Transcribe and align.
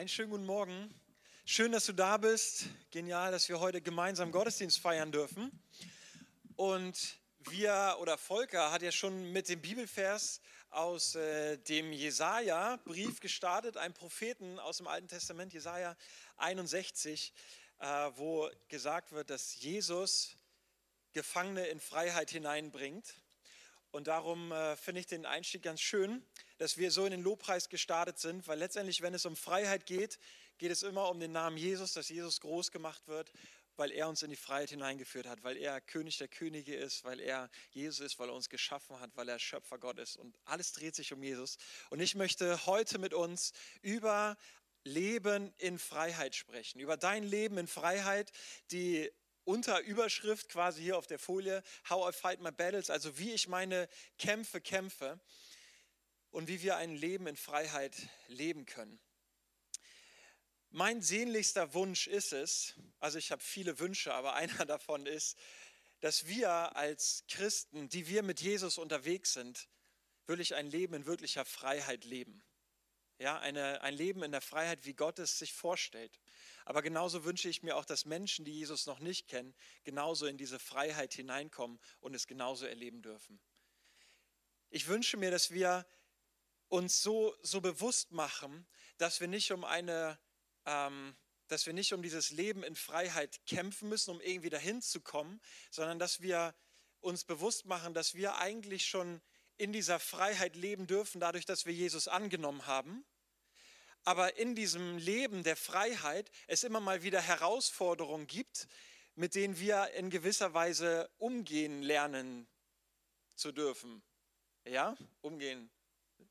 Einen 0.00 0.08
schönen 0.08 0.30
guten 0.30 0.46
Morgen. 0.46 0.94
Schön, 1.44 1.72
dass 1.72 1.84
du 1.84 1.92
da 1.92 2.16
bist. 2.16 2.68
Genial, 2.90 3.32
dass 3.32 3.50
wir 3.50 3.60
heute 3.60 3.82
gemeinsam 3.82 4.32
Gottesdienst 4.32 4.78
feiern 4.78 5.12
dürfen. 5.12 5.52
Und 6.56 7.18
wir 7.40 7.98
oder 8.00 8.16
Volker 8.16 8.72
hat 8.72 8.80
ja 8.80 8.92
schon 8.92 9.30
mit 9.30 9.50
dem 9.50 9.60
Bibelvers 9.60 10.40
aus 10.70 11.16
äh, 11.16 11.58
dem 11.58 11.92
Jesaja-Brief 11.92 13.20
gestartet, 13.20 13.76
einem 13.76 13.92
Propheten 13.92 14.58
aus 14.58 14.78
dem 14.78 14.86
Alten 14.86 15.06
Testament, 15.06 15.52
Jesaja 15.52 15.94
61, 16.38 17.34
äh, 17.80 17.84
wo 18.14 18.48
gesagt 18.68 19.12
wird, 19.12 19.28
dass 19.28 19.60
Jesus 19.60 20.34
Gefangene 21.12 21.66
in 21.66 21.78
Freiheit 21.78 22.30
hineinbringt. 22.30 23.16
Und 23.92 24.06
darum 24.06 24.52
äh, 24.52 24.76
finde 24.76 25.00
ich 25.00 25.06
den 25.06 25.26
Einstieg 25.26 25.62
ganz 25.62 25.80
schön, 25.80 26.24
dass 26.58 26.76
wir 26.76 26.90
so 26.90 27.04
in 27.04 27.10
den 27.10 27.22
Lobpreis 27.22 27.68
gestartet 27.68 28.18
sind, 28.18 28.46
weil 28.46 28.58
letztendlich, 28.58 29.02
wenn 29.02 29.14
es 29.14 29.26
um 29.26 29.36
Freiheit 29.36 29.86
geht, 29.86 30.18
geht 30.58 30.70
es 30.70 30.82
immer 30.82 31.08
um 31.08 31.18
den 31.18 31.32
Namen 31.32 31.56
Jesus, 31.56 31.94
dass 31.94 32.08
Jesus 32.08 32.40
groß 32.40 32.70
gemacht 32.70 33.08
wird, 33.08 33.32
weil 33.76 33.90
er 33.92 34.08
uns 34.08 34.22
in 34.22 34.30
die 34.30 34.36
Freiheit 34.36 34.70
hineingeführt 34.70 35.26
hat, 35.26 35.42
weil 35.42 35.56
er 35.56 35.80
König 35.80 36.18
der 36.18 36.28
Könige 36.28 36.76
ist, 36.76 37.02
weil 37.02 37.18
er 37.18 37.50
Jesus 37.70 38.00
ist, 38.00 38.18
weil 38.18 38.28
er 38.28 38.34
uns 38.34 38.48
geschaffen 38.48 39.00
hat, 39.00 39.10
weil 39.16 39.28
er 39.28 39.38
Schöpfer 39.38 39.78
Gott 39.78 39.98
ist. 39.98 40.16
Und 40.16 40.38
alles 40.44 40.72
dreht 40.72 40.94
sich 40.94 41.12
um 41.12 41.22
Jesus. 41.22 41.56
Und 41.88 42.00
ich 42.00 42.14
möchte 42.14 42.66
heute 42.66 42.98
mit 42.98 43.14
uns 43.14 43.52
über 43.80 44.36
Leben 44.84 45.52
in 45.58 45.78
Freiheit 45.78 46.34
sprechen, 46.34 46.78
über 46.78 46.96
dein 46.96 47.22
Leben 47.22 47.58
in 47.58 47.66
Freiheit, 47.66 48.32
die 48.70 49.10
Unterüberschrift 49.44 50.48
quasi 50.48 50.82
hier 50.82 50.98
auf 50.98 51.06
der 51.06 51.18
Folie, 51.18 51.62
How 51.88 52.14
I 52.14 52.16
Fight 52.16 52.40
My 52.40 52.50
Battles, 52.50 52.90
also 52.90 53.18
wie 53.18 53.32
ich 53.32 53.48
meine 53.48 53.88
Kämpfe 54.18 54.60
kämpfe 54.60 55.20
und 56.30 56.48
wie 56.48 56.62
wir 56.62 56.76
ein 56.76 56.94
Leben 56.94 57.26
in 57.26 57.36
Freiheit 57.36 57.96
leben 58.28 58.66
können. 58.66 59.00
Mein 60.70 61.02
sehnlichster 61.02 61.74
Wunsch 61.74 62.06
ist 62.06 62.32
es, 62.32 62.74
also 63.00 63.18
ich 63.18 63.32
habe 63.32 63.42
viele 63.42 63.78
Wünsche, 63.80 64.14
aber 64.14 64.34
einer 64.34 64.66
davon 64.66 65.06
ist, 65.06 65.36
dass 66.00 66.26
wir 66.26 66.76
als 66.76 67.24
Christen, 67.28 67.88
die 67.88 68.06
wir 68.06 68.22
mit 68.22 68.40
Jesus 68.40 68.78
unterwegs 68.78 69.32
sind, 69.32 69.68
wirklich 70.26 70.54
ein 70.54 70.66
Leben 70.70 70.94
in 70.94 71.06
wirklicher 71.06 71.44
Freiheit 71.44 72.04
leben. 72.04 72.42
Ja, 73.20 73.38
eine, 73.38 73.82
ein 73.82 73.92
Leben 73.92 74.22
in 74.22 74.32
der 74.32 74.40
Freiheit, 74.40 74.86
wie 74.86 74.94
Gott 74.94 75.18
es 75.18 75.38
sich 75.38 75.52
vorstellt. 75.52 76.18
Aber 76.64 76.80
genauso 76.80 77.22
wünsche 77.22 77.50
ich 77.50 77.62
mir 77.62 77.76
auch, 77.76 77.84
dass 77.84 78.06
Menschen, 78.06 78.46
die 78.46 78.52
Jesus 78.52 78.86
noch 78.86 78.98
nicht 78.98 79.28
kennen, 79.28 79.54
genauso 79.84 80.24
in 80.24 80.38
diese 80.38 80.58
Freiheit 80.58 81.12
hineinkommen 81.12 81.78
und 82.00 82.14
es 82.14 82.26
genauso 82.26 82.64
erleben 82.64 83.02
dürfen. 83.02 83.38
Ich 84.70 84.86
wünsche 84.86 85.18
mir, 85.18 85.30
dass 85.30 85.50
wir 85.50 85.86
uns 86.68 87.02
so, 87.02 87.36
so 87.42 87.60
bewusst 87.60 88.10
machen, 88.12 88.66
dass 88.96 89.20
wir 89.20 89.28
nicht 89.28 89.52
um 89.52 89.64
eine, 89.64 90.18
ähm, 90.64 91.14
dass 91.48 91.66
wir 91.66 91.74
nicht 91.74 91.92
um 91.92 92.00
dieses 92.00 92.30
Leben 92.30 92.62
in 92.62 92.74
Freiheit 92.74 93.44
kämpfen 93.44 93.90
müssen, 93.90 94.12
um 94.12 94.22
irgendwie 94.22 94.48
dahin 94.48 94.80
zu 94.80 94.98
kommen, 94.98 95.42
sondern 95.70 95.98
dass 95.98 96.22
wir 96.22 96.54
uns 97.00 97.24
bewusst 97.24 97.66
machen, 97.66 97.92
dass 97.92 98.14
wir 98.14 98.36
eigentlich 98.36 98.86
schon 98.86 99.20
in 99.58 99.74
dieser 99.74 100.00
Freiheit 100.00 100.56
leben 100.56 100.86
dürfen, 100.86 101.20
dadurch, 101.20 101.44
dass 101.44 101.66
wir 101.66 101.74
Jesus 101.74 102.08
angenommen 102.08 102.66
haben 102.66 103.04
aber 104.04 104.36
in 104.38 104.54
diesem 104.54 104.98
Leben 104.98 105.42
der 105.42 105.56
Freiheit 105.56 106.30
es 106.46 106.64
immer 106.64 106.80
mal 106.80 107.02
wieder 107.02 107.20
Herausforderungen 107.20 108.26
gibt, 108.26 108.66
mit 109.14 109.34
denen 109.34 109.58
wir 109.58 109.90
in 109.94 110.10
gewisser 110.10 110.54
Weise 110.54 111.10
umgehen 111.18 111.82
lernen 111.82 112.48
zu 113.34 113.52
dürfen. 113.52 114.02
Ja, 114.64 114.96
umgehen. 115.20 115.70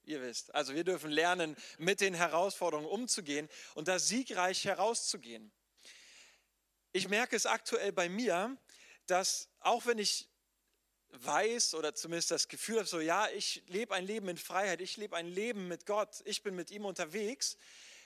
Ihr 0.03 0.21
wisst, 0.21 0.53
also 0.55 0.73
wir 0.73 0.83
dürfen 0.83 1.11
lernen, 1.11 1.55
mit 1.77 2.01
den 2.01 2.13
Herausforderungen 2.13 2.87
umzugehen 2.87 3.49
und 3.75 3.87
da 3.87 3.99
siegreich 3.99 4.65
herauszugehen. 4.65 5.51
Ich 6.91 7.07
merke 7.09 7.35
es 7.35 7.45
aktuell 7.45 7.91
bei 7.91 8.09
mir, 8.09 8.57
dass 9.05 9.49
auch 9.59 9.85
wenn 9.85 9.99
ich 9.99 10.27
weiß 11.11 11.73
oder 11.75 11.95
zumindest 11.95 12.31
das 12.31 12.47
Gefühl 12.47 12.77
habe, 12.77 12.87
so 12.87 12.99
ja, 12.99 13.27
ich 13.29 13.63
lebe 13.67 13.93
ein 13.93 14.05
Leben 14.05 14.27
in 14.29 14.37
Freiheit, 14.37 14.81
ich 14.81 14.97
lebe 14.97 15.15
ein 15.15 15.27
Leben 15.27 15.67
mit 15.67 15.85
Gott, 15.85 16.21
ich 16.25 16.43
bin 16.43 16.55
mit 16.55 16.71
ihm 16.71 16.85
unterwegs, 16.85 17.57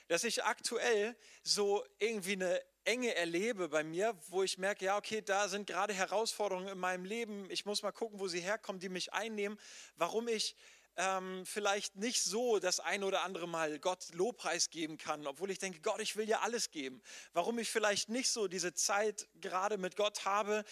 dass 0.08 0.24
ich 0.24 0.44
aktuell 0.44 1.16
so 1.42 1.84
irgendwie 1.98 2.32
eine 2.32 2.60
Enge 2.84 3.14
erlebe 3.14 3.68
bei 3.68 3.82
mir, 3.82 4.14
wo 4.28 4.42
ich 4.42 4.58
merke, 4.58 4.84
ja, 4.84 4.96
okay, 4.98 5.22
da 5.22 5.48
sind 5.48 5.66
gerade 5.66 5.94
Herausforderungen 5.94 6.68
in 6.68 6.78
meinem 6.78 7.04
Leben, 7.04 7.50
ich 7.50 7.64
muss 7.64 7.82
mal 7.82 7.92
gucken, 7.92 8.20
wo 8.20 8.28
sie 8.28 8.40
herkommen, 8.40 8.80
die 8.80 8.90
mich 8.90 9.12
einnehmen, 9.12 9.58
warum 9.96 10.28
ich 10.28 10.54
ähm, 10.96 11.44
vielleicht 11.44 11.96
nicht 11.96 12.22
so 12.22 12.58
das 12.58 12.80
eine 12.80 13.06
oder 13.06 13.22
andere 13.22 13.48
Mal 13.48 13.78
Gott 13.78 14.12
Lobpreis 14.12 14.70
geben 14.70 14.98
kann, 14.98 15.26
obwohl 15.26 15.50
ich 15.50 15.58
denke, 15.58 15.80
Gott, 15.80 16.00
ich 16.00 16.16
will 16.16 16.26
dir 16.26 16.42
alles 16.42 16.70
geben. 16.70 17.02
Warum 17.32 17.58
ich 17.58 17.70
vielleicht 17.70 18.08
nicht 18.08 18.30
so 18.30 18.48
diese 18.48 18.74
Zeit 18.74 19.26
gerade 19.40 19.78
mit 19.78 19.96
Gott 19.96 20.24
habe, 20.24 20.64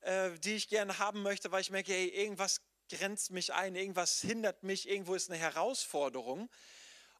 äh, 0.00 0.30
die 0.38 0.54
ich 0.54 0.68
gerne 0.68 0.98
haben 0.98 1.22
möchte, 1.22 1.52
weil 1.52 1.60
ich 1.60 1.70
merke, 1.70 1.92
hey, 1.92 2.08
irgendwas 2.08 2.60
grenzt 2.88 3.30
mich 3.30 3.52
ein, 3.52 3.76
irgendwas 3.76 4.20
hindert 4.20 4.62
mich, 4.62 4.88
irgendwo 4.88 5.14
ist 5.14 5.30
eine 5.30 5.38
Herausforderung. 5.38 6.48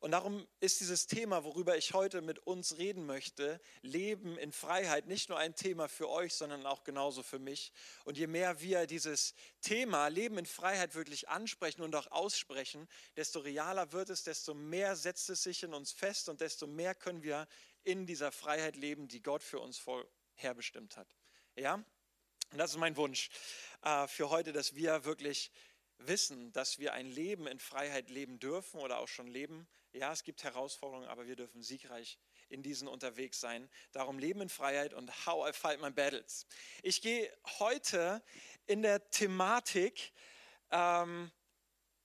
Und 0.00 0.12
darum 0.12 0.48
ist 0.60 0.80
dieses 0.80 1.06
Thema, 1.06 1.44
worüber 1.44 1.76
ich 1.76 1.92
heute 1.92 2.22
mit 2.22 2.38
uns 2.38 2.78
reden 2.78 3.04
möchte, 3.04 3.60
Leben 3.82 4.38
in 4.38 4.50
Freiheit, 4.50 5.06
nicht 5.06 5.28
nur 5.28 5.38
ein 5.38 5.54
Thema 5.54 5.88
für 5.88 6.08
euch, 6.08 6.32
sondern 6.32 6.64
auch 6.64 6.84
genauso 6.84 7.22
für 7.22 7.38
mich. 7.38 7.70
Und 8.04 8.16
je 8.16 8.26
mehr 8.26 8.62
wir 8.62 8.86
dieses 8.86 9.34
Thema 9.60 10.08
Leben 10.08 10.38
in 10.38 10.46
Freiheit 10.46 10.94
wirklich 10.94 11.28
ansprechen 11.28 11.82
und 11.82 11.94
auch 11.94 12.10
aussprechen, 12.10 12.88
desto 13.16 13.40
realer 13.40 13.92
wird 13.92 14.08
es, 14.08 14.22
desto 14.22 14.54
mehr 14.54 14.96
setzt 14.96 15.28
es 15.28 15.42
sich 15.42 15.62
in 15.64 15.74
uns 15.74 15.92
fest 15.92 16.30
und 16.30 16.40
desto 16.40 16.66
mehr 16.66 16.94
können 16.94 17.22
wir 17.22 17.46
in 17.84 18.06
dieser 18.06 18.32
Freiheit 18.32 18.76
leben, 18.76 19.06
die 19.06 19.20
Gott 19.22 19.42
für 19.42 19.60
uns 19.60 19.78
vorherbestimmt 19.78 20.96
hat. 20.96 21.14
Ja? 21.56 21.84
Und 22.52 22.58
das 22.58 22.72
ist 22.72 22.78
mein 22.78 22.96
Wunsch 22.96 23.30
äh, 23.82 24.08
für 24.08 24.30
heute, 24.30 24.52
dass 24.52 24.74
wir 24.74 25.04
wirklich 25.04 25.52
wissen, 25.98 26.52
dass 26.52 26.78
wir 26.78 26.92
ein 26.94 27.10
Leben 27.10 27.46
in 27.46 27.60
Freiheit 27.60 28.10
leben 28.10 28.40
dürfen 28.40 28.80
oder 28.80 28.98
auch 28.98 29.08
schon 29.08 29.28
leben. 29.28 29.68
Ja, 29.92 30.12
es 30.12 30.24
gibt 30.24 30.42
Herausforderungen, 30.42 31.08
aber 31.08 31.26
wir 31.26 31.36
dürfen 31.36 31.62
siegreich 31.62 32.18
in 32.48 32.62
diesen 32.62 32.88
unterwegs 32.88 33.38
sein. 33.38 33.70
Darum 33.92 34.18
Leben 34.18 34.40
in 34.40 34.48
Freiheit 34.48 34.94
und 34.94 35.26
How 35.26 35.48
I 35.48 35.52
Fight 35.52 35.80
My 35.80 35.90
Battles. 35.90 36.46
Ich 36.82 37.02
gehe 37.02 37.32
heute 37.58 38.22
in 38.66 38.82
der 38.82 39.10
Thematik, 39.10 40.12
ähm, 40.70 41.30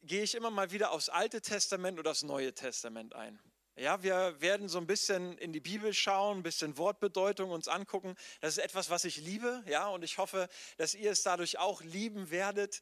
gehe 0.04 0.24
ich 0.24 0.36
immer 0.36 0.52
mal 0.52 0.72
wieder 0.72 0.92
aufs 0.92 1.10
Alte 1.10 1.42
Testament 1.42 2.00
oder 2.00 2.12
das 2.12 2.22
Neue 2.22 2.54
Testament 2.54 3.16
ein. 3.16 3.40
Ja, 3.78 4.02
wir 4.04 4.40
werden 4.40 4.70
so 4.70 4.78
ein 4.78 4.88
bisschen 4.88 5.38
in 5.38 5.52
die 5.52 5.60
Bibel 5.60 5.94
schauen, 5.94 6.38
ein 6.38 6.44
bisschen 6.44 6.78
Wortbedeutung 6.78 7.52
uns 7.52 7.68
angucken. 7.68 8.16
Das 8.40 8.58
ist 8.58 8.64
etwas, 8.64 8.90
was 8.90 9.04
ich 9.04 9.18
liebe, 9.18 9.66
ja, 9.68 9.90
und 9.90 10.02
ich 10.02 10.18
hoffe, 10.18 10.48
dass 10.78 10.96
ihr 10.96 11.12
es 11.12 11.24
dadurch 11.24 11.60
auch 11.60 11.82
lieben 11.82 12.32
werdet, 12.32 12.82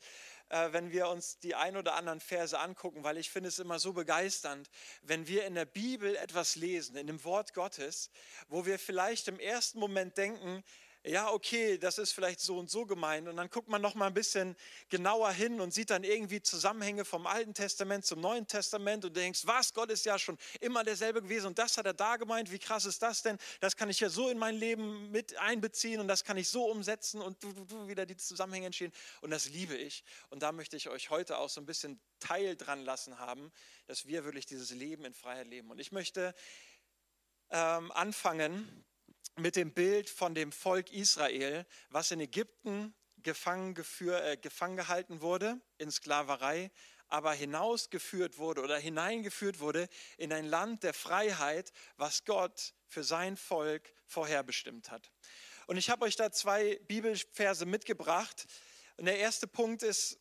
äh, 0.49 0.71
wenn 0.71 0.91
wir 0.91 1.07
uns 1.07 1.39
die 1.39 1.55
ein 1.55 1.77
oder 1.77 1.95
anderen 1.95 2.19
Verse 2.19 2.59
angucken, 2.59 3.03
weil 3.03 3.17
ich 3.17 3.31
finde 3.31 3.49
es 3.49 3.57
immer 3.57 3.79
so 3.79 3.93
begeisternd, 3.93 4.69
wenn 5.01 5.25
wir 5.25 5.47
in 5.47 5.55
der 5.55 5.65
Bibel 5.65 6.15
etwas 6.15 6.55
lesen, 6.55 6.95
in 6.95 7.07
dem 7.07 7.23
Wort 7.23 7.55
Gottes, 7.55 8.11
wo 8.47 8.67
wir 8.67 8.77
vielleicht 8.77 9.27
im 9.27 9.39
ersten 9.39 9.79
Moment 9.79 10.15
denken, 10.15 10.63
ja, 11.05 11.31
okay, 11.31 11.77
das 11.77 11.97
ist 11.97 12.13
vielleicht 12.13 12.39
so 12.39 12.57
und 12.57 12.69
so 12.69 12.85
gemeint. 12.85 13.27
Und 13.27 13.35
dann 13.35 13.49
guckt 13.49 13.67
man 13.67 13.81
noch 13.81 13.93
mal 13.93 14.07
ein 14.07 14.13
bisschen 14.13 14.55
genauer 14.87 15.31
hin 15.31 15.59
und 15.59 15.73
sieht 15.73 15.89
dann 15.89 16.05
irgendwie 16.05 16.41
Zusammenhänge 16.41 17.03
vom 17.03 17.27
Alten 17.27 17.53
Testament 17.53 18.05
zum 18.05 18.21
Neuen 18.21 18.47
Testament 18.47 19.03
und 19.03 19.15
denkst, 19.17 19.41
was, 19.45 19.73
Gott 19.73 19.91
ist 19.91 20.05
ja 20.05 20.17
schon 20.17 20.37
immer 20.61 20.85
derselbe 20.85 21.21
gewesen 21.21 21.47
und 21.47 21.59
das 21.59 21.77
hat 21.77 21.85
er 21.85 21.93
da 21.93 22.15
gemeint. 22.15 22.51
Wie 22.51 22.59
krass 22.59 22.85
ist 22.85 23.01
das 23.01 23.21
denn? 23.21 23.37
Das 23.59 23.75
kann 23.75 23.89
ich 23.89 23.99
ja 23.99 24.09
so 24.09 24.29
in 24.29 24.37
mein 24.37 24.55
Leben 24.55 25.11
mit 25.11 25.37
einbeziehen 25.37 25.99
und 25.99 26.07
das 26.07 26.23
kann 26.23 26.37
ich 26.37 26.47
so 26.47 26.65
umsetzen 26.65 27.21
und 27.21 27.43
du, 27.43 27.51
du, 27.51 27.65
du, 27.65 27.87
wieder 27.89 28.05
die 28.05 28.15
Zusammenhänge 28.15 28.67
entstehen. 28.67 28.93
Und 29.19 29.31
das 29.31 29.49
liebe 29.49 29.75
ich. 29.75 30.05
Und 30.29 30.41
da 30.41 30.53
möchte 30.53 30.77
ich 30.77 30.87
euch 30.87 31.09
heute 31.09 31.37
auch 31.37 31.49
so 31.49 31.59
ein 31.59 31.65
bisschen 31.65 31.99
Teil 32.21 32.55
dran 32.55 32.85
lassen 32.85 33.19
haben, 33.19 33.51
dass 33.87 34.07
wir 34.07 34.23
wirklich 34.23 34.45
dieses 34.45 34.71
Leben 34.71 35.03
in 35.03 35.13
Freiheit 35.13 35.47
leben. 35.47 35.69
Und 35.69 35.79
ich 35.79 35.91
möchte 35.91 36.33
ähm, 37.49 37.91
anfangen 37.91 38.85
mit 39.35 39.55
dem 39.55 39.73
Bild 39.73 40.09
von 40.09 40.35
dem 40.35 40.51
Volk 40.51 40.91
Israel, 40.91 41.65
was 41.89 42.11
in 42.11 42.19
Ägypten 42.19 42.93
gefangen, 43.17 43.75
äh, 44.01 44.37
gefangen 44.37 44.77
gehalten 44.77 45.21
wurde, 45.21 45.59
in 45.77 45.91
Sklaverei, 45.91 46.71
aber 47.07 47.33
hinausgeführt 47.33 48.37
wurde 48.37 48.61
oder 48.61 48.77
hineingeführt 48.77 49.59
wurde 49.59 49.87
in 50.17 50.33
ein 50.33 50.45
Land 50.45 50.83
der 50.83 50.93
Freiheit, 50.93 51.71
was 51.97 52.25
Gott 52.25 52.73
für 52.87 53.03
sein 53.03 53.37
Volk 53.37 53.93
vorherbestimmt 54.05 54.91
hat. 54.91 55.11
Und 55.67 55.77
ich 55.77 55.89
habe 55.89 56.05
euch 56.05 56.15
da 56.15 56.31
zwei 56.31 56.79
Bibelverse 56.87 57.65
mitgebracht. 57.65 58.45
Und 58.97 59.05
der 59.05 59.17
erste 59.17 59.47
Punkt 59.47 59.83
ist, 59.83 60.19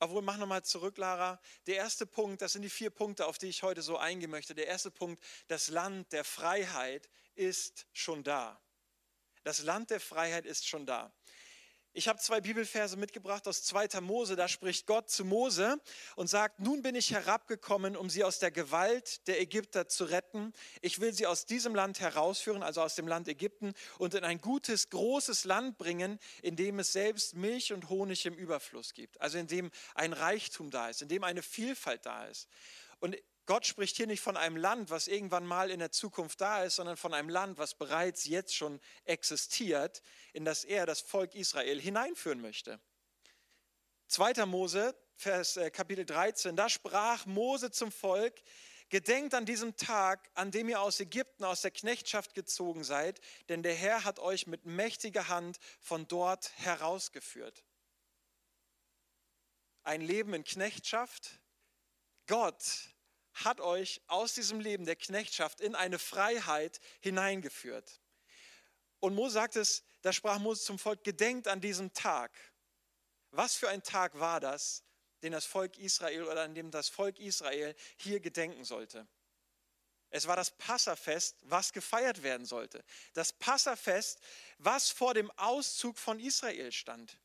obwohl, 0.00 0.22
mach 0.22 0.36
nochmal 0.36 0.64
zurück, 0.64 0.96
Lara. 0.96 1.40
Der 1.66 1.76
erste 1.76 2.06
Punkt, 2.06 2.40
das 2.40 2.52
sind 2.52 2.62
die 2.62 2.70
vier 2.70 2.90
Punkte, 2.90 3.26
auf 3.26 3.36
die 3.36 3.48
ich 3.48 3.64
heute 3.64 3.82
so 3.82 3.96
eingehen 3.96 4.30
möchte. 4.30 4.54
Der 4.54 4.68
erste 4.68 4.92
Punkt, 4.92 5.22
das 5.48 5.68
Land 5.68 6.12
der 6.12 6.22
Freiheit 6.22 7.08
ist 7.38 7.86
schon 7.92 8.24
da. 8.24 8.60
Das 9.44 9.62
Land 9.62 9.90
der 9.90 10.00
Freiheit 10.00 10.44
ist 10.44 10.66
schon 10.66 10.84
da. 10.84 11.12
Ich 11.94 12.06
habe 12.06 12.20
zwei 12.20 12.40
Bibelverse 12.40 12.96
mitgebracht 12.96 13.48
aus 13.48 13.64
2. 13.64 14.00
Mose. 14.02 14.36
Da 14.36 14.46
spricht 14.46 14.86
Gott 14.86 15.10
zu 15.10 15.24
Mose 15.24 15.80
und 16.16 16.28
sagt, 16.28 16.60
nun 16.60 16.82
bin 16.82 16.94
ich 16.94 17.10
herabgekommen, 17.10 17.96
um 17.96 18.10
sie 18.10 18.22
aus 18.22 18.38
der 18.38 18.50
Gewalt 18.50 19.26
der 19.26 19.40
Ägypter 19.40 19.88
zu 19.88 20.04
retten. 20.04 20.52
Ich 20.80 21.00
will 21.00 21.12
sie 21.12 21.26
aus 21.26 21.46
diesem 21.46 21.74
Land 21.74 21.98
herausführen, 21.98 22.62
also 22.62 22.82
aus 22.82 22.94
dem 22.94 23.08
Land 23.08 23.26
Ägypten, 23.26 23.72
und 23.98 24.14
in 24.14 24.22
ein 24.22 24.40
gutes, 24.40 24.90
großes 24.90 25.44
Land 25.44 25.78
bringen, 25.78 26.20
in 26.42 26.54
dem 26.54 26.78
es 26.78 26.92
selbst 26.92 27.34
Milch 27.34 27.72
und 27.72 27.88
Honig 27.88 28.26
im 28.26 28.34
Überfluss 28.34 28.94
gibt. 28.94 29.20
Also 29.20 29.38
in 29.38 29.46
dem 29.46 29.70
ein 29.94 30.12
Reichtum 30.12 30.70
da 30.70 30.90
ist, 30.90 31.02
in 31.02 31.08
dem 31.08 31.24
eine 31.24 31.42
Vielfalt 31.42 32.06
da 32.06 32.26
ist. 32.26 32.48
Und 33.00 33.16
Gott 33.48 33.64
spricht 33.64 33.96
hier 33.96 34.06
nicht 34.06 34.20
von 34.20 34.36
einem 34.36 34.58
Land, 34.58 34.90
was 34.90 35.08
irgendwann 35.08 35.46
mal 35.46 35.70
in 35.70 35.78
der 35.78 35.90
Zukunft 35.90 36.38
da 36.42 36.64
ist, 36.64 36.76
sondern 36.76 36.98
von 36.98 37.14
einem 37.14 37.30
Land, 37.30 37.56
was 37.56 37.72
bereits 37.72 38.26
jetzt 38.26 38.54
schon 38.54 38.78
existiert, 39.06 40.02
in 40.34 40.44
das 40.44 40.64
er 40.64 40.84
das 40.84 41.00
Volk 41.00 41.34
Israel 41.34 41.80
hineinführen 41.80 42.42
möchte. 42.42 42.78
2. 44.08 44.44
Mose, 44.44 44.94
Vers, 45.16 45.56
äh, 45.56 45.70
Kapitel 45.70 46.04
13, 46.04 46.56
da 46.56 46.68
sprach 46.68 47.24
Mose 47.24 47.70
zum 47.70 47.90
Volk, 47.90 48.34
Gedenkt 48.90 49.32
an 49.32 49.46
diesem 49.46 49.76
Tag, 49.76 50.30
an 50.34 50.50
dem 50.50 50.68
ihr 50.68 50.82
aus 50.82 51.00
Ägypten, 51.00 51.44
aus 51.44 51.62
der 51.62 51.70
Knechtschaft 51.70 52.34
gezogen 52.34 52.84
seid, 52.84 53.18
denn 53.48 53.62
der 53.62 53.74
Herr 53.74 54.04
hat 54.04 54.18
euch 54.18 54.46
mit 54.46 54.66
mächtiger 54.66 55.28
Hand 55.28 55.58
von 55.80 56.06
dort 56.06 56.52
herausgeführt. 56.58 57.64
Ein 59.84 60.02
Leben 60.02 60.34
in 60.34 60.44
Knechtschaft. 60.44 61.40
Gott 62.26 62.94
hat 63.44 63.60
euch 63.60 64.00
aus 64.06 64.34
diesem 64.34 64.60
Leben 64.60 64.84
der 64.84 64.96
Knechtschaft 64.96 65.60
in 65.60 65.74
eine 65.74 65.98
Freiheit 65.98 66.80
hineingeführt. 67.00 68.00
Und 69.00 69.14
Mose 69.14 69.34
sagt 69.34 69.56
es, 69.56 69.84
da 70.02 70.12
sprach 70.12 70.38
Mose 70.38 70.64
zum 70.64 70.78
Volk, 70.78 71.04
gedenkt 71.04 71.48
an 71.48 71.60
diesem 71.60 71.92
Tag. 71.92 72.32
Was 73.30 73.54
für 73.54 73.68
ein 73.68 73.82
Tag 73.82 74.18
war 74.18 74.40
das, 74.40 74.82
den 75.22 75.32
das 75.32 75.44
Volk 75.44 75.78
Israel 75.78 76.24
oder 76.24 76.42
an 76.42 76.54
dem 76.54 76.70
das 76.70 76.88
Volk 76.88 77.18
Israel 77.18 77.74
hier 77.96 78.20
gedenken 78.20 78.64
sollte? 78.64 79.06
Es 80.10 80.26
war 80.26 80.36
das 80.36 80.50
Passafest, 80.52 81.36
was 81.42 81.72
gefeiert 81.72 82.22
werden 82.22 82.46
sollte. 82.46 82.82
Das 83.12 83.32
Passafest, 83.32 84.20
was 84.56 84.90
vor 84.90 85.12
dem 85.14 85.30
Auszug 85.32 85.98
von 85.98 86.18
Israel 86.18 86.72
stand. 86.72 87.18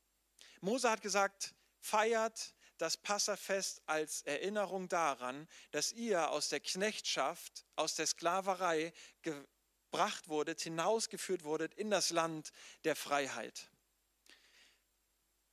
Mose 0.60 0.89
hat 0.89 1.01
gesagt, 1.01 1.54
feiert 1.80 2.54
das 2.78 2.98
Passafest 2.98 3.81
als 3.86 4.22
Erinnerung 4.24 4.88
daran, 4.90 5.48
dass 5.72 5.92
ihr 5.92 6.30
aus 6.30 6.50
der 6.50 6.60
Knechtschaft, 6.60 7.66
aus 7.75 7.96
der 7.96 8.08
Sklaverei 8.08 8.94
gebracht 9.22 10.28
wurdet, 10.28 10.62
hinausgeführt 10.62 11.44
wurdet 11.44 11.74
in 11.75 11.90
das 11.90 12.10
Land 12.10 12.52
der 12.84 12.96
Freiheit. 12.96 13.70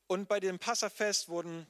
Und 0.07 0.29
bei 0.29 0.41
dem 0.41 0.59
Passafest 0.59 1.29
wurden 1.29 1.67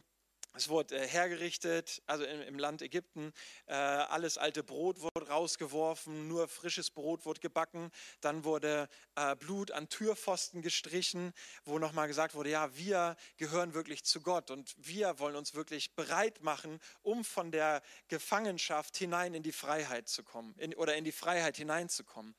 es 0.54 0.68
wurde 0.68 0.96
äh, 0.96 1.06
hergerichtet, 1.06 2.02
also 2.06 2.24
im, 2.24 2.58
Land 2.58 2.82
Ägypten. 2.82 3.32
Äh, 3.66 3.74
alles 3.74 4.36
alte 4.36 4.64
Brot 4.64 5.00
wurde 5.00 5.28
rausgeworfen, 5.28 6.26
nur 6.28 6.48
frisches 6.48 6.90
Brot 6.90 7.24
wurde 7.24 7.40
gebacken. 7.40 7.90
Dann 8.20 8.44
wurde 8.44 8.88
äh, 9.14 9.36
Blut 9.36 9.70
an 9.70 9.88
Türpfosten 9.88 10.60
gestrichen, 10.60 11.32
wo 11.64 11.78
nochmal 11.78 12.08
gesagt 12.08 12.34
wurde, 12.34 12.50
ja, 12.50 12.76
wir 12.76 13.16
gehören 13.36 13.74
wirklich 13.74 14.04
zu 14.04 14.20
Gott 14.20 14.50
und 14.50 14.74
wir 14.76 15.18
wollen 15.20 15.36
uns 15.36 15.54
wirklich 15.54 15.94
bereit 15.94 16.42
machen, 16.42 16.80
um 17.02 17.24
von 17.24 17.52
der 17.52 17.82
Gefangenschaft 18.08 18.96
hinein 18.96 19.34
in 19.34 19.42
die 19.42 19.52
Freiheit 19.52 20.08
zu 20.08 20.24
kommen 20.24 20.54
in, 20.58 20.74
oder 20.74 20.96
in 20.96 21.04
die 21.04 21.12
Freiheit 21.12 21.56
hineinzukommen. 21.56 22.34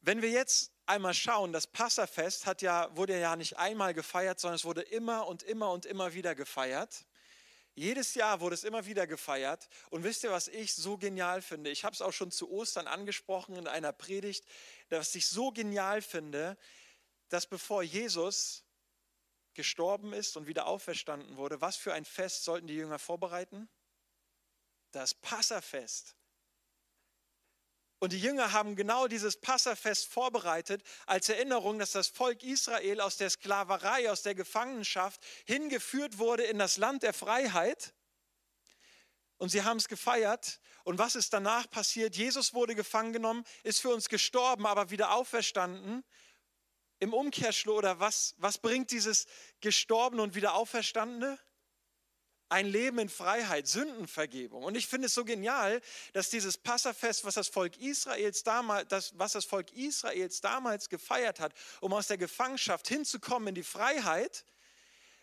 Wenn 0.00 0.22
wir 0.22 0.30
jetzt 0.30 0.75
einmal 0.86 1.14
schauen, 1.14 1.52
das 1.52 1.66
Passafest 1.66 2.46
hat 2.46 2.62
ja, 2.62 2.94
wurde 2.96 3.18
ja 3.18 3.36
nicht 3.36 3.56
einmal 3.58 3.94
gefeiert, 3.94 4.40
sondern 4.40 4.56
es 4.56 4.64
wurde 4.64 4.82
immer 4.82 5.26
und 5.26 5.42
immer 5.42 5.70
und 5.72 5.86
immer 5.86 6.14
wieder 6.14 6.34
gefeiert. 6.34 7.04
Jedes 7.74 8.14
Jahr 8.14 8.40
wurde 8.40 8.54
es 8.54 8.64
immer 8.64 8.86
wieder 8.86 9.06
gefeiert. 9.06 9.68
Und 9.90 10.02
wisst 10.02 10.24
ihr, 10.24 10.30
was 10.30 10.48
ich 10.48 10.74
so 10.74 10.96
genial 10.96 11.42
finde? 11.42 11.68
Ich 11.70 11.84
habe 11.84 11.92
es 11.92 12.00
auch 12.00 12.12
schon 12.12 12.30
zu 12.30 12.50
Ostern 12.50 12.86
angesprochen 12.86 13.54
in 13.54 13.68
einer 13.68 13.92
Predigt, 13.92 14.46
dass 14.88 15.14
ich 15.14 15.26
so 15.26 15.52
genial 15.52 16.00
finde, 16.00 16.56
dass 17.28 17.46
bevor 17.46 17.82
Jesus 17.82 18.64
gestorben 19.52 20.14
ist 20.14 20.38
und 20.38 20.46
wieder 20.46 20.66
auferstanden 20.66 21.36
wurde, 21.36 21.60
was 21.60 21.76
für 21.76 21.92
ein 21.92 22.06
Fest 22.06 22.44
sollten 22.44 22.66
die 22.66 22.76
Jünger 22.76 22.98
vorbereiten? 22.98 23.68
Das 24.92 25.12
Passafest. 25.12 26.15
Und 27.98 28.12
die 28.12 28.20
Jünger 28.20 28.52
haben 28.52 28.76
genau 28.76 29.08
dieses 29.08 29.40
Passafest 29.40 30.06
vorbereitet 30.06 30.82
als 31.06 31.28
Erinnerung, 31.28 31.78
dass 31.78 31.92
das 31.92 32.08
Volk 32.08 32.42
Israel 32.42 33.00
aus 33.00 33.16
der 33.16 33.30
Sklaverei, 33.30 34.10
aus 34.10 34.22
der 34.22 34.34
Gefangenschaft 34.34 35.20
hingeführt 35.46 36.18
wurde 36.18 36.42
in 36.42 36.58
das 36.58 36.76
Land 36.76 37.02
der 37.02 37.14
Freiheit. 37.14 37.94
Und 39.38 39.48
sie 39.50 39.62
haben 39.62 39.78
es 39.78 39.88
gefeiert. 39.88 40.60
Und 40.84 40.98
was 40.98 41.16
ist 41.16 41.32
danach 41.32 41.70
passiert? 41.70 42.16
Jesus 42.16 42.54
wurde 42.54 42.74
gefangen 42.74 43.12
genommen, 43.12 43.44
ist 43.62 43.80
für 43.80 43.90
uns 43.90 44.08
gestorben, 44.08 44.66
aber 44.66 44.90
wieder 44.90 45.12
auferstanden. 45.12 46.04
Im 46.98 47.12
Umkehrschluss, 47.12 47.76
oder 47.76 47.98
was, 47.98 48.34
was 48.38 48.58
bringt 48.58 48.90
dieses 48.90 49.26
Gestorbene 49.60 50.22
und 50.22 50.34
wieder 50.34 50.54
Auferstandene? 50.54 51.38
Ein 52.48 52.66
Leben 52.66 52.98
in 52.98 53.08
Freiheit, 53.08 53.66
Sündenvergebung. 53.66 54.62
Und 54.62 54.76
ich 54.76 54.86
finde 54.86 55.06
es 55.06 55.14
so 55.14 55.24
genial, 55.24 55.80
dass 56.12 56.30
dieses 56.30 56.56
Passafest, 56.56 57.24
was 57.24 57.34
das 57.34 57.48
Volk 57.48 57.76
Israels 57.78 58.42
damals, 58.44 58.88
das, 58.88 59.18
was 59.18 59.32
das 59.32 59.44
Volk 59.44 59.72
Israels 59.72 60.40
damals 60.40 60.88
gefeiert 60.88 61.40
hat, 61.40 61.52
um 61.80 61.92
aus 61.92 62.06
der 62.06 62.18
Gefangenschaft 62.18 62.88
hinzukommen 62.88 63.48
in 63.48 63.54
die 63.54 63.62
Freiheit, 63.62 64.44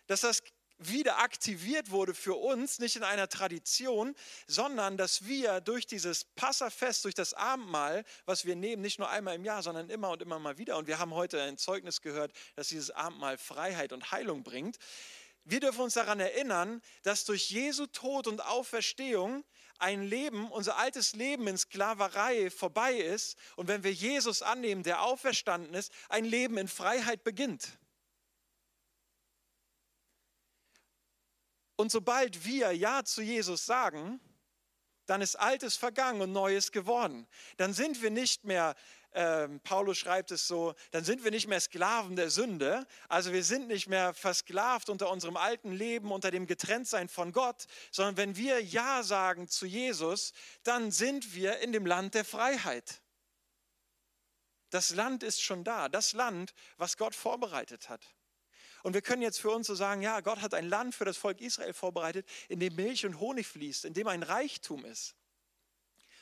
dass 0.06 0.20
das 0.20 0.42
wieder 0.78 1.18
aktiviert 1.20 1.90
wurde 1.90 2.14
für 2.14 2.34
uns, 2.34 2.78
nicht 2.78 2.96
in 2.96 3.04
einer 3.04 3.28
Tradition, 3.28 4.14
sondern 4.46 4.96
dass 4.96 5.24
wir 5.24 5.60
durch 5.60 5.86
dieses 5.86 6.24
Passafest, 6.24 7.04
durch 7.04 7.14
das 7.14 7.32
Abendmahl, 7.32 8.04
was 8.26 8.44
wir 8.44 8.56
nehmen, 8.56 8.82
nicht 8.82 8.98
nur 8.98 9.08
einmal 9.08 9.36
im 9.36 9.44
Jahr, 9.44 9.62
sondern 9.62 9.88
immer 9.88 10.10
und 10.10 10.20
immer 10.20 10.38
mal 10.38 10.58
wieder, 10.58 10.76
und 10.76 10.86
wir 10.86 10.98
haben 10.98 11.14
heute 11.14 11.40
ein 11.42 11.58
Zeugnis 11.58 12.02
gehört, 12.02 12.32
dass 12.56 12.68
dieses 12.68 12.90
Abendmahl 12.90 13.38
Freiheit 13.38 13.92
und 13.92 14.10
Heilung 14.10 14.42
bringt, 14.42 14.78
wir 15.44 15.60
dürfen 15.60 15.82
uns 15.82 15.94
daran 15.94 16.20
erinnern, 16.20 16.80
dass 17.02 17.24
durch 17.24 17.50
Jesu 17.50 17.86
Tod 17.86 18.26
und 18.26 18.44
Auferstehung 18.44 19.44
ein 19.78 20.02
Leben, 20.02 20.50
unser 20.50 20.78
altes 20.78 21.14
Leben 21.14 21.46
in 21.46 21.58
Sklaverei 21.58 22.50
vorbei 22.50 22.94
ist 22.94 23.36
und 23.56 23.68
wenn 23.68 23.84
wir 23.84 23.92
Jesus 23.92 24.40
annehmen, 24.40 24.82
der 24.82 25.02
auferstanden 25.02 25.74
ist, 25.74 25.92
ein 26.08 26.24
Leben 26.24 26.56
in 26.56 26.68
Freiheit 26.68 27.24
beginnt. 27.24 27.78
Und 31.76 31.90
sobald 31.90 32.44
wir 32.44 32.72
Ja 32.72 33.04
zu 33.04 33.20
Jesus 33.20 33.66
sagen, 33.66 34.20
dann 35.06 35.20
ist 35.20 35.36
Altes 35.36 35.76
vergangen 35.76 36.22
und 36.22 36.32
Neues 36.32 36.72
geworden. 36.72 37.26
Dann 37.56 37.74
sind 37.74 38.00
wir 38.00 38.10
nicht 38.10 38.44
mehr 38.44 38.74
ähm, 39.14 39.60
Paulus 39.60 39.98
schreibt 39.98 40.30
es 40.32 40.46
so, 40.46 40.74
dann 40.90 41.04
sind 41.04 41.24
wir 41.24 41.30
nicht 41.30 41.46
mehr 41.46 41.60
Sklaven 41.60 42.16
der 42.16 42.30
Sünde, 42.30 42.86
also 43.08 43.32
wir 43.32 43.44
sind 43.44 43.68
nicht 43.68 43.88
mehr 43.88 44.12
versklavt 44.12 44.90
unter 44.90 45.10
unserem 45.10 45.36
alten 45.36 45.72
Leben, 45.72 46.12
unter 46.12 46.30
dem 46.30 46.46
Getrenntsein 46.46 47.08
von 47.08 47.32
Gott, 47.32 47.66
sondern 47.90 48.16
wenn 48.16 48.36
wir 48.36 48.62
Ja 48.62 49.02
sagen 49.02 49.48
zu 49.48 49.66
Jesus, 49.66 50.32
dann 50.64 50.90
sind 50.90 51.34
wir 51.34 51.58
in 51.60 51.72
dem 51.72 51.86
Land 51.86 52.14
der 52.14 52.24
Freiheit. 52.24 53.00
Das 54.70 54.90
Land 54.90 55.22
ist 55.22 55.40
schon 55.40 55.62
da, 55.62 55.88
das 55.88 56.12
Land, 56.12 56.52
was 56.76 56.96
Gott 56.96 57.14
vorbereitet 57.14 57.88
hat. 57.88 58.04
Und 58.82 58.92
wir 58.92 59.02
können 59.02 59.22
jetzt 59.22 59.40
für 59.40 59.50
uns 59.50 59.68
so 59.68 59.74
sagen, 59.74 60.02
ja, 60.02 60.20
Gott 60.20 60.42
hat 60.42 60.52
ein 60.52 60.68
Land 60.68 60.94
für 60.94 61.04
das 61.04 61.16
Volk 61.16 61.40
Israel 61.40 61.72
vorbereitet, 61.72 62.28
in 62.48 62.60
dem 62.60 62.74
Milch 62.74 63.06
und 63.06 63.20
Honig 63.20 63.46
fließt, 63.46 63.84
in 63.84 63.94
dem 63.94 64.08
ein 64.08 64.22
Reichtum 64.22 64.84
ist. 64.84 65.14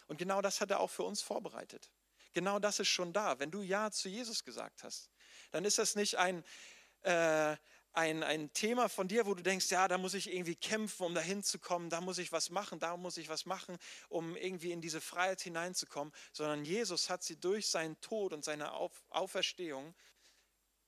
Und 0.07 0.19
genau 0.19 0.43
das 0.43 0.61
hat 0.61 0.71
er 0.71 0.81
auch 0.81 0.91
für 0.91 1.03
uns 1.03 1.23
vorbereitet. 1.23 1.91
Genau 2.33 2.59
das 2.59 2.81
ist 2.81 2.89
schon 2.89 3.13
da. 3.13 3.39
Wenn 3.39 3.51
du 3.51 3.63
Ja 3.63 3.91
zu 3.91 4.09
Jesus 4.09 4.45
gesagt 4.45 4.83
hast, 4.83 5.11
dann 5.51 5.65
ist 5.65 5.79
das 5.79 5.95
nicht 5.95 6.17
ein, 6.17 6.45
äh, 7.03 7.57
ein, 7.93 8.23
ein 8.23 8.53
Thema 8.53 8.89
von 8.89 9.09
dir, 9.09 9.27
wo 9.27 9.35
du 9.35 9.43
denkst, 9.43 9.71
ja, 9.71 9.87
da 9.87 9.99
muss 9.99 10.15
ich 10.15 10.33
irgendwie 10.33 10.57
kämpfen, 10.57 11.05
um 11.05 11.15
dahin 11.15 11.43
zu 11.43 11.59
kommen, 11.59 11.91
da 11.91 12.01
muss 12.01 12.19
ich 12.19 12.33
was 12.33 12.51
machen, 12.51 12.79
da 12.79 12.97
muss 12.97 13.19
ich 13.19 13.29
was 13.29 13.45
machen, 13.45 13.77
um 14.09 14.35
irgendwie 14.37 14.73
in 14.73 14.81
diese 14.81 15.01
Freiheit 15.01 15.43
hineinzukommen, 15.43 16.13
sondern 16.33 16.65
Jesus 16.65 17.11
hat 17.11 17.23
sie 17.23 17.39
durch 17.39 17.69
seinen 17.69 18.01
Tod 18.01 18.33
und 18.33 18.45
seine 18.45 18.73
Auf, 18.73 19.05
Auferstehung, 19.11 19.95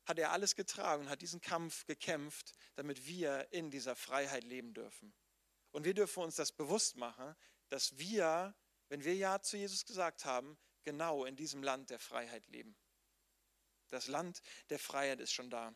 hat 0.06 0.18
er 0.18 0.32
alles 0.32 0.54
getragen, 0.54 1.08
hat 1.08 1.22
diesen 1.22 1.40
Kampf 1.40 1.86
gekämpft, 1.86 2.52
damit 2.74 3.06
wir 3.06 3.48
in 3.52 3.70
dieser 3.70 3.96
Freiheit 3.96 4.44
leben 4.44 4.74
dürfen. 4.74 5.14
Und 5.72 5.84
wir 5.84 5.94
dürfen 5.94 6.22
uns 6.22 6.36
das 6.36 6.52
bewusst 6.52 6.96
machen, 6.96 7.34
dass 7.68 7.98
wir, 7.98 8.54
wenn 8.88 9.04
wir 9.04 9.14
Ja 9.14 9.40
zu 9.40 9.56
Jesus 9.56 9.84
gesagt 9.84 10.24
haben, 10.24 10.58
genau 10.84 11.24
in 11.24 11.36
diesem 11.36 11.62
Land 11.62 11.90
der 11.90 11.98
Freiheit 11.98 12.46
leben. 12.48 12.76
Das 13.88 14.06
Land 14.06 14.40
der 14.70 14.78
Freiheit 14.78 15.20
ist 15.20 15.32
schon 15.32 15.50
da. 15.50 15.74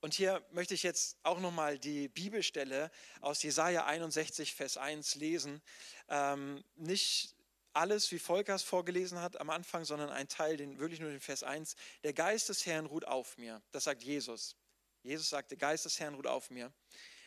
Und 0.00 0.12
hier 0.12 0.46
möchte 0.50 0.74
ich 0.74 0.82
jetzt 0.82 1.16
auch 1.22 1.40
nochmal 1.40 1.78
die 1.78 2.08
Bibelstelle 2.08 2.90
aus 3.22 3.42
Jesaja 3.42 3.86
61, 3.86 4.54
Vers 4.54 4.76
1 4.76 5.14
lesen. 5.14 5.62
Ähm, 6.08 6.62
nicht 6.74 7.34
alles, 7.72 8.10
wie 8.12 8.18
Volker 8.18 8.54
es 8.54 8.62
vorgelesen 8.62 9.20
hat 9.20 9.40
am 9.40 9.48
Anfang, 9.48 9.86
sondern 9.86 10.10
ein 10.10 10.28
Teil, 10.28 10.58
den 10.58 10.78
wirklich 10.78 11.00
nur 11.00 11.10
den 11.10 11.20
Vers 11.20 11.42
1. 11.42 11.74
Der 12.02 12.12
Geist 12.12 12.50
des 12.50 12.66
Herrn 12.66 12.84
ruht 12.84 13.06
auf 13.06 13.38
mir. 13.38 13.62
Das 13.72 13.84
sagt 13.84 14.02
Jesus. 14.02 14.56
Jesus 15.02 15.30
sagt, 15.30 15.50
der 15.50 15.58
Geist 15.58 15.86
des 15.86 15.98
Herrn 15.98 16.14
ruht 16.14 16.26
auf 16.26 16.50
mir, 16.50 16.72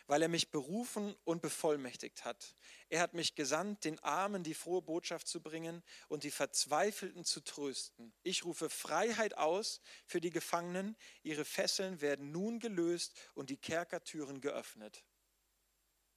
weil 0.08 0.22
er 0.22 0.30
mich 0.30 0.50
berufen 0.50 1.16
und 1.26 1.42
bevollmächtigt 1.42 2.24
hat. 2.24 2.56
Er 2.90 3.02
hat 3.02 3.14
mich 3.14 3.36
gesandt, 3.36 3.84
den 3.84 4.00
Armen 4.00 4.44
die 4.44 4.54
frohe 4.54 4.82
Botschaft 4.82 5.28
zu 5.28 5.42
bringen 5.42 5.84
und 6.08 6.24
die 6.24 6.32
Verzweifelten 6.32 7.26
zu 7.26 7.42
trösten. 7.42 8.14
Ich 8.24 8.46
rufe 8.46 8.70
Freiheit 8.70 9.38
aus 9.38 9.82
für 10.06 10.22
die 10.22 10.30
Gefangenen. 10.30 10.96
Ihre 11.24 11.44
Fesseln 11.44 12.00
werden 12.00 12.32
nun 12.32 12.60
gelöst 12.60 13.14
und 13.36 13.50
die 13.50 13.58
Kerkertüren 13.58 14.40
geöffnet. 14.40 15.04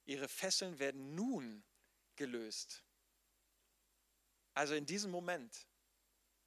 Ihre 0.05 0.29
Fesseln 0.29 0.79
werden 0.79 1.13
nun 1.13 1.63
gelöst. 2.15 2.83
Also 4.53 4.73
in 4.73 4.85
diesem 4.85 5.11
Moment, 5.11 5.67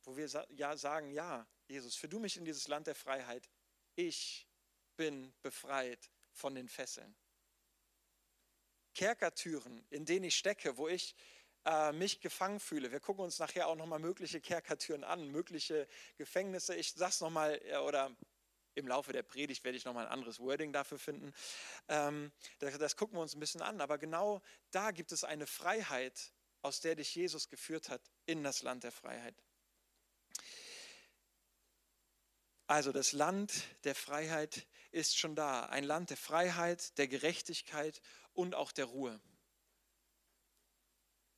wo 0.03 0.17
wir 0.17 0.29
ja 0.51 0.77
sagen, 0.77 1.11
ja, 1.11 1.47
Jesus, 1.69 1.95
führ 1.95 2.11
du 2.11 2.19
mich 2.19 2.37
in 2.37 2.45
dieses 2.45 2.69
Land 2.69 2.87
der 2.87 2.95
Freiheit. 2.95 3.49
Ich 3.97 4.49
bin 4.97 5.33
befreit 5.43 6.11
von 6.33 6.55
den 6.55 6.69
Fesseln. 6.69 7.15
Kerkertüren, 8.95 9.85
in 9.91 10.05
denen 10.05 10.25
ich 10.25 10.37
stecke, 10.37 10.77
wo 10.77 10.89
ich 10.89 11.15
äh, 11.65 11.93
mich 11.93 12.21
gefangen 12.21 12.61
fühle. 12.61 12.93
Wir 12.93 13.01
gucken 13.01 13.25
uns 13.25 13.39
nachher 13.39 13.69
auch 13.69 13.77
nochmal 13.77 13.99
mögliche 13.99 14.41
Kerkertüren 14.41 15.05
an, 15.05 15.31
mögliche 15.31 15.89
Gefängnisse. 16.17 16.75
Ich 16.75 16.93
sag's 16.93 17.21
nochmal, 17.21 17.61
äh, 17.65 17.77
oder 17.79 18.15
im 18.75 18.89
Laufe 18.89 19.13
der 19.13 19.23
Predigt 19.23 19.65
werde 19.65 19.77
ich 19.77 19.85
nochmal 19.85 20.07
ein 20.07 20.13
anderes 20.13 20.41
Wording 20.41 20.73
dafür 20.73 20.99
finden. 20.99 21.33
Ähm, 21.89 22.33
das, 22.59 22.77
das 22.79 22.97
gucken 22.97 23.17
wir 23.17 23.23
uns 23.23 23.35
ein 23.35 23.41
bisschen 23.41 23.63
an. 23.63 23.81
Aber 23.81 23.99
genau 23.99 24.43
da 24.71 24.91
gibt 24.91 25.13
es 25.13 25.25
eine 25.25 25.47
Freiheit, 25.47 26.33
aus 26.63 26.81
der 26.81 26.97
dich 26.97 27.15
Jesus 27.15 27.49
geführt 27.49 27.89
hat 27.89 28.03
in 28.27 28.43
das 28.43 28.63
Land 28.63 28.85
der 28.85 28.93
Freiheit. 28.93 29.35
Also 32.67 32.93
das 32.93 33.13
Land 33.13 33.53
der 33.85 33.95
Freiheit 33.95 34.67
ist 34.91 35.19
schon 35.19 35.35
da. 35.35 35.67
Ein 35.67 35.85
Land 35.85 36.11
der 36.11 36.17
Freiheit, 36.17 36.97
der 36.97 37.09
Gerechtigkeit 37.09 38.01
und 38.35 38.55
auch 38.55 38.73
der 38.73 38.87
Ruhe. 38.87 39.21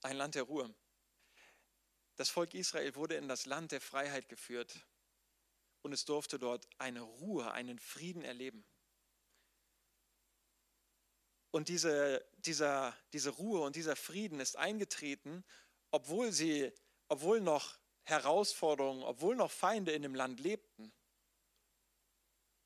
Ein 0.02 0.16
Land 0.16 0.34
der 0.34 0.44
Ruhe. 0.44 0.74
Das 2.16 2.30
Volk 2.30 2.54
Israel 2.54 2.94
wurde 2.94 3.16
in 3.16 3.28
das 3.28 3.46
Land 3.46 3.72
der 3.72 3.80
Freiheit 3.80 4.28
geführt 4.28 4.86
und 5.82 5.92
es 5.92 6.04
durfte 6.04 6.38
dort 6.38 6.68
eine 6.78 7.02
Ruhe, 7.02 7.52
einen 7.52 7.78
Frieden 7.78 8.22
erleben. 8.22 8.64
Und 11.50 11.68
diese, 11.68 12.26
dieser, 12.38 12.96
diese 13.12 13.30
Ruhe 13.30 13.60
und 13.60 13.76
dieser 13.76 13.96
Frieden 13.96 14.40
ist 14.40 14.56
eingetreten, 14.56 15.44
obwohl 15.90 16.32
sie, 16.32 16.72
obwohl 17.08 17.40
noch 17.40 17.78
Herausforderungen, 18.02 19.02
obwohl 19.02 19.36
noch 19.36 19.50
Feinde 19.50 19.92
in 19.92 20.02
dem 20.02 20.14
Land 20.14 20.40
lebten. 20.40 20.92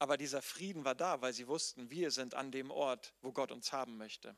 Aber 0.01 0.17
dieser 0.17 0.41
Frieden 0.41 0.87
war 0.87 0.95
da, 0.95 1.21
weil 1.21 1.35
sie 1.35 1.47
wussten, 1.47 1.91
wir 1.91 2.11
sind 2.11 2.35
an 2.35 2.51
dem 2.51 2.71
Ort, 2.71 3.13
wo 3.21 3.33
Gott 3.33 3.53
uns 3.53 3.71
haben 3.71 3.99
möchte. 3.99 4.35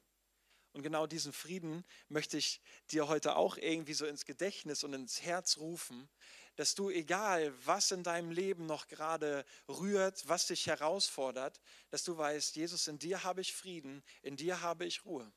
Und 0.73 0.83
genau 0.83 1.07
diesen 1.07 1.33
Frieden 1.33 1.85
möchte 2.09 2.37
ich 2.37 2.61
dir 2.90 3.07
heute 3.07 3.37
auch 3.37 3.57
irgendwie 3.57 3.95
so 3.95 4.04
ins 4.04 4.25
Gedächtnis 4.25 4.83
und 4.83 4.92
ins 4.92 5.23
Herz 5.23 5.59
rufen, 5.59 6.09
dass 6.57 6.75
du, 6.75 6.90
egal 6.90 7.54
was 7.64 7.92
in 7.92 8.02
deinem 8.02 8.33
Leben 8.33 8.66
noch 8.66 8.88
gerade 8.88 9.45
rührt, 9.69 10.28
was 10.28 10.49
dich 10.49 10.66
herausfordert, 10.66 11.61
dass 11.90 12.02
du 12.02 12.19
weißt, 12.19 12.57
Jesus, 12.57 12.88
in 12.88 12.99
dir 12.99 13.23
habe 13.23 13.40
ich 13.40 13.54
Frieden, 13.54 14.02
in 14.23 14.37
dir 14.37 14.62
habe 14.62 14.85
ich 14.85 15.04
Ruhe, 15.04 15.33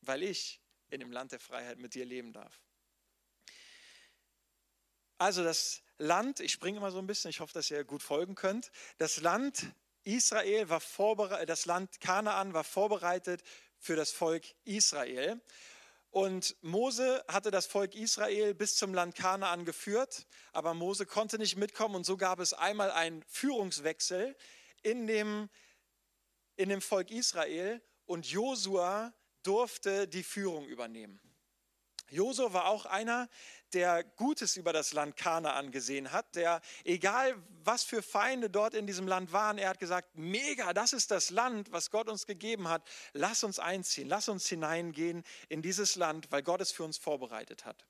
weil 0.00 0.24
ich 0.24 0.60
in 0.90 0.98
dem 0.98 1.12
Land 1.12 1.30
der 1.30 1.40
Freiheit 1.40 1.78
mit 1.78 1.94
dir 1.94 2.04
leben 2.04 2.32
darf. 2.32 2.60
Also 5.16 5.44
das 5.44 5.82
Land, 5.98 6.40
ich 6.40 6.52
springe 6.52 6.78
immer 6.78 6.90
so 6.90 6.98
ein 6.98 7.06
bisschen, 7.06 7.30
ich 7.30 7.40
hoffe, 7.40 7.52
dass 7.52 7.70
ihr 7.70 7.84
gut 7.84 8.02
folgen 8.02 8.34
könnt. 8.34 8.70
Das 8.98 9.20
Land 9.20 9.72
Israel 10.04 10.68
war 10.68 10.80
vorbereitet, 10.80 11.48
das 11.48 11.66
Land 11.66 12.00
Kanaan 12.00 12.54
war 12.54 12.64
vorbereitet 12.64 13.42
für 13.78 13.96
das 13.96 14.10
Volk 14.10 14.44
Israel. 14.64 15.40
Und 16.10 16.56
Mose 16.62 17.22
hatte 17.28 17.50
das 17.50 17.66
Volk 17.66 17.94
Israel 17.94 18.54
bis 18.54 18.76
zum 18.76 18.94
Land 18.94 19.14
Kanaan 19.14 19.64
geführt, 19.64 20.26
aber 20.52 20.72
Mose 20.72 21.04
konnte 21.04 21.36
nicht 21.36 21.56
mitkommen 21.56 21.96
und 21.96 22.06
so 22.06 22.16
gab 22.16 22.38
es 22.38 22.54
einmal 22.54 22.90
einen 22.90 23.22
Führungswechsel 23.24 24.34
in 24.82 25.06
dem, 25.06 25.50
in 26.56 26.70
dem 26.70 26.80
Volk 26.80 27.10
Israel 27.10 27.82
und 28.06 28.26
Josua 28.26 29.12
durfte 29.42 30.08
die 30.08 30.22
Führung 30.22 30.66
übernehmen. 30.66 31.20
Josua 32.10 32.54
war 32.54 32.66
auch 32.66 32.86
einer, 32.86 33.28
der 33.74 34.04
Gutes 34.04 34.56
über 34.56 34.72
das 34.72 34.92
Land 34.92 35.16
Kanaan 35.16 35.70
gesehen 35.70 36.12
hat, 36.12 36.34
der, 36.34 36.60
egal 36.84 37.34
was 37.64 37.84
für 37.84 38.02
Feinde 38.02 38.50
dort 38.50 38.74
in 38.74 38.86
diesem 38.86 39.06
Land 39.06 39.32
waren, 39.32 39.58
er 39.58 39.70
hat 39.70 39.78
gesagt, 39.78 40.10
mega, 40.14 40.72
das 40.72 40.92
ist 40.92 41.10
das 41.10 41.30
Land, 41.30 41.70
was 41.72 41.90
Gott 41.90 42.08
uns 42.08 42.26
gegeben 42.26 42.68
hat. 42.68 42.88
Lass 43.12 43.44
uns 43.44 43.58
einziehen, 43.58 44.08
lass 44.08 44.28
uns 44.28 44.48
hineingehen 44.48 45.24
in 45.48 45.62
dieses 45.62 45.96
Land, 45.96 46.30
weil 46.30 46.42
Gott 46.42 46.60
es 46.60 46.72
für 46.72 46.84
uns 46.84 46.98
vorbereitet 46.98 47.64
hat. 47.64 47.86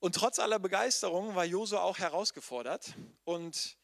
Und 0.00 0.14
trotz 0.14 0.38
aller 0.38 0.58
Begeisterung 0.58 1.34
war 1.34 1.46
Josua 1.46 1.80
auch 1.80 1.98
herausgefordert 1.98 2.94
und 3.24 3.78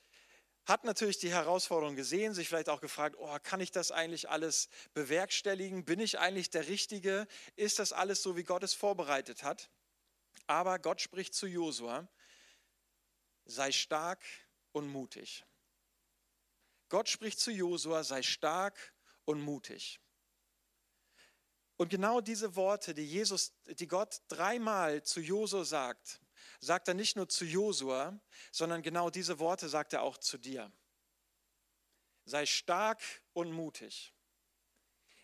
hat 0.66 0.84
natürlich 0.84 1.18
die 1.18 1.32
Herausforderung 1.32 1.96
gesehen, 1.96 2.34
sich 2.34 2.48
vielleicht 2.48 2.68
auch 2.68 2.80
gefragt, 2.80 3.16
oh, 3.18 3.36
kann 3.42 3.60
ich 3.60 3.70
das 3.70 3.90
eigentlich 3.90 4.28
alles 4.28 4.68
bewerkstelligen? 4.92 5.84
Bin 5.84 5.98
ich 5.98 6.18
eigentlich 6.18 6.50
der 6.50 6.68
Richtige? 6.68 7.26
Ist 7.56 7.78
das 7.78 7.92
alles 7.92 8.22
so, 8.22 8.36
wie 8.36 8.44
Gott 8.44 8.62
es 8.62 8.74
vorbereitet 8.74 9.42
hat? 9.42 9.70
Aber 10.50 10.80
Gott 10.80 11.00
spricht 11.00 11.32
zu 11.32 11.46
Josua, 11.46 12.08
sei 13.44 13.70
stark 13.70 14.24
und 14.72 14.88
mutig. 14.88 15.44
Gott 16.88 17.08
spricht 17.08 17.38
zu 17.38 17.52
Josua, 17.52 18.02
sei 18.02 18.20
stark 18.24 18.92
und 19.26 19.40
mutig. 19.40 20.00
Und 21.76 21.90
genau 21.90 22.20
diese 22.20 22.56
Worte, 22.56 22.94
die 22.94 23.06
Jesus, 23.06 23.52
die 23.66 23.86
Gott 23.86 24.22
dreimal 24.26 25.04
zu 25.04 25.20
Josua 25.20 25.64
sagt, 25.64 26.20
sagt 26.58 26.88
er 26.88 26.94
nicht 26.94 27.14
nur 27.14 27.28
zu 27.28 27.44
Josua, 27.44 28.20
sondern 28.50 28.82
genau 28.82 29.08
diese 29.08 29.38
Worte 29.38 29.68
sagt 29.68 29.92
er 29.92 30.02
auch 30.02 30.18
zu 30.18 30.36
dir. 30.36 30.72
Sei 32.24 32.44
stark 32.44 33.00
und 33.34 33.52
mutig. 33.52 34.12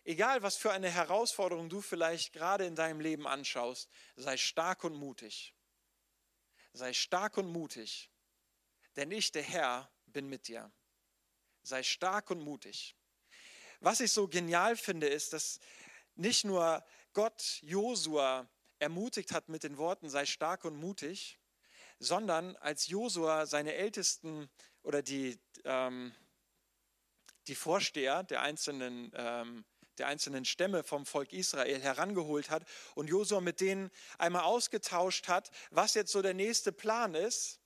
Egal, 0.08 0.40
was 0.44 0.56
für 0.56 0.70
eine 0.70 0.88
Herausforderung 0.88 1.68
du 1.68 1.80
vielleicht 1.80 2.32
gerade 2.32 2.64
in 2.64 2.76
deinem 2.76 3.00
Leben 3.00 3.26
anschaust, 3.26 3.90
sei 4.14 4.36
stark 4.36 4.84
und 4.84 4.94
mutig. 4.94 5.52
Sei 6.72 6.92
stark 6.92 7.36
und 7.38 7.48
mutig, 7.48 8.08
denn 8.94 9.10
ich, 9.10 9.32
der 9.32 9.42
Herr, 9.42 9.90
bin 10.06 10.28
mit 10.28 10.46
dir. 10.46 10.70
Sei 11.64 11.82
stark 11.82 12.30
und 12.30 12.38
mutig. 12.38 12.94
Was 13.80 13.98
ich 13.98 14.12
so 14.12 14.28
genial 14.28 14.76
finde, 14.76 15.08
ist, 15.08 15.32
dass 15.32 15.58
nicht 16.14 16.44
nur 16.44 16.84
Gott 17.12 17.58
Josua 17.62 18.48
ermutigt 18.78 19.32
hat 19.32 19.48
mit 19.48 19.64
den 19.64 19.76
Worten, 19.76 20.08
sei 20.08 20.24
stark 20.24 20.64
und 20.64 20.76
mutig, 20.76 21.40
sondern 21.98 22.54
als 22.58 22.86
Josua 22.86 23.46
seine 23.46 23.74
Ältesten 23.74 24.48
oder 24.84 25.02
die, 25.02 25.36
ähm, 25.64 26.14
die 27.48 27.56
Vorsteher 27.56 28.22
der 28.22 28.42
einzelnen 28.42 29.10
ähm, 29.16 29.64
der 29.98 30.06
einzelnen 30.08 30.44
Stämme 30.44 30.84
vom 30.84 31.06
Volk 31.06 31.32
Israel 31.32 31.80
herangeholt 31.80 32.50
hat 32.50 32.64
und 32.94 33.08
Josua 33.08 33.40
mit 33.40 33.60
denen 33.60 33.90
einmal 34.18 34.42
ausgetauscht 34.42 35.28
hat, 35.28 35.50
was 35.70 35.94
jetzt 35.94 36.12
so 36.12 36.22
der 36.22 36.34
nächste 36.34 36.72
Plan 36.72 37.14
ist, 37.14 37.60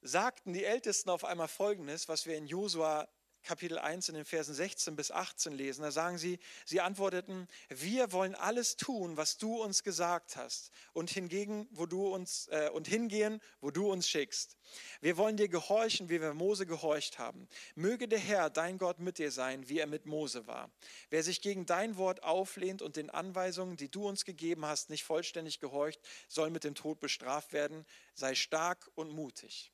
sagten 0.00 0.52
die 0.52 0.64
Ältesten 0.64 1.10
auf 1.10 1.24
einmal 1.24 1.48
Folgendes, 1.48 2.08
was 2.08 2.26
wir 2.26 2.36
in 2.36 2.46
Josua 2.46 3.08
Kapitel 3.42 3.78
1 3.78 4.08
in 4.08 4.14
den 4.14 4.24
Versen 4.24 4.54
16 4.54 4.96
bis 4.96 5.10
18 5.10 5.52
lesen. 5.52 5.82
Da 5.82 5.90
sagen 5.90 6.18
sie, 6.18 6.38
sie 6.64 6.80
antworteten, 6.80 7.48
wir 7.68 8.12
wollen 8.12 8.34
alles 8.34 8.76
tun, 8.76 9.16
was 9.16 9.38
du 9.38 9.62
uns 9.62 9.82
gesagt 9.82 10.36
hast 10.36 10.70
und 10.92 11.10
hingegen, 11.10 11.68
wo 11.70 11.86
du 11.86 12.08
uns 12.08 12.48
äh, 12.48 12.70
und 12.72 12.88
hingehen, 12.88 13.40
wo 13.60 13.70
du 13.70 13.90
uns 13.90 14.08
schickst. 14.08 14.56
Wir 15.00 15.16
wollen 15.16 15.36
dir 15.36 15.48
gehorchen, 15.48 16.08
wie 16.08 16.20
wir 16.20 16.34
Mose 16.34 16.66
gehorcht 16.66 17.18
haben. 17.18 17.48
Möge 17.74 18.08
der 18.08 18.18
Herr, 18.18 18.50
dein 18.50 18.78
Gott, 18.78 18.98
mit 18.98 19.18
dir 19.18 19.30
sein, 19.30 19.68
wie 19.68 19.78
er 19.78 19.86
mit 19.86 20.06
Mose 20.06 20.46
war. 20.46 20.70
Wer 21.10 21.22
sich 21.22 21.40
gegen 21.40 21.66
dein 21.66 21.96
Wort 21.96 22.22
auflehnt 22.22 22.82
und 22.82 22.96
den 22.96 23.10
Anweisungen, 23.10 23.76
die 23.76 23.90
du 23.90 24.06
uns 24.06 24.24
gegeben 24.24 24.66
hast, 24.66 24.90
nicht 24.90 25.04
vollständig 25.04 25.60
gehorcht, 25.60 26.00
soll 26.28 26.50
mit 26.50 26.64
dem 26.64 26.74
Tod 26.74 27.00
bestraft 27.00 27.52
werden. 27.52 27.86
Sei 28.14 28.34
stark 28.34 28.90
und 28.94 29.10
mutig. 29.10 29.72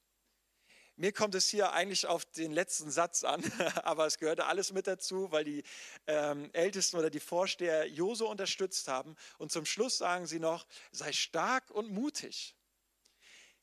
Mir 0.97 1.13
kommt 1.13 1.35
es 1.35 1.49
hier 1.49 1.73
eigentlich 1.73 2.07
auf 2.07 2.25
den 2.25 2.53
letzten 2.53 2.91
Satz 2.91 3.25
an, 3.25 3.43
aber 3.83 4.07
es 4.07 4.19
gehörte 4.19 4.47
alles 4.47 4.73
mit 4.73 4.87
dazu, 4.87 5.33
weil 5.33 5.45
die 5.45 5.65
ähm, 6.07 6.51
Ältesten 6.53 6.97
oder 6.97 7.11
die 7.11 7.21
Vorsteher 7.21 7.87
Jose 7.87 8.25
unterstützt 8.25 8.87
haben. 8.87 9.17
Und 9.39 9.51
zum 9.51 9.67
Schluss 9.67 9.99
sagen 9.99 10.27
sie 10.27 10.39
noch, 10.39 10.67
sei 10.93 11.13
stark 11.13 11.71
und 11.71 11.91
mutig. 11.91 12.55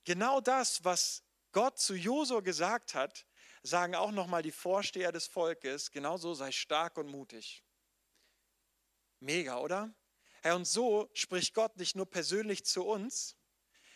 Genau 0.04 0.42
das, 0.42 0.84
was 0.84 1.24
Gott 1.54 1.80
zu 1.80 1.96
Josua 1.96 2.42
gesagt 2.42 2.96
hat, 2.96 3.26
sagen 3.64 3.96
auch 3.96 4.12
nochmal 4.12 4.42
die 4.42 4.52
Vorsteher 4.52 5.12
des 5.12 5.28
Volkes, 5.28 5.92
genauso 5.92 6.34
sei 6.34 6.52
stark 6.52 6.98
und 6.98 7.08
mutig. 7.08 7.64
Mega, 9.20 9.60
oder? 9.60 9.94
Herr, 10.42 10.56
und 10.56 10.66
so 10.66 11.10
spricht 11.14 11.54
Gott 11.54 11.78
nicht 11.78 11.96
nur 11.96 12.10
persönlich 12.10 12.66
zu 12.66 12.84
uns, 12.84 13.38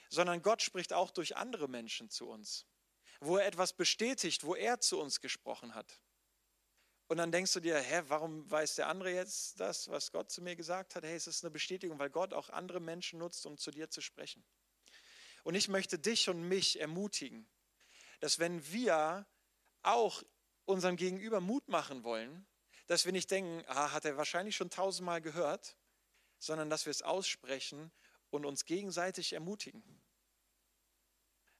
sondern 0.10 0.42
Gott 0.42 0.62
spricht 0.62 0.94
auch 0.94 1.12
durch 1.12 1.36
andere 1.36 1.68
Menschen 1.68 2.10
zu 2.10 2.30
uns, 2.30 2.68
wo 3.25 3.38
er 3.38 3.46
etwas 3.46 3.74
bestätigt, 3.74 4.44
wo 4.44 4.55
er 4.55 4.79
zu 4.79 5.00
uns 5.00 5.20
gesprochen 5.20 5.75
hat. 5.75 6.00
Und 7.08 7.17
dann 7.17 7.32
denkst 7.32 7.53
du 7.53 7.60
dir, 7.60 7.77
hä, 7.77 8.01
warum 8.08 8.50
weiß 8.50 8.75
der 8.75 8.88
andere 8.88 9.12
jetzt 9.12 9.60
das, 9.60 9.89
was 9.89 10.12
Gott 10.12 10.32
zu 10.32 10.41
mir 10.41 10.55
gesagt 10.55 10.96
hat? 10.96 11.03
Hey, 11.03 11.15
es 11.15 11.27
ist 11.27 11.44
eine 11.44 11.51
Bestätigung, 11.51 12.00
weil 12.00 12.10
Gott 12.10 12.34
auch 12.34 12.50
andere 12.50 12.79
Menschen 12.79 13.20
nutzt, 13.20 13.46
um 13.46 13.58
zu 13.58 13.70
dir 13.70 13.89
zu 13.89 14.01
sprechen. 14.01 14.44
Und 15.44 15.53
ich 15.53 15.67
möchte 15.67 16.00
dich 16.00 16.29
und 16.29 16.48
mich 16.48 16.79
ermutigen, 16.79 17.48
dass 18.20 18.39
wenn 18.39 18.72
wir 18.72 19.27
auch 19.84 20.24
unserem 20.65 20.96
Gegenüber 20.96 21.41
Mut 21.41 21.67
machen 21.67 22.03
wollen, 22.03 22.48
dass 22.88 23.05
wir 23.05 23.12
nicht 23.12 23.29
denken, 23.29 23.63
ah, 23.67 23.91
hat 23.91 24.05
er 24.05 24.17
wahrscheinlich 24.17 24.55
schon 24.55 24.72
tausendmal 24.72 25.22
gehört, 25.22 25.77
sondern 26.39 26.72
dass 26.72 26.86
wir 26.86 26.91
es 26.91 27.03
aussprechen 27.03 27.91
und 28.32 28.46
uns 28.46 28.65
gegenseitig 28.65 29.34
ermutigen. 29.34 29.84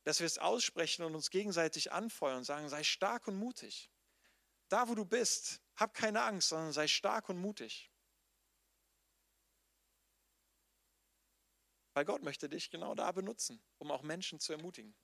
Dass 0.06 0.20
wir 0.20 0.26
es 0.26 0.38
aussprechen 0.38 1.04
und 1.04 1.14
uns 1.14 1.30
gegenseitig 1.30 1.92
anfeuern 1.92 2.38
und 2.38 2.44
sagen, 2.46 2.70
sei 2.70 2.84
stark 2.84 3.28
und 3.28 3.36
mutig. 3.36 3.92
Da, 4.70 4.88
wo 4.88 4.96
du 4.96 5.04
bist, 5.04 5.62
hab 5.76 5.94
keine 5.94 6.24
Angst, 6.24 6.50
sondern 6.50 6.72
sei 6.72 6.88
stark 6.88 7.28
und 7.28 7.38
mutig. 7.38 7.92
Weil 11.94 12.06
Gott 12.06 12.24
möchte 12.24 12.50
dich 12.50 12.70
genau 12.70 12.96
da 12.96 13.12
benutzen, 13.12 13.62
um 13.78 13.92
auch 13.92 14.04
Menschen 14.04 14.40
zu 14.40 14.54
ermutigen. 14.54 14.96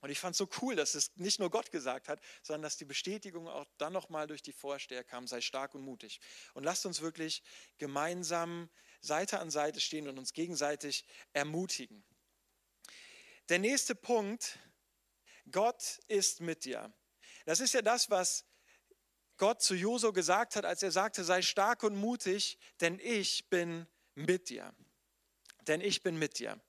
Und 0.00 0.10
ich 0.10 0.18
fand 0.18 0.32
es 0.32 0.38
so 0.38 0.48
cool, 0.62 0.76
dass 0.76 0.94
es 0.94 1.14
nicht 1.16 1.38
nur 1.38 1.50
Gott 1.50 1.70
gesagt 1.70 2.08
hat, 2.08 2.20
sondern 2.42 2.62
dass 2.62 2.76
die 2.76 2.86
Bestätigung 2.86 3.48
auch 3.48 3.66
dann 3.76 3.92
nochmal 3.92 4.26
durch 4.26 4.42
die 4.42 4.52
Vorsteher 4.52 5.04
kam, 5.04 5.26
sei 5.26 5.40
stark 5.40 5.74
und 5.74 5.82
mutig. 5.82 6.20
Und 6.54 6.64
lasst 6.64 6.86
uns 6.86 7.02
wirklich 7.02 7.42
gemeinsam 7.78 8.70
Seite 9.00 9.40
an 9.40 9.50
Seite 9.50 9.80
stehen 9.80 10.08
und 10.08 10.18
uns 10.18 10.32
gegenseitig 10.32 11.04
ermutigen. 11.32 12.02
Der 13.50 13.58
nächste 13.58 13.96
Punkt, 13.96 14.60
Gott 15.50 15.98
ist 16.06 16.40
mit 16.40 16.64
dir. 16.64 16.94
Das 17.46 17.58
ist 17.58 17.74
ja 17.74 17.82
das, 17.82 18.08
was 18.08 18.44
Gott 19.38 19.60
zu 19.60 19.74
Joso 19.74 20.12
gesagt 20.12 20.54
hat, 20.54 20.64
als 20.64 20.84
er 20.84 20.92
sagte, 20.92 21.24
sei 21.24 21.42
stark 21.42 21.82
und 21.82 21.96
mutig, 21.96 22.60
denn 22.80 23.00
ich 23.00 23.50
bin 23.50 23.88
mit 24.14 24.50
dir. 24.50 24.72
Denn 25.62 25.80
ich 25.80 26.04
bin 26.04 26.16
mit 26.16 26.38
dir. 26.38 26.60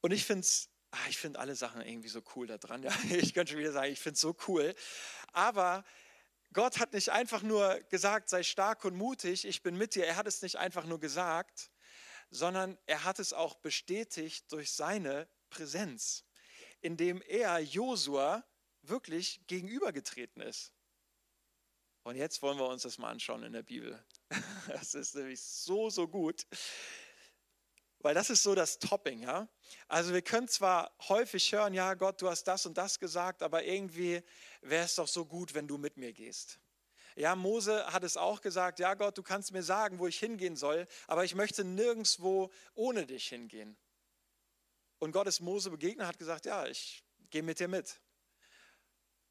Und 0.00 0.12
ich 0.12 0.24
finde 0.24 0.46
ah, 0.92 1.08
ich 1.08 1.18
finde 1.18 1.40
alle 1.40 1.56
Sachen 1.56 1.82
irgendwie 1.82 2.08
so 2.08 2.22
cool 2.36 2.46
da 2.46 2.58
dran. 2.58 2.82
Ja, 2.84 2.92
ich 3.10 3.34
könnte 3.34 3.50
schon 3.50 3.60
wieder 3.60 3.72
sagen, 3.72 3.92
ich 3.92 3.98
finde 3.98 4.14
es 4.14 4.20
so 4.20 4.36
cool. 4.46 4.76
Aber 5.32 5.84
Gott 6.52 6.78
hat 6.78 6.92
nicht 6.92 7.08
einfach 7.08 7.42
nur 7.42 7.80
gesagt, 7.90 8.28
sei 8.28 8.44
stark 8.44 8.84
und 8.84 8.94
mutig, 8.94 9.44
ich 9.44 9.64
bin 9.64 9.76
mit 9.76 9.96
dir. 9.96 10.06
Er 10.06 10.14
hat 10.14 10.28
es 10.28 10.40
nicht 10.42 10.54
einfach 10.54 10.84
nur 10.84 11.00
gesagt, 11.00 11.72
sondern 12.30 12.78
er 12.86 13.04
hat 13.04 13.18
es 13.18 13.32
auch 13.32 13.54
bestätigt 13.56 14.50
durch 14.52 14.72
seine 14.72 15.28
Präsenz, 15.50 16.24
indem 16.80 17.22
er 17.22 17.58
Josua 17.58 18.44
wirklich 18.82 19.40
gegenübergetreten 19.46 20.42
ist. 20.42 20.72
Und 22.02 22.16
jetzt 22.16 22.40
wollen 22.42 22.58
wir 22.58 22.68
uns 22.68 22.82
das 22.82 22.98
mal 22.98 23.10
anschauen 23.10 23.42
in 23.42 23.52
der 23.52 23.62
Bibel. 23.62 24.02
Das 24.68 24.94
ist 24.94 25.14
nämlich 25.14 25.40
so, 25.40 25.90
so 25.90 26.08
gut. 26.08 26.44
Weil 28.00 28.14
das 28.14 28.30
ist 28.30 28.42
so 28.42 28.54
das 28.54 28.78
Topping, 28.78 29.22
ja. 29.22 29.48
Also 29.88 30.12
wir 30.12 30.22
können 30.22 30.48
zwar 30.48 30.92
häufig 31.08 31.52
hören, 31.52 31.72
ja 31.72 31.94
Gott, 31.94 32.20
du 32.20 32.28
hast 32.28 32.44
das 32.44 32.66
und 32.66 32.76
das 32.76 32.98
gesagt, 32.98 33.42
aber 33.42 33.64
irgendwie 33.64 34.22
wäre 34.60 34.84
es 34.84 34.96
doch 34.96 35.08
so 35.08 35.24
gut, 35.24 35.54
wenn 35.54 35.68
du 35.68 35.78
mit 35.78 35.96
mir 35.96 36.12
gehst. 36.12 36.58
Ja, 37.16 37.34
Mose 37.34 37.86
hat 37.92 38.04
es 38.04 38.18
auch 38.18 38.42
gesagt, 38.42 38.78
ja 38.78 38.92
Gott, 38.92 39.16
du 39.16 39.22
kannst 39.22 39.50
mir 39.50 39.62
sagen, 39.62 39.98
wo 39.98 40.06
ich 40.06 40.18
hingehen 40.18 40.54
soll, 40.54 40.86
aber 41.06 41.24
ich 41.24 41.34
möchte 41.34 41.64
nirgendwo 41.64 42.52
ohne 42.74 43.06
dich 43.06 43.28
hingehen. 43.28 43.76
Und 44.98 45.12
Gott 45.12 45.26
ist 45.26 45.40
Mose 45.40 45.70
begegnet, 45.70 46.06
hat 46.06 46.18
gesagt, 46.18 46.44
ja, 46.44 46.66
ich 46.66 47.02
gehe 47.30 47.42
mit 47.42 47.58
dir 47.58 47.68
mit. 47.68 48.00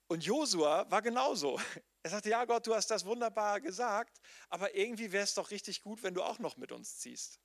Und 0.07 0.23
Josua 0.23 0.89
war 0.89 1.01
genauso. 1.01 1.59
Er 2.03 2.11
sagte, 2.11 2.29
ja 2.29 2.45
Gott, 2.45 2.67
du 2.67 2.75
hast 2.75 2.91
das 2.91 3.03
wunderbar 3.03 3.59
gesagt, 3.59 4.21
aber 4.49 4.75
irgendwie 4.75 5.11
wäre 5.11 5.23
es 5.23 5.33
doch 5.33 5.49
richtig 5.49 5.81
gut, 5.81 6.03
wenn 6.03 6.13
du 6.13 6.21
auch 6.21 6.37
noch 6.37 6.55
mit 6.55 6.71
uns 6.71 6.99
ziehst. 6.99 7.39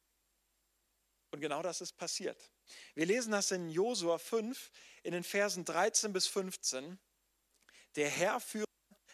Und 1.30 1.40
genau 1.40 1.62
das 1.62 1.80
ist 1.80 1.96
passiert. 1.96 2.52
Wir 2.94 3.06
lesen 3.06 3.32
das 3.32 3.50
in 3.52 3.70
Josua 3.70 4.18
5 4.18 4.70
in 5.02 5.12
den 5.12 5.24
Versen 5.24 5.64
13 5.64 6.12
bis 6.12 6.26
15. 6.26 6.98
Der 7.96 8.10
Herrführer 8.10 8.69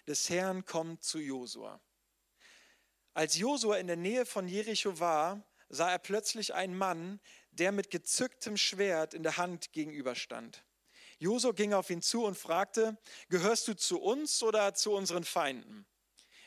des 0.07 0.31
Herrn 0.31 0.64
kommt 0.64 1.03
zu 1.03 1.19
Josua. 1.19 1.81
Als 3.14 3.37
Josua 3.37 3.77
in 3.77 3.87
der 3.87 3.97
Nähe 3.97 4.27
von 4.27 4.47
Jericho 4.47 5.01
war, 5.01 5.42
sah 5.69 5.90
er 5.90 5.99
plötzlich 5.99 6.55
einen 6.55 6.77
Mann, 6.77 7.21
der 7.51 7.73
mit 7.73 7.90
gezücktem 7.90 8.57
Schwert 8.57 9.14
in 9.14 9.23
der 9.23 9.37
Hand 9.37 9.73
gegenüberstand. 9.73 10.64
Josua 11.19 11.53
ging 11.53 11.73
auf 11.73 11.88
ihn 11.88 12.03
zu 12.03 12.25
und 12.25 12.37
fragte, 12.37 12.99
gehörst 13.29 13.69
du 13.69 13.75
zu 13.75 14.01
uns 14.01 14.42
oder 14.42 14.75
zu 14.75 14.92
unseren 14.92 15.25
Feinden? 15.25 15.87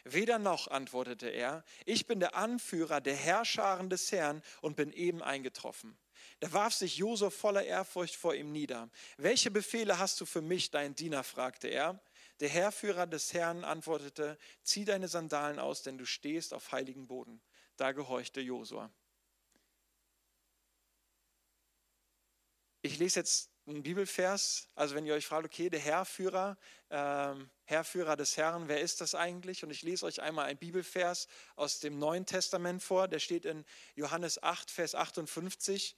Weder 0.03 0.39
noch, 0.39 0.67
antwortete 0.67 1.27
er, 1.27 1.63
ich 1.85 2.07
bin 2.07 2.19
der 2.19 2.35
Anführer 2.35 3.01
der 3.01 3.15
Herrscharen 3.15 3.89
des 3.89 4.11
Herrn 4.11 4.41
und 4.61 4.75
bin 4.75 4.93
eben 4.93 5.21
eingetroffen. 5.21 5.97
Da 6.39 6.53
warf 6.53 6.73
sich 6.73 6.97
Josef 6.97 7.33
voller 7.35 7.63
Ehrfurcht 7.63 8.15
vor 8.15 8.33
ihm 8.33 8.51
nieder. 8.51 8.89
Welche 9.17 9.51
Befehle 9.51 9.99
hast 9.99 10.21
du 10.21 10.25
für 10.25 10.41
mich, 10.41 10.71
dein 10.71 10.95
Diener? 10.95 11.23
fragte 11.23 11.67
er. 11.67 11.99
Der 12.39 12.49
Herrführer 12.49 13.05
des 13.05 13.33
Herrn 13.33 13.63
antwortete, 13.63 14.37
zieh 14.63 14.85
deine 14.85 15.07
Sandalen 15.07 15.59
aus, 15.59 15.83
denn 15.83 15.97
du 15.97 16.05
stehst 16.05 16.53
auf 16.53 16.71
heiligen 16.71 17.07
Boden. 17.07 17.41
Da 17.75 17.91
gehorchte 17.91 18.39
Josua. 18.39 18.91
Ich 22.81 22.97
lese 22.97 23.19
jetzt 23.19 23.49
einen 23.67 23.83
Bibelvers. 23.83 24.67
Also 24.75 24.95
wenn 24.95 25.05
ihr 25.05 25.13
euch 25.13 25.27
fragt, 25.27 25.45
okay, 25.45 25.69
der 25.69 25.79
Herrführer, 25.79 26.57
ähm, 26.89 27.49
Herrführer 27.65 28.15
des 28.15 28.37
Herrn, 28.37 28.67
wer 28.67 28.81
ist 28.81 29.01
das 29.01 29.15
eigentlich? 29.15 29.63
Und 29.63 29.69
ich 29.69 29.81
lese 29.81 30.05
euch 30.05 30.21
einmal 30.21 30.45
einen 30.45 30.59
Bibelvers 30.59 31.27
aus 31.55 31.79
dem 31.79 31.99
Neuen 31.99 32.25
Testament 32.25 32.81
vor. 32.81 33.07
Der 33.07 33.19
steht 33.19 33.45
in 33.45 33.65
Johannes 33.95 34.41
8, 34.41 34.71
Vers 34.71 34.95
58. 34.95 35.97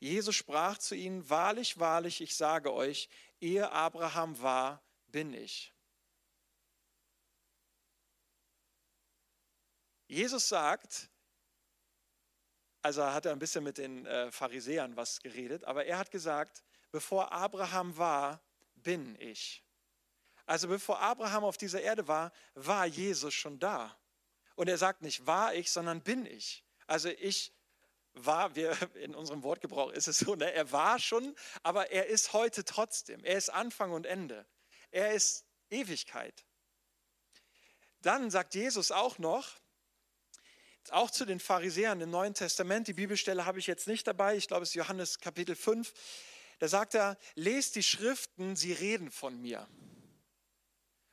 Jesus 0.00 0.34
sprach 0.34 0.78
zu 0.78 0.94
ihnen, 0.94 1.28
wahrlich, 1.28 1.78
wahrlich, 1.78 2.20
ich 2.20 2.36
sage 2.36 2.72
euch, 2.72 3.08
ehe 3.40 3.70
Abraham 3.70 4.40
war, 4.40 4.82
bin 5.08 5.34
ich. 5.34 5.74
Jesus 10.08 10.48
sagt, 10.48 11.10
also 12.82 13.04
hat 13.04 13.26
er 13.26 13.32
ein 13.32 13.38
bisschen 13.38 13.62
mit 13.62 13.78
den 13.78 14.06
äh, 14.06 14.32
Pharisäern 14.32 14.96
was 14.96 15.20
geredet, 15.20 15.64
aber 15.64 15.84
er 15.84 15.98
hat 15.98 16.10
gesagt, 16.10 16.64
bevor 16.90 17.30
Abraham 17.30 17.96
war, 17.98 18.40
bin 18.74 19.20
ich. 19.20 19.62
Also 20.46 20.68
bevor 20.68 20.98
Abraham 21.00 21.44
auf 21.44 21.58
dieser 21.58 21.82
Erde 21.82 22.08
war, 22.08 22.32
war 22.54 22.86
Jesus 22.86 23.34
schon 23.34 23.58
da. 23.58 23.94
Und 24.54 24.68
er 24.68 24.78
sagt 24.78 25.02
nicht 25.02 25.26
war 25.26 25.54
ich, 25.54 25.70
sondern 25.70 26.02
bin 26.02 26.24
ich. 26.24 26.64
Also 26.86 27.10
ich 27.10 27.52
war, 28.14 28.56
wir, 28.56 28.76
in 28.94 29.14
unserem 29.14 29.42
Wortgebrauch 29.42 29.90
ist 29.92 30.08
es 30.08 30.18
so, 30.20 30.34
ne? 30.34 30.50
er 30.52 30.72
war 30.72 30.98
schon, 30.98 31.36
aber 31.62 31.90
er 31.90 32.06
ist 32.06 32.32
heute 32.32 32.64
trotzdem. 32.64 33.22
Er 33.24 33.36
ist 33.36 33.50
Anfang 33.50 33.92
und 33.92 34.06
Ende. 34.06 34.46
Er 34.90 35.12
ist 35.12 35.44
Ewigkeit. 35.68 36.46
Dann 38.00 38.30
sagt 38.30 38.54
Jesus 38.54 38.90
auch 38.90 39.18
noch, 39.18 39.58
auch 40.92 41.10
zu 41.10 41.24
den 41.24 41.40
Pharisäern 41.40 42.00
im 42.00 42.10
Neuen 42.10 42.34
Testament, 42.34 42.88
die 42.88 42.94
Bibelstelle 42.94 43.44
habe 43.44 43.58
ich 43.58 43.66
jetzt 43.66 43.86
nicht 43.86 44.06
dabei, 44.06 44.36
ich 44.36 44.48
glaube 44.48 44.62
es 44.62 44.70
ist 44.70 44.74
Johannes 44.74 45.18
Kapitel 45.18 45.56
5, 45.56 45.92
da 46.58 46.68
sagt 46.68 46.94
er, 46.94 47.16
lest 47.34 47.76
die 47.76 47.82
Schriften, 47.82 48.56
sie 48.56 48.72
reden 48.72 49.10
von 49.10 49.40
mir. 49.40 49.66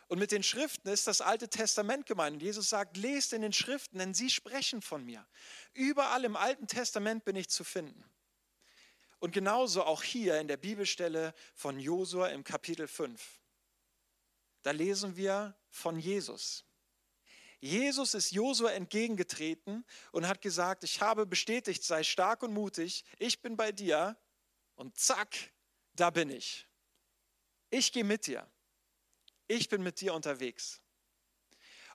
Und 0.08 0.20
mit 0.20 0.32
den 0.32 0.44
Schriften 0.44 0.90
ist 0.90 1.08
das 1.08 1.22
Alte 1.22 1.50
Testament 1.50 2.06
gemeint. 2.06 2.42
Jesus 2.42 2.70
sagt, 2.70 2.96
lest 2.98 3.34
in 3.34 3.42
den 3.42 3.54
Schriften, 3.54 3.98
denn 3.98 4.14
sie 4.14 4.30
sprechen 4.30 4.82
von 4.82 5.04
mir. 5.04 5.26
Überall 5.74 6.24
im 6.26 6.36
Alten 6.36 6.68
Testament 6.68 7.26
bin 7.26 7.36
ich 7.36 7.50
zu 7.50 7.64
finden. 7.64 8.04
Und 9.20 9.32
genauso 9.32 9.84
auch 9.84 10.04
hier 10.04 10.40
in 10.40 10.48
der 10.48 10.58
Bibelstelle 10.58 11.34
von 11.56 11.80
Josua 11.80 12.28
im 12.28 12.44
Kapitel 12.44 12.88
5. 12.88 13.20
Da 14.62 14.72
lesen 14.72 15.16
wir 15.16 15.56
von 15.70 15.98
Jesus. 16.00 16.66
Jesus 17.66 18.14
ist 18.14 18.32
Josua 18.32 18.74
entgegengetreten 18.74 19.86
und 20.12 20.28
hat 20.28 20.40
gesagt, 20.42 20.84
ich 20.84 21.02
habe 21.02 21.26
bestätigt, 21.26 21.84
sei 21.84 22.04
stark 22.04 22.44
und 22.44 22.54
mutig, 22.54 23.04
ich 23.18 23.42
bin 23.42 23.58
bei 23.58 23.72
dir 23.72 24.16
und 24.76 24.96
zack, 25.00 25.36
da 25.94 26.12
bin 26.12 26.30
ich. 26.30 26.68
Ich 27.72 27.92
gehe 27.92 28.04
mit 28.04 28.28
dir. 28.28 28.48
Ich 29.48 29.68
bin 29.68 29.82
mit 29.82 30.00
dir 30.00 30.14
unterwegs. 30.14 30.80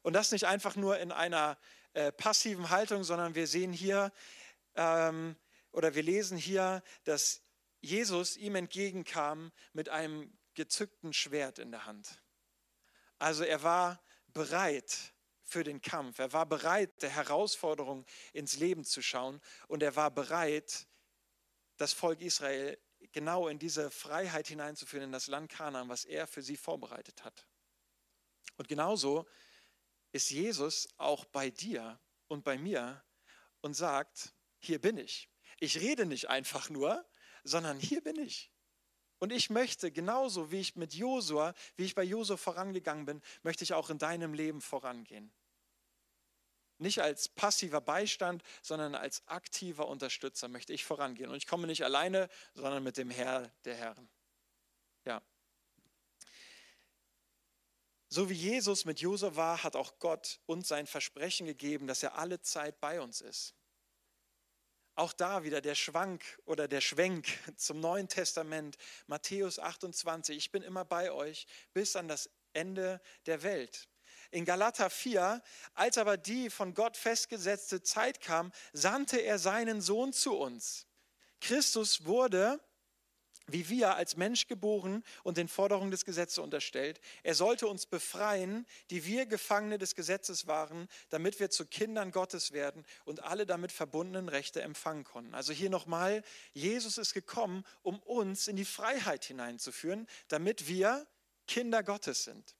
Und 0.02 0.14
das 0.14 0.32
nicht 0.32 0.44
einfach 0.44 0.74
nur 0.74 0.98
in 0.98 1.12
einer 1.12 1.56
äh, 1.92 2.10
passiven 2.10 2.70
Haltung, 2.70 3.04
sondern 3.04 3.36
wir 3.36 3.46
sehen 3.46 3.72
hier 3.72 4.12
ähm, 4.74 5.36
oder 5.70 5.94
wir 5.94 6.02
lesen 6.02 6.36
hier, 6.36 6.82
dass 7.04 7.42
Jesus 7.80 8.36
ihm 8.36 8.56
entgegenkam 8.56 9.52
mit 9.72 9.88
einem 9.88 10.36
gezückten 10.54 11.12
Schwert 11.12 11.60
in 11.60 11.70
der 11.70 11.86
Hand. 11.86 12.24
Also 13.20 13.44
er 13.44 13.62
war 13.62 14.02
bereit 14.32 15.14
für 15.50 15.64
den 15.64 15.80
Kampf. 15.82 16.18
Er 16.18 16.32
war 16.32 16.46
bereit, 16.46 17.02
der 17.02 17.10
Herausforderung 17.10 18.06
ins 18.32 18.56
Leben 18.56 18.84
zu 18.84 19.02
schauen 19.02 19.40
und 19.68 19.82
er 19.82 19.96
war 19.96 20.10
bereit, 20.10 20.86
das 21.76 21.92
Volk 21.92 22.20
Israel 22.20 22.78
genau 23.12 23.48
in 23.48 23.58
diese 23.58 23.90
Freiheit 23.90 24.46
hineinzuführen, 24.48 25.04
in 25.04 25.12
das 25.12 25.26
Land 25.26 25.50
Kanaan, 25.50 25.88
was 25.88 26.04
er 26.04 26.26
für 26.26 26.42
sie 26.42 26.56
vorbereitet 26.56 27.24
hat. 27.24 27.46
Und 28.56 28.68
genauso 28.68 29.26
ist 30.12 30.30
Jesus 30.30 30.88
auch 30.98 31.24
bei 31.24 31.50
dir 31.50 31.98
und 32.28 32.44
bei 32.44 32.58
mir 32.58 33.02
und 33.60 33.74
sagt, 33.74 34.34
hier 34.58 34.80
bin 34.80 34.98
ich. 34.98 35.28
Ich 35.58 35.80
rede 35.80 36.06
nicht 36.06 36.28
einfach 36.28 36.70
nur, 36.70 37.04
sondern 37.42 37.78
hier 37.78 38.02
bin 38.02 38.16
ich. 38.16 38.52
Und 39.18 39.32
ich 39.32 39.50
möchte, 39.50 39.90
genauso 39.90 40.50
wie 40.50 40.60
ich 40.60 40.76
mit 40.76 40.94
Josua, 40.94 41.54
wie 41.76 41.84
ich 41.84 41.94
bei 41.94 42.02
Josua 42.02 42.36
vorangegangen 42.36 43.04
bin, 43.04 43.22
möchte 43.42 43.64
ich 43.64 43.74
auch 43.74 43.90
in 43.90 43.98
deinem 43.98 44.32
Leben 44.32 44.60
vorangehen. 44.60 45.32
Nicht 46.80 47.02
als 47.02 47.28
passiver 47.28 47.82
Beistand, 47.82 48.42
sondern 48.62 48.94
als 48.94 49.22
aktiver 49.28 49.86
Unterstützer 49.86 50.48
möchte 50.48 50.72
ich 50.72 50.82
vorangehen. 50.82 51.28
Und 51.30 51.36
ich 51.36 51.46
komme 51.46 51.66
nicht 51.66 51.84
alleine, 51.84 52.30
sondern 52.54 52.82
mit 52.82 52.96
dem 52.96 53.10
Herr 53.10 53.52
der 53.66 53.74
Herren. 53.74 54.08
Ja. 55.04 55.20
So 58.08 58.30
wie 58.30 58.34
Jesus 58.34 58.86
mit 58.86 59.00
Josua 59.00 59.36
war, 59.36 59.62
hat 59.62 59.76
auch 59.76 59.98
Gott 59.98 60.40
uns 60.46 60.68
sein 60.68 60.86
Versprechen 60.86 61.46
gegeben, 61.46 61.86
dass 61.86 62.02
er 62.02 62.16
alle 62.16 62.40
Zeit 62.40 62.80
bei 62.80 63.02
uns 63.02 63.20
ist. 63.20 63.54
Auch 64.94 65.12
da 65.12 65.44
wieder 65.44 65.60
der 65.60 65.74
Schwank 65.74 66.40
oder 66.46 66.66
der 66.66 66.80
Schwenk 66.80 67.26
zum 67.56 67.80
Neuen 67.80 68.08
Testament, 68.08 68.78
Matthäus 69.06 69.58
28, 69.58 70.34
ich 70.34 70.50
bin 70.50 70.62
immer 70.62 70.86
bei 70.86 71.12
euch 71.12 71.46
bis 71.74 71.94
an 71.94 72.08
das 72.08 72.30
Ende 72.54 73.02
der 73.26 73.42
Welt. 73.42 73.89
In 74.30 74.44
Galater 74.44 74.90
4, 74.90 75.42
als 75.74 75.98
aber 75.98 76.16
die 76.16 76.50
von 76.50 76.74
Gott 76.74 76.96
festgesetzte 76.96 77.82
Zeit 77.82 78.20
kam, 78.20 78.52
sandte 78.72 79.18
er 79.18 79.38
seinen 79.38 79.80
Sohn 79.80 80.12
zu 80.12 80.36
uns. 80.36 80.86
Christus 81.40 82.04
wurde 82.04 82.60
wie 83.52 83.68
wir 83.68 83.96
als 83.96 84.16
Mensch 84.16 84.46
geboren 84.46 85.02
und 85.22 85.36
den 85.36 85.48
Forderungen 85.48 85.90
des 85.90 86.04
Gesetzes 86.04 86.38
unterstellt. 86.38 87.00
Er 87.22 87.34
sollte 87.34 87.66
uns 87.66 87.86
befreien, 87.86 88.66
die 88.90 89.04
wir 89.04 89.26
Gefangene 89.26 89.78
des 89.78 89.94
Gesetzes 89.94 90.46
waren, 90.46 90.88
damit 91.08 91.40
wir 91.40 91.50
zu 91.50 91.66
Kindern 91.66 92.10
Gottes 92.10 92.52
werden 92.52 92.84
und 93.04 93.22
alle 93.22 93.46
damit 93.46 93.72
verbundenen 93.72 94.28
Rechte 94.28 94.62
empfangen 94.62 95.04
konnten. 95.04 95.34
Also 95.34 95.52
hier 95.52 95.70
nochmal, 95.70 96.22
Jesus 96.52 96.98
ist 96.98 97.14
gekommen, 97.14 97.64
um 97.82 97.98
uns 98.00 98.48
in 98.48 98.56
die 98.56 98.64
Freiheit 98.64 99.24
hineinzuführen, 99.24 100.06
damit 100.28 100.68
wir 100.68 101.06
Kinder 101.46 101.82
Gottes 101.82 102.24
sind. 102.24 102.54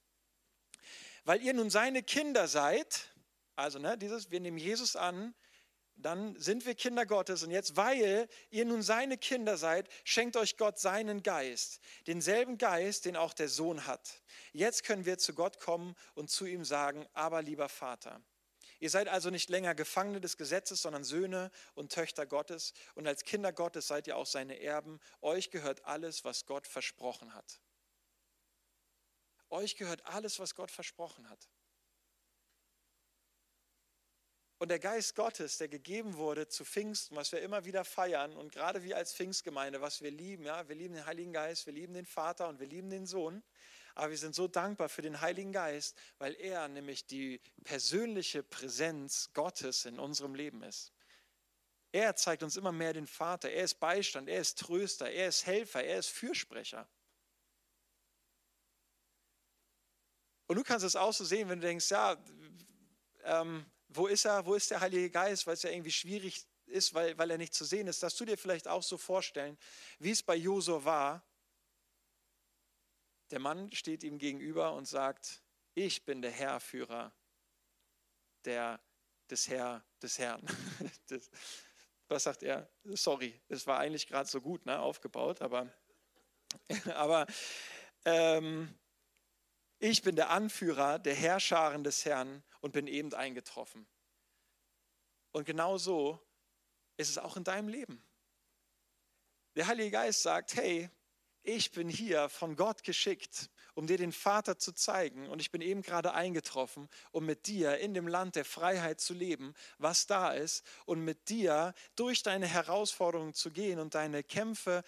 Weil 1.25 1.43
ihr 1.43 1.55
nun 1.55 1.71
seine 1.71 2.03
Kinder 2.03 2.49
seid, 2.49 3.11
also 3.57 3.79
ne, 3.79 3.99
dieses, 3.99 4.31
wir 4.31 4.41
nehmen 4.41 4.59
Jesus 4.59 4.97
an, 4.97 5.35
dann 5.97 6.35
sind 6.39 6.67
wir 6.67 6.75
Kinder 6.75 7.07
Gottes. 7.07 7.43
Und 7.43 7.51
jetzt, 7.51 7.77
weil 7.77 8.29
ihr 8.51 8.65
nun 8.65 8.83
seine 8.83 9.19
Kinder 9.19 9.57
seid, 9.57 9.89
schenkt 10.05 10.37
euch 10.37 10.57
Gott 10.57 10.79
seinen 10.79 11.23
Geist, 11.23 11.81
denselben 12.07 12.59
Geist, 12.59 13.05
den 13.05 13.17
auch 13.17 13.35
der 13.35 13.49
Sohn 13.49 13.87
hat. 13.87 14.23
Jetzt 14.53 14.85
können 14.85 15.05
wir 15.05 15.19
zu 15.19 15.35
Gott 15.35 15.61
kommen 15.61 15.95
und 16.15 16.31
zu 16.31 16.47
ihm 16.47 16.65
sagen, 16.65 17.07
aber 17.13 17.43
lieber 17.43 17.69
Vater. 17.69 18.23
Ihr 18.79 18.89
seid 18.89 19.09
also 19.09 19.29
nicht 19.29 19.51
länger 19.51 19.75
Gefangene 19.75 20.23
des 20.23 20.39
Gesetzes, 20.39 20.81
sondern 20.81 21.05
Söhne 21.05 21.51
und 21.75 21.93
Töchter 21.93 22.25
Gottes. 22.25 22.73
Und 22.95 23.07
als 23.07 23.25
Kinder 23.25 23.53
Gottes 23.53 23.87
seid 23.87 24.07
ihr 24.07 24.17
auch 24.17 24.27
seine 24.27 24.59
Erben. 24.59 25.01
Euch 25.21 25.51
gehört 25.51 25.85
alles, 25.85 26.25
was 26.25 26.47
Gott 26.47 26.67
versprochen 26.67 27.35
hat. 27.35 27.61
Euch 29.51 29.77
gehört 29.77 30.07
alles, 30.07 30.39
was 30.39 30.55
Gott 30.55 30.71
versprochen 30.71 31.29
hat. 31.29 31.49
Und 34.59 34.69
der 34.69 34.79
Geist 34.79 35.15
Gottes, 35.15 35.57
der 35.57 35.69
gegeben 35.69 36.19
wurde 36.19 36.47
zu 36.47 36.67
Pfingsten, 36.67 37.17
was 37.17 37.33
wir 37.33 37.41
immer 37.41 37.65
wieder 37.65 37.83
feiern 37.83 38.37
und 38.37 38.53
gerade 38.53 38.83
wir 38.83 38.97
als 38.97 39.15
Pfingstgemeinde, 39.15 39.81
was 39.81 40.03
wir 40.03 40.11
lieben, 40.11 40.45
ja, 40.45 40.69
wir 40.69 40.77
lieben 40.77 40.95
den 40.95 41.07
Heiligen 41.07 41.33
Geist, 41.33 41.65
wir 41.65 41.73
lieben 41.73 41.95
den 41.95 42.05
Vater 42.05 42.47
und 42.47 42.61
wir 42.61 42.67
lieben 42.67 42.91
den 42.91 43.07
Sohn. 43.07 43.43
Aber 43.95 44.11
wir 44.11 44.19
sind 44.19 44.35
so 44.35 44.49
dankbar 44.49 44.91
für 44.91 45.01
den 45.01 45.23
Heiligen 45.23 45.53
Geist, 45.53 45.97
weil 46.19 46.35
er 46.35 46.69
nämlich 46.69 47.07
die 47.07 47.41
persönliche 47.65 48.43
Präsenz 48.43 49.31
Gottes 49.33 49.87
in 49.87 49.99
unserem 49.99 50.35
Leben 50.35 50.63
ist. 50.63 50.93
Er 51.93 52.15
zeigt 52.15 52.43
uns 52.43 52.57
immer 52.57 52.71
mehr 52.71 52.93
den 52.93 53.07
Vater. 53.07 53.51
Er 53.51 53.65
ist 53.65 53.81
Beistand, 53.81 54.29
er 54.29 54.41
ist 54.41 54.59
Tröster, 54.59 55.11
er 55.11 55.29
ist 55.29 55.47
Helfer, 55.47 55.83
er 55.83 55.99
ist 55.99 56.11
Fürsprecher. 56.11 56.87
Und 60.51 60.57
du 60.57 60.65
kannst 60.65 60.85
es 60.85 60.97
auch 60.97 61.13
so 61.13 61.25
sehen, 61.25 61.49
wenn 61.49 61.61
du 61.61 61.69
denkst, 61.69 61.89
ja, 61.93 62.17
ähm, 63.23 63.65
wo 63.87 64.09
ist 64.09 64.25
er? 64.25 64.45
Wo 64.45 64.57
ist 64.57 64.69
der 64.73 64.81
Heilige 64.81 65.09
Geist? 65.09 65.47
Weil 65.47 65.55
es 65.55 65.63
ja 65.63 65.71
irgendwie 65.71 65.93
schwierig 65.93 66.45
ist, 66.67 66.93
weil, 66.93 67.17
weil 67.17 67.31
er 67.31 67.39
nicht 67.39 67.55
zu 67.55 67.65
sehen 67.65 67.87
ist. 67.87 68.03
Dass 68.03 68.17
du 68.17 68.25
dir 68.25 68.37
vielleicht 68.37 68.67
auch 68.67 68.83
so 68.83 68.99
vorstellen, 68.99 69.57
wie 70.01 70.11
es 70.11 70.25
bei 70.25 70.35
Josua 70.35 70.85
war. 70.85 71.25
Der 73.31 73.39
Mann 73.39 73.71
steht 73.71 74.03
ihm 74.03 74.19
gegenüber 74.19 74.73
und 74.73 74.89
sagt, 74.89 75.41
ich 75.75 76.05
bin 76.05 76.21
der 76.21 76.33
Herrführer 76.33 77.13
der, 78.45 78.81
des, 79.31 79.47
Herr, 79.47 79.85
des 80.03 80.19
Herrn. 80.19 80.45
das, 81.07 81.31
was 82.09 82.25
sagt 82.25 82.43
er? 82.43 82.69
Sorry, 82.87 83.41
es 83.49 83.69
war 83.69 83.79
eigentlich 83.79 84.09
gerade 84.09 84.29
so 84.29 84.41
gut 84.41 84.67
ne, 84.67 84.81
aufgebaut, 84.81 85.43
aber, 85.43 85.73
aber 86.97 87.29
ähm, 88.05 88.75
ich 89.81 90.03
bin 90.03 90.15
der 90.15 90.31
Anführer 90.31 90.99
der 90.99 91.15
Herrscharen 91.15 91.83
des 91.83 92.05
Herrn 92.05 92.45
und 92.61 92.73
bin 92.73 92.87
eben 92.87 93.13
eingetroffen. 93.15 93.87
Und 95.33 95.47
genau 95.47 95.79
so 95.79 96.21
ist 96.97 97.09
es 97.09 97.19
auch 97.19 97.37
in 97.37 97.45
deinem 97.45 97.69
Leben. 97.69 98.05
Der 99.57 99.67
Heilige 99.67 99.91
Geist 99.91 100.23
sagt, 100.23 100.55
hey, 100.55 100.91
ich 101.43 101.73
bin 101.73 101.89
hier 101.89 102.29
von 102.29 102.57
Gott 102.57 102.83
geschickt, 102.83 103.49
um 103.75 103.87
dir 103.87 103.97
den 103.97 104.13
Vater 104.13 104.59
zu 104.59 104.73
zeigen. 104.73 105.29
Und 105.31 105.41
ich 105.41 105.51
bin 105.51 105.63
eben 105.63 105.81
gerade 105.81 106.13
eingetroffen, 106.13 106.89
um 107.11 107.25
mit 107.25 107.47
dir 107.47 107.79
in 107.79 107.95
dem 107.95 108.07
Land 108.07 108.37
der 108.37 108.45
Freiheit 108.45 109.01
zu 109.01 109.15
leben, 109.15 109.55
was 109.79 110.07
da 110.07 110.33
ist, 110.33 110.63
und 110.85 111.03
mit 111.03 111.31
dir 111.31 111.73
durch 111.97 112.23
deine 112.23 112.47
Herausforderungen 112.47 113.33
zu 113.33 113.51
gehen 113.51 113.79
und 113.79 113.95
deine 113.95 114.23
Kämpfe 114.23 114.85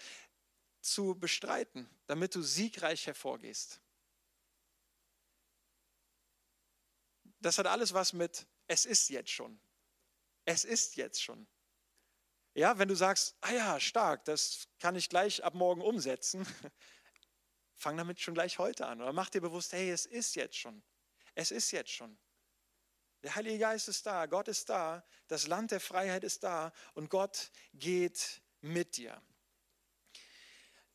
zu 0.81 1.15
bestreiten, 1.15 1.89
damit 2.05 2.35
du 2.35 2.43
siegreich 2.43 3.07
hervorgehst. 3.07 3.82
Das 7.45 7.57
hat 7.57 7.67
alles 7.67 7.93
was 7.93 8.13
mit, 8.13 8.47
es 8.67 8.85
ist 8.85 9.09
jetzt 9.09 9.31
schon. 9.31 9.59
Es 10.45 10.63
ist 10.63 10.95
jetzt 10.95 11.21
schon. 11.21 11.47
Ja, 12.53 12.77
wenn 12.77 12.87
du 12.87 12.95
sagst, 12.95 13.35
ah 13.41 13.51
ja, 13.51 13.79
stark, 13.79 14.25
das 14.25 14.67
kann 14.79 14.95
ich 14.95 15.09
gleich 15.09 15.43
ab 15.43 15.53
morgen 15.53 15.81
umsetzen, 15.81 16.45
fang 17.75 17.97
damit 17.97 18.19
schon 18.21 18.33
gleich 18.33 18.59
heute 18.59 18.85
an. 18.85 19.01
Oder 19.01 19.13
mach 19.13 19.29
dir 19.29 19.41
bewusst, 19.41 19.73
hey, 19.73 19.89
es 19.89 20.05
ist 20.05 20.35
jetzt 20.35 20.57
schon. 20.57 20.83
Es 21.35 21.51
ist 21.51 21.71
jetzt 21.71 21.91
schon. 21.91 22.17
Der 23.23 23.35
Heilige 23.35 23.59
Geist 23.59 23.87
ist 23.87 24.05
da, 24.05 24.25
Gott 24.25 24.47
ist 24.47 24.69
da, 24.69 25.03
das 25.27 25.47
Land 25.47 25.71
der 25.71 25.79
Freiheit 25.79 26.23
ist 26.23 26.43
da 26.43 26.73
und 26.93 27.09
Gott 27.09 27.51
geht 27.73 28.41
mit 28.61 28.97
dir. 28.97 29.21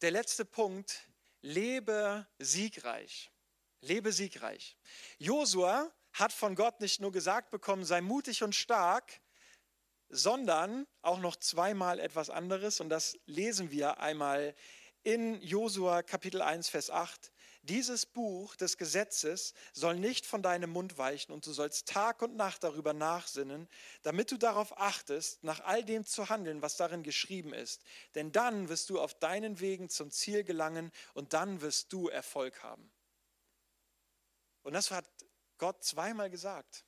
Der 0.02 0.10
letzte 0.10 0.44
Punkt, 0.44 1.08
lebe 1.40 2.26
siegreich. 2.38 3.32
Lebe 3.80 4.12
siegreich. 4.12 4.76
Josua 5.18 5.92
hat 6.18 6.32
von 6.32 6.54
Gott 6.54 6.80
nicht 6.80 7.00
nur 7.00 7.12
gesagt 7.12 7.50
bekommen, 7.50 7.84
sei 7.84 8.00
mutig 8.00 8.42
und 8.42 8.54
stark, 8.54 9.20
sondern 10.08 10.86
auch 11.02 11.18
noch 11.18 11.36
zweimal 11.36 12.00
etwas 12.00 12.30
anderes. 12.30 12.80
Und 12.80 12.88
das 12.88 13.18
lesen 13.26 13.70
wir 13.70 14.00
einmal 14.00 14.54
in 15.02 15.40
Josua 15.42 16.02
Kapitel 16.02 16.42
1, 16.42 16.68
Vers 16.68 16.90
8. 16.90 17.32
Dieses 17.62 18.06
Buch 18.06 18.56
des 18.56 18.78
Gesetzes 18.78 19.52
soll 19.72 19.96
nicht 19.96 20.24
von 20.24 20.42
deinem 20.42 20.70
Mund 20.70 20.96
weichen 20.96 21.32
und 21.32 21.44
du 21.46 21.52
sollst 21.52 21.86
Tag 21.86 22.22
und 22.22 22.36
Nacht 22.36 22.64
darüber 22.64 22.94
nachsinnen, 22.94 23.68
damit 24.02 24.30
du 24.30 24.38
darauf 24.38 24.78
achtest, 24.78 25.44
nach 25.44 25.60
all 25.60 25.84
dem 25.84 26.04
zu 26.06 26.30
handeln, 26.30 26.62
was 26.62 26.76
darin 26.76 27.02
geschrieben 27.02 27.52
ist. 27.52 27.82
Denn 28.14 28.32
dann 28.32 28.68
wirst 28.68 28.90
du 28.90 29.00
auf 29.00 29.14
deinen 29.18 29.60
Wegen 29.60 29.88
zum 29.88 30.10
Ziel 30.10 30.44
gelangen 30.44 30.90
und 31.14 31.32
dann 31.34 31.60
wirst 31.60 31.92
du 31.92 32.08
Erfolg 32.08 32.62
haben. 32.62 32.90
Und 34.62 34.72
das 34.72 34.90
hat 34.90 35.06
Gott 35.58 35.84
zweimal 35.84 36.30
gesagt. 36.30 36.84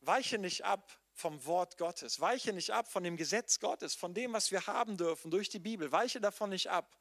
Weiche 0.00 0.38
nicht 0.38 0.64
ab 0.64 0.98
vom 1.12 1.44
Wort 1.44 1.76
Gottes, 1.76 2.20
weiche 2.20 2.52
nicht 2.52 2.70
ab 2.70 2.90
von 2.90 3.02
dem 3.04 3.16
Gesetz 3.16 3.60
Gottes, 3.60 3.94
von 3.94 4.14
dem, 4.14 4.32
was 4.32 4.50
wir 4.50 4.66
haben 4.66 4.96
dürfen 4.96 5.30
durch 5.30 5.48
die 5.48 5.58
Bibel, 5.58 5.92
weiche 5.92 6.20
davon 6.20 6.50
nicht 6.50 6.70
ab. 6.70 6.98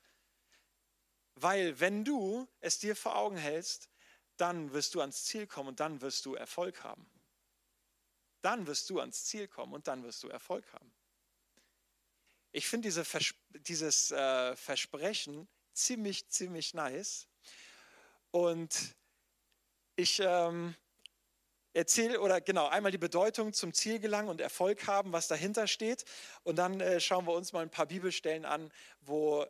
Weil 1.35 1.79
wenn 1.79 2.03
du 2.03 2.47
es 2.59 2.79
dir 2.79 2.95
vor 2.95 3.15
Augen 3.15 3.37
hältst, 3.37 3.89
dann 4.35 4.73
wirst 4.73 4.95
du 4.95 5.01
ans 5.01 5.25
Ziel 5.25 5.47
kommen 5.47 5.69
und 5.69 5.79
dann 5.79 6.01
wirst 6.01 6.25
du 6.25 6.35
Erfolg 6.35 6.83
haben. 6.83 7.09
Dann 8.41 8.67
wirst 8.67 8.89
du 8.89 8.99
ans 8.99 9.25
Ziel 9.25 9.47
kommen 9.47 9.73
und 9.73 9.87
dann 9.87 10.03
wirst 10.03 10.23
du 10.23 10.29
Erfolg 10.29 10.71
haben. 10.73 10.93
Ich 12.51 12.67
finde 12.67 12.87
diese 12.87 13.05
Vers 13.05 13.33
dieses 13.51 14.11
äh, 14.11 14.55
Versprechen 14.55 15.47
ziemlich, 15.73 16.29
ziemlich 16.29 16.73
nice. 16.73 17.27
Und 18.31 18.95
ich, 19.99 20.21
ähm, 20.23 20.75
erzähl 21.73 22.17
oder 22.17 22.41
genau 22.41 22.67
einmal 22.67 22.91
die 22.91 22.97
Bedeutung 22.97 23.53
zum 23.53 23.73
Ziel 23.73 23.99
gelangen 23.99 24.29
und 24.29 24.41
Erfolg 24.41 24.87
haben, 24.87 25.11
was 25.11 25.27
dahinter 25.27 25.67
steht. 25.67 26.05
Und 26.43 26.57
dann 26.57 26.79
äh, 26.79 26.99
schauen 26.99 27.25
wir 27.27 27.33
uns 27.33 27.53
mal 27.53 27.61
ein 27.61 27.69
paar 27.69 27.85
Bibelstellen 27.85 28.45
an, 28.45 28.71
wo 29.01 29.45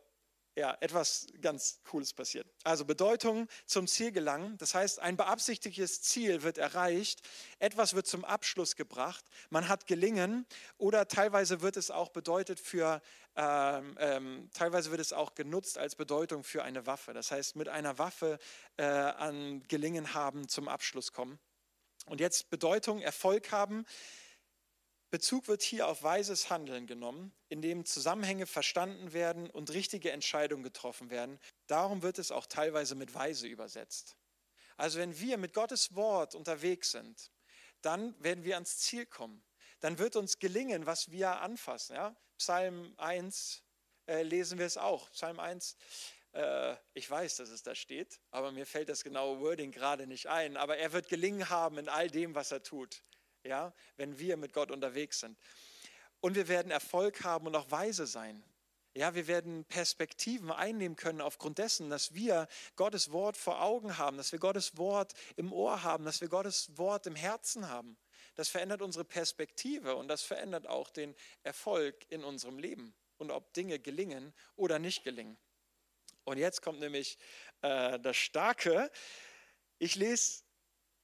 ja, 0.60 0.76
etwas 0.80 1.26
ganz 1.40 1.80
Cooles 1.84 2.12
passiert. 2.12 2.46
Also 2.64 2.84
Bedeutung 2.84 3.48
zum 3.64 3.86
Ziel 3.86 4.12
gelangen. 4.12 4.58
Das 4.58 4.74
heißt, 4.74 4.98
ein 5.00 5.16
beabsichtigtes 5.16 6.02
Ziel 6.02 6.42
wird 6.42 6.58
erreicht, 6.58 7.26
etwas 7.58 7.94
wird 7.94 8.06
zum 8.06 8.26
Abschluss 8.26 8.76
gebracht, 8.76 9.24
man 9.48 9.68
hat 9.68 9.86
gelingen 9.86 10.46
oder 10.76 11.08
teilweise 11.08 11.62
wird 11.62 11.78
es 11.78 11.90
auch 11.90 12.10
bedeutet 12.10 12.60
für, 12.60 13.00
ähm, 13.36 13.96
ähm, 13.98 14.50
teilweise 14.52 14.90
wird 14.90 15.00
es 15.00 15.14
auch 15.14 15.34
genutzt 15.34 15.78
als 15.78 15.96
Bedeutung 15.96 16.44
für 16.44 16.62
eine 16.62 16.86
Waffe. 16.86 17.14
Das 17.14 17.30
heißt, 17.30 17.56
mit 17.56 17.68
einer 17.68 17.96
Waffe 17.96 18.38
äh, 18.76 18.84
an 18.84 19.62
Gelingen 19.66 20.12
haben, 20.12 20.46
zum 20.46 20.68
Abschluss 20.68 21.12
kommen. 21.12 21.38
Und 22.04 22.20
jetzt 22.20 22.50
Bedeutung, 22.50 23.00
Erfolg 23.00 23.50
haben. 23.50 23.86
Bezug 25.10 25.48
wird 25.48 25.62
hier 25.62 25.88
auf 25.88 26.04
weises 26.04 26.50
Handeln 26.50 26.86
genommen, 26.86 27.32
in 27.48 27.62
dem 27.62 27.84
Zusammenhänge 27.84 28.46
verstanden 28.46 29.12
werden 29.12 29.50
und 29.50 29.72
richtige 29.72 30.12
Entscheidungen 30.12 30.62
getroffen 30.62 31.10
werden. 31.10 31.40
Darum 31.66 32.02
wird 32.02 32.18
es 32.20 32.30
auch 32.30 32.46
teilweise 32.46 32.94
mit 32.94 33.12
weise 33.12 33.48
übersetzt. 33.48 34.16
Also 34.76 35.00
wenn 35.00 35.18
wir 35.18 35.36
mit 35.36 35.52
Gottes 35.52 35.96
Wort 35.96 36.36
unterwegs 36.36 36.92
sind, 36.92 37.32
dann 37.82 38.14
werden 38.22 38.44
wir 38.44 38.54
ans 38.54 38.78
Ziel 38.78 39.04
kommen. 39.04 39.42
Dann 39.80 39.98
wird 39.98 40.14
uns 40.14 40.38
gelingen, 40.38 40.86
was 40.86 41.10
wir 41.10 41.40
anfassen. 41.40 41.96
Ja? 41.96 42.14
Psalm 42.38 42.94
1 42.96 43.64
äh, 44.06 44.22
lesen 44.22 44.58
wir 44.58 44.66
es 44.66 44.76
auch. 44.76 45.10
Psalm 45.10 45.40
1, 45.40 45.76
äh, 46.34 46.76
ich 46.94 47.10
weiß, 47.10 47.36
dass 47.36 47.48
es 47.48 47.64
da 47.64 47.74
steht, 47.74 48.20
aber 48.30 48.52
mir 48.52 48.66
fällt 48.66 48.88
das 48.88 49.02
genaue 49.02 49.40
Wording 49.40 49.72
gerade 49.72 50.06
nicht 50.06 50.28
ein. 50.28 50.56
Aber 50.56 50.76
er 50.76 50.92
wird 50.92 51.08
gelingen 51.08 51.48
haben 51.48 51.78
in 51.78 51.88
all 51.88 52.08
dem, 52.08 52.36
was 52.36 52.52
er 52.52 52.62
tut 52.62 53.02
ja, 53.44 53.72
wenn 53.96 54.18
wir 54.18 54.36
mit 54.36 54.52
Gott 54.52 54.70
unterwegs 54.70 55.20
sind. 55.20 55.38
Und 56.20 56.34
wir 56.34 56.48
werden 56.48 56.70
Erfolg 56.70 57.24
haben 57.24 57.46
und 57.46 57.56
auch 57.56 57.70
weise 57.70 58.06
sein. 58.06 58.42
Ja, 58.94 59.14
wir 59.14 59.28
werden 59.28 59.64
Perspektiven 59.64 60.50
einnehmen 60.50 60.96
können 60.96 61.20
aufgrund 61.20 61.58
dessen, 61.58 61.90
dass 61.90 62.12
wir 62.12 62.48
Gottes 62.74 63.12
Wort 63.12 63.36
vor 63.36 63.62
Augen 63.62 63.98
haben, 63.98 64.16
dass 64.16 64.32
wir 64.32 64.40
Gottes 64.40 64.76
Wort 64.76 65.14
im 65.36 65.52
Ohr 65.52 65.84
haben, 65.84 66.04
dass 66.04 66.20
wir 66.20 66.28
Gottes 66.28 66.76
Wort 66.76 67.06
im 67.06 67.14
Herzen 67.14 67.68
haben. 67.68 67.96
Das 68.34 68.48
verändert 68.48 68.82
unsere 68.82 69.04
Perspektive 69.04 69.94
und 69.94 70.08
das 70.08 70.22
verändert 70.22 70.66
auch 70.66 70.90
den 70.90 71.14
Erfolg 71.44 72.04
in 72.08 72.24
unserem 72.24 72.58
Leben 72.58 72.92
und 73.18 73.30
ob 73.30 73.52
Dinge 73.54 73.78
gelingen 73.78 74.34
oder 74.56 74.78
nicht 74.80 75.04
gelingen. 75.04 75.38
Und 76.24 76.38
jetzt 76.38 76.60
kommt 76.60 76.80
nämlich 76.80 77.16
äh, 77.62 77.98
das 78.00 78.16
Starke. 78.16 78.90
Ich 79.78 79.94
lese 79.94 80.42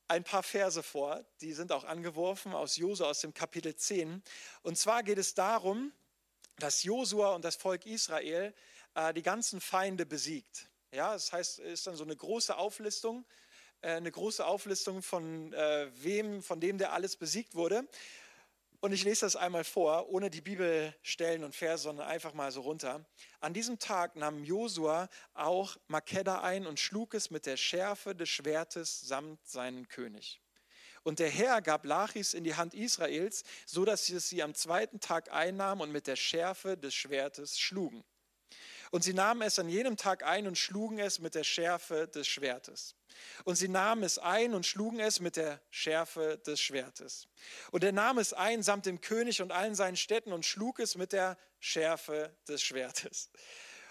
ein 0.09 0.25
paar 0.25 0.42
Verse 0.42 0.83
vor, 0.83 1.25
die 1.40 1.53
sind 1.53 1.73
auch 1.73 1.85
angeworfen 1.85 2.55
aus 2.55 2.77
Josua 2.77 3.11
aus 3.11 3.21
dem 3.21 3.35
Kapitel 3.35 3.75
10. 3.75 4.23
Und 4.62 4.79
zwar 4.79 5.03
geht 5.03 5.19
es 5.19 5.35
darum, 5.35 5.92
dass 6.59 6.83
Josua 6.83 7.35
und 7.35 7.45
das 7.45 7.57
Volk 7.57 7.87
Israel 7.87 8.55
äh, 8.95 9.12
die 9.12 9.23
ganzen 9.23 9.61
Feinde 9.61 10.07
besiegt. 10.07 10.69
Ja, 10.92 11.12
das 11.12 11.33
heißt, 11.33 11.59
es 11.59 11.73
ist 11.81 11.87
dann 11.87 11.97
so 11.97 12.05
eine 12.05 12.16
große 12.16 12.57
Auflistung, 12.57 13.25
äh, 13.83 13.90
eine 13.90 14.11
große 14.11 14.47
Auflistung 14.47 15.03
von 15.03 15.53
äh, 15.53 15.90
wem, 16.03 16.42
von 16.42 16.61
dem 16.61 16.79
der 16.79 16.92
alles 16.92 17.16
besiegt 17.16 17.55
wurde. 17.55 17.87
Und 18.87 18.92
ich 18.92 19.03
lese 19.03 19.27
das 19.27 19.35
einmal 19.35 19.64
vor, 19.64 20.11
ohne 20.11 20.31
die 20.31 20.40
Bibelstellen 20.40 21.42
und 21.42 21.57
Verse, 21.57 21.83
sondern 21.83 22.07
einfach 22.07 22.35
mal 22.35 22.53
so 22.53 22.61
runter. 22.61 23.05
An 23.40 23.53
diesem 23.53 23.81
Tag 23.81 24.14
nahm 24.14 24.44
Josua 24.44 25.09
auch 25.35 25.77
Makeda 25.88 26.42
ein 26.42 26.68
und 26.68 26.79
schlug 26.79 27.14
es 27.14 27.33
mit 27.33 27.46
der 27.46 27.57
Schärfe 27.57 28.14
des 28.14 28.29
Schwertes 28.29 29.01
samt 29.01 29.44
seinen 29.44 29.88
König. 29.88 30.40
Und 31.03 31.18
der 31.18 31.31
Herr 31.31 31.62
gab 31.62 31.85
Lachis 31.85 32.33
in 32.33 32.44
die 32.44 32.55
Hand 32.55 32.75
Israels, 32.75 33.42
so 33.66 33.85
dass 33.85 34.07
sie 34.07 34.14
es 34.14 34.29
sie 34.29 34.44
am 34.44 34.55
zweiten 34.55 35.01
Tag 35.01 35.33
einnahmen 35.33 35.81
und 35.81 35.90
mit 35.90 36.07
der 36.07 36.14
Schärfe 36.14 36.77
des 36.77 36.94
Schwertes 36.94 37.59
schlugen. 37.59 38.05
Und 38.90 39.05
sie 39.05 39.12
nahmen 39.12 39.42
es 39.42 39.59
an 39.59 39.68
jenem 39.68 39.96
Tag 39.96 40.25
ein 40.25 40.46
und 40.46 40.57
schlugen 40.57 40.99
es 40.99 41.18
mit 41.18 41.35
der 41.35 41.44
Schärfe 41.44 42.09
des 42.09 42.27
Schwertes. 42.29 42.94
Und 43.44 43.57
sie 43.57 43.68
nahmen 43.68 44.03
es 44.03 44.18
ein 44.18 44.55
und 44.55 44.66
schlugen 44.66 45.01
es 45.01 45.20
mit 45.20 45.37
der 45.37 45.61
Schärfe 45.70 46.38
des 46.46 46.61
Schwertes. 46.61 47.29
Und 47.70 47.85
er 47.85 47.92
nahm 47.92 48.18
es 48.18 48.33
ein 48.33 48.62
samt 48.62 48.87
dem 48.87 49.01
König 49.01 49.42
und 49.42 49.53
allen 49.53 49.75
seinen 49.75 49.96
Städten 49.96 50.33
und 50.33 50.44
schlug 50.44 50.81
es 50.81 50.96
mit 50.96 51.12
der 51.12 51.38
Schärfe 51.61 52.37
des 52.49 52.62
Schwertes. 52.62 53.31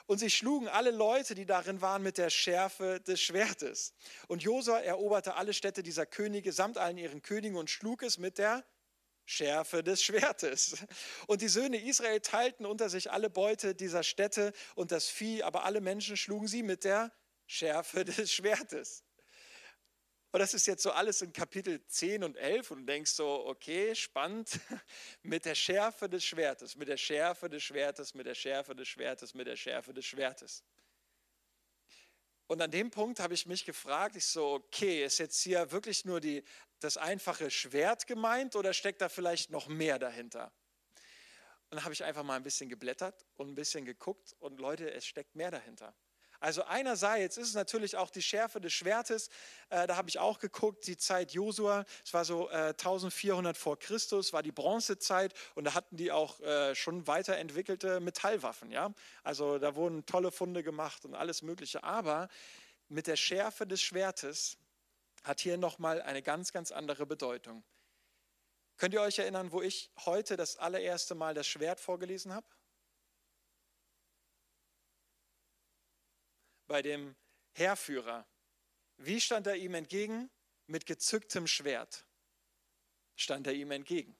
Und 0.07 0.19
sie 0.19 0.29
schlugen 0.29 0.67
alle 0.67 0.91
Leute, 0.91 1.33
die 1.33 1.47
darin 1.47 1.81
waren, 1.81 2.03
mit 2.03 2.19
der 2.19 2.29
Schärfe 2.29 2.99
des 3.01 3.19
Schwertes. 3.19 3.95
Und 4.27 4.43
Josua 4.43 4.79
eroberte 4.79 5.35
alle 5.35 5.53
Städte 5.53 5.81
dieser 5.81 6.05
Könige 6.05 6.51
samt 6.51 6.77
allen 6.77 6.97
ihren 6.97 7.23
Königen 7.23 7.57
und 7.57 7.71
schlug 7.71 8.03
es 8.03 8.19
mit 8.19 8.37
der 8.37 8.63
Schärfe 9.25 9.83
des 9.83 10.03
Schwertes. 10.03 10.77
Und 11.27 11.41
die 11.41 11.47
Söhne 11.47 11.81
Israel 11.81 12.21
teilten 12.21 12.65
unter 12.65 12.89
sich 12.89 13.11
alle 13.11 13.29
Beute 13.29 13.75
dieser 13.75 14.03
Städte 14.03 14.53
und 14.75 14.91
das 14.91 15.09
Vieh, 15.09 15.43
aber 15.43 15.63
alle 15.63 15.81
Menschen 15.81 16.15
schlugen 16.15 16.47
sie 16.47 16.63
mit 16.63 16.83
der 16.83 17.11
Schärfe 17.47 18.05
des 18.05 18.31
Schwertes. 18.31 19.03
Und 20.31 20.39
das 20.39 20.53
ist 20.53 20.67
jetzt 20.67 20.83
so 20.83 20.91
alles 20.91 21.21
in 21.21 21.31
Kapitel 21.31 21.81
10 21.87 22.21
und 22.23 22.35
11 22.35 22.71
und 22.71 22.79
du 22.79 22.85
denkst 22.85 23.11
so, 23.11 23.47
okay, 23.47 23.95
spannend, 23.95 24.59
mit 25.23 25.45
der 25.45 25.55
Schärfe 25.55 26.09
des 26.09 26.25
Schwertes, 26.25 26.75
mit 26.75 26.89
der 26.89 26.97
Schärfe 26.97 27.49
des 27.49 27.63
Schwertes, 27.63 28.13
mit 28.13 28.27
der 28.27 28.35
Schärfe 28.35 28.75
des 28.75 28.87
Schwertes, 28.87 29.33
mit 29.33 29.47
der 29.47 29.55
Schärfe 29.55 29.93
des 29.93 30.05
Schwertes. 30.05 30.63
Und 32.47 32.61
an 32.61 32.69
dem 32.69 32.91
Punkt 32.91 33.19
habe 33.19 33.33
ich 33.33 33.45
mich 33.45 33.65
gefragt, 33.65 34.17
ich 34.17 34.25
so, 34.25 34.55
okay, 34.55 35.05
ist 35.05 35.17
jetzt 35.17 35.41
hier 35.41 35.71
wirklich 35.71 36.05
nur 36.05 36.19
die, 36.19 36.43
das 36.85 36.97
einfache 36.97 37.49
Schwert 37.49 38.07
gemeint 38.07 38.55
oder 38.55 38.73
steckt 38.73 39.01
da 39.01 39.09
vielleicht 39.09 39.49
noch 39.49 39.67
mehr 39.67 39.99
dahinter? 39.99 40.51
Und 41.69 41.77
dann 41.77 41.83
habe 41.83 41.93
ich 41.93 42.03
einfach 42.03 42.23
mal 42.23 42.35
ein 42.35 42.43
bisschen 42.43 42.69
geblättert 42.69 43.25
und 43.35 43.49
ein 43.49 43.55
bisschen 43.55 43.85
geguckt 43.85 44.35
und 44.39 44.59
Leute, 44.59 44.91
es 44.93 45.05
steckt 45.05 45.35
mehr 45.35 45.51
dahinter. 45.51 45.95
Also 46.39 46.63
einerseits 46.63 47.37
ist 47.37 47.47
es 47.47 47.53
natürlich 47.55 47.97
auch 47.97 48.11
die 48.11 48.21
Schärfe 48.21 48.61
des 48.61 48.71
Schwertes. 48.71 49.29
Äh, 49.69 49.87
da 49.87 49.95
habe 49.95 50.09
ich 50.09 50.19
auch 50.19 50.37
geguckt, 50.37 50.85
die 50.85 50.95
Zeit 50.95 51.31
Josua, 51.31 51.85
es 52.03 52.13
war 52.13 52.23
so 52.23 52.49
äh, 52.51 52.73
1400 52.77 53.57
vor 53.57 53.79
Christus, 53.79 54.31
war 54.31 54.43
die 54.43 54.51
Bronzezeit 54.51 55.33
und 55.55 55.63
da 55.63 55.73
hatten 55.73 55.97
die 55.97 56.11
auch 56.11 56.39
äh, 56.41 56.75
schon 56.75 57.07
weiterentwickelte 57.07 57.99
Metallwaffen. 57.99 58.69
Ja? 58.69 58.93
Also 59.23 59.57
da 59.57 59.75
wurden 59.75 60.05
tolle 60.05 60.31
Funde 60.31 60.61
gemacht 60.61 61.03
und 61.05 61.15
alles 61.15 61.41
Mögliche. 61.41 61.83
Aber 61.83 62.29
mit 62.89 63.07
der 63.07 63.15
Schärfe 63.15 63.65
des 63.65 63.81
Schwertes 63.81 64.59
hat 65.25 65.41
hier 65.41 65.57
nochmal 65.57 66.01
eine 66.01 66.21
ganz, 66.23 66.53
ganz 66.53 66.71
andere 66.71 67.05
Bedeutung. 67.05 67.63
Könnt 68.77 68.93
ihr 68.93 69.01
euch 69.01 69.19
erinnern, 69.19 69.51
wo 69.51 69.61
ich 69.61 69.91
heute 70.05 70.37
das 70.37 70.57
allererste 70.57 71.15
Mal 71.15 71.33
das 71.33 71.47
Schwert 71.47 71.79
vorgelesen 71.79 72.33
habe? 72.33 72.47
bei 76.67 76.81
dem 76.81 77.15
Heerführer. 77.53 78.27
Wie 78.97 79.21
stand 79.21 79.47
er 79.47 79.55
ihm 79.55 79.73
entgegen? 79.73 80.29
Mit 80.67 80.85
gezücktem 80.85 81.47
Schwert 81.47 82.05
stand 83.15 83.47
er 83.47 83.53
ihm 83.53 83.71
entgegen. 83.71 84.17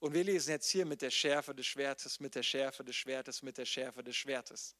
Und 0.00 0.14
wir 0.14 0.24
lesen 0.24 0.50
jetzt 0.50 0.68
hier 0.68 0.84
mit 0.84 1.00
der 1.00 1.10
Schärfe 1.10 1.54
des 1.54 1.66
Schwertes, 1.66 2.20
mit 2.20 2.34
der 2.34 2.42
Schärfe 2.42 2.84
des 2.84 2.96
Schwertes, 2.96 3.42
mit 3.42 3.56
der 3.56 3.64
Schärfe 3.64 4.02
des 4.02 4.16
Schwertes. 4.16 4.76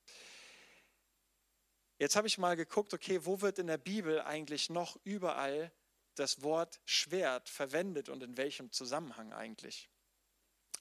Jetzt 1.98 2.16
habe 2.16 2.26
ich 2.26 2.38
mal 2.38 2.56
geguckt, 2.56 2.92
okay, 2.92 3.24
wo 3.24 3.40
wird 3.40 3.58
in 3.58 3.68
der 3.68 3.78
Bibel 3.78 4.20
eigentlich 4.20 4.68
noch 4.68 4.98
überall 5.04 5.70
das 6.16 6.42
Wort 6.42 6.80
Schwert 6.84 7.48
verwendet 7.48 8.08
und 8.08 8.22
in 8.22 8.36
welchem 8.36 8.72
Zusammenhang 8.72 9.32
eigentlich? 9.32 9.88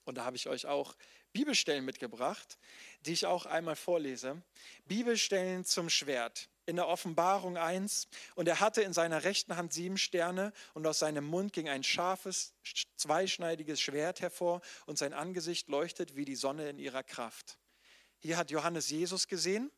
Und 0.04 0.16
da 0.16 0.24
habe 0.24 0.36
ich 0.36 0.48
euch 0.48 0.66
auch 0.66 0.94
Bibelstellen 1.32 1.84
mitgebracht, 1.84 2.58
die 3.00 3.12
ich 3.12 3.26
auch 3.26 3.46
einmal 3.46 3.76
vorlese. 3.76 4.42
Bibelstellen 4.84 5.64
zum 5.64 5.88
Schwert. 5.88 6.48
In 6.66 6.76
der 6.76 6.88
Offenbarung 6.88 7.56
1. 7.56 8.08
Und 8.34 8.48
er 8.48 8.60
hatte 8.60 8.82
in 8.82 8.92
seiner 8.92 9.24
rechten 9.24 9.56
Hand 9.56 9.72
sieben 9.72 9.98
Sterne 9.98 10.52
und 10.72 10.86
aus 10.86 10.98
seinem 10.98 11.24
Mund 11.24 11.52
ging 11.52 11.68
ein 11.68 11.82
scharfes, 11.82 12.54
zweischneidiges 12.96 13.80
Schwert 13.80 14.20
hervor 14.20 14.62
und 14.86 14.98
sein 14.98 15.12
Angesicht 15.12 15.68
leuchtet 15.68 16.16
wie 16.16 16.24
die 16.24 16.36
Sonne 16.36 16.70
in 16.70 16.78
ihrer 16.78 17.02
Kraft. 17.02 17.58
Hier 18.18 18.36
hat 18.36 18.50
Johannes 18.50 18.88
Jesus 18.90 19.28
gesehen 19.28 19.70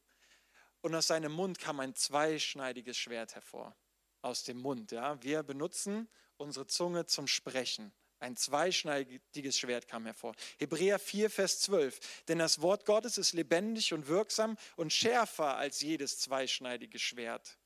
und 0.86 0.94
aus 0.94 1.08
seinem 1.08 1.32
Mund 1.32 1.58
kam 1.58 1.80
ein 1.80 1.96
zweischneidiges 1.96 2.96
Schwert 2.96 3.34
hervor. 3.34 3.74
Aus 4.22 4.44
dem 4.44 4.58
Mund. 4.58 4.92
Ja. 4.92 5.20
Wir 5.20 5.42
benutzen 5.42 6.08
unsere 6.36 6.68
Zunge 6.68 7.06
zum 7.06 7.26
Sprechen. 7.26 7.92
Ein 8.20 8.36
zweischneidiges 8.36 9.58
Schwert 9.58 9.88
kam 9.88 10.04
hervor. 10.04 10.36
Hebräer 10.58 11.00
4, 11.00 11.28
Vers 11.28 11.58
12. 11.62 12.22
Denn 12.28 12.38
das 12.38 12.60
Wort 12.62 12.86
Gottes 12.86 13.18
ist 13.18 13.32
lebendig 13.32 13.94
und 13.94 14.06
wirksam 14.06 14.56
und 14.76 14.92
schärfer 14.92 15.56
als 15.56 15.80
jedes 15.80 16.20
zweischneidige 16.20 17.00
Schwert. 17.00 17.58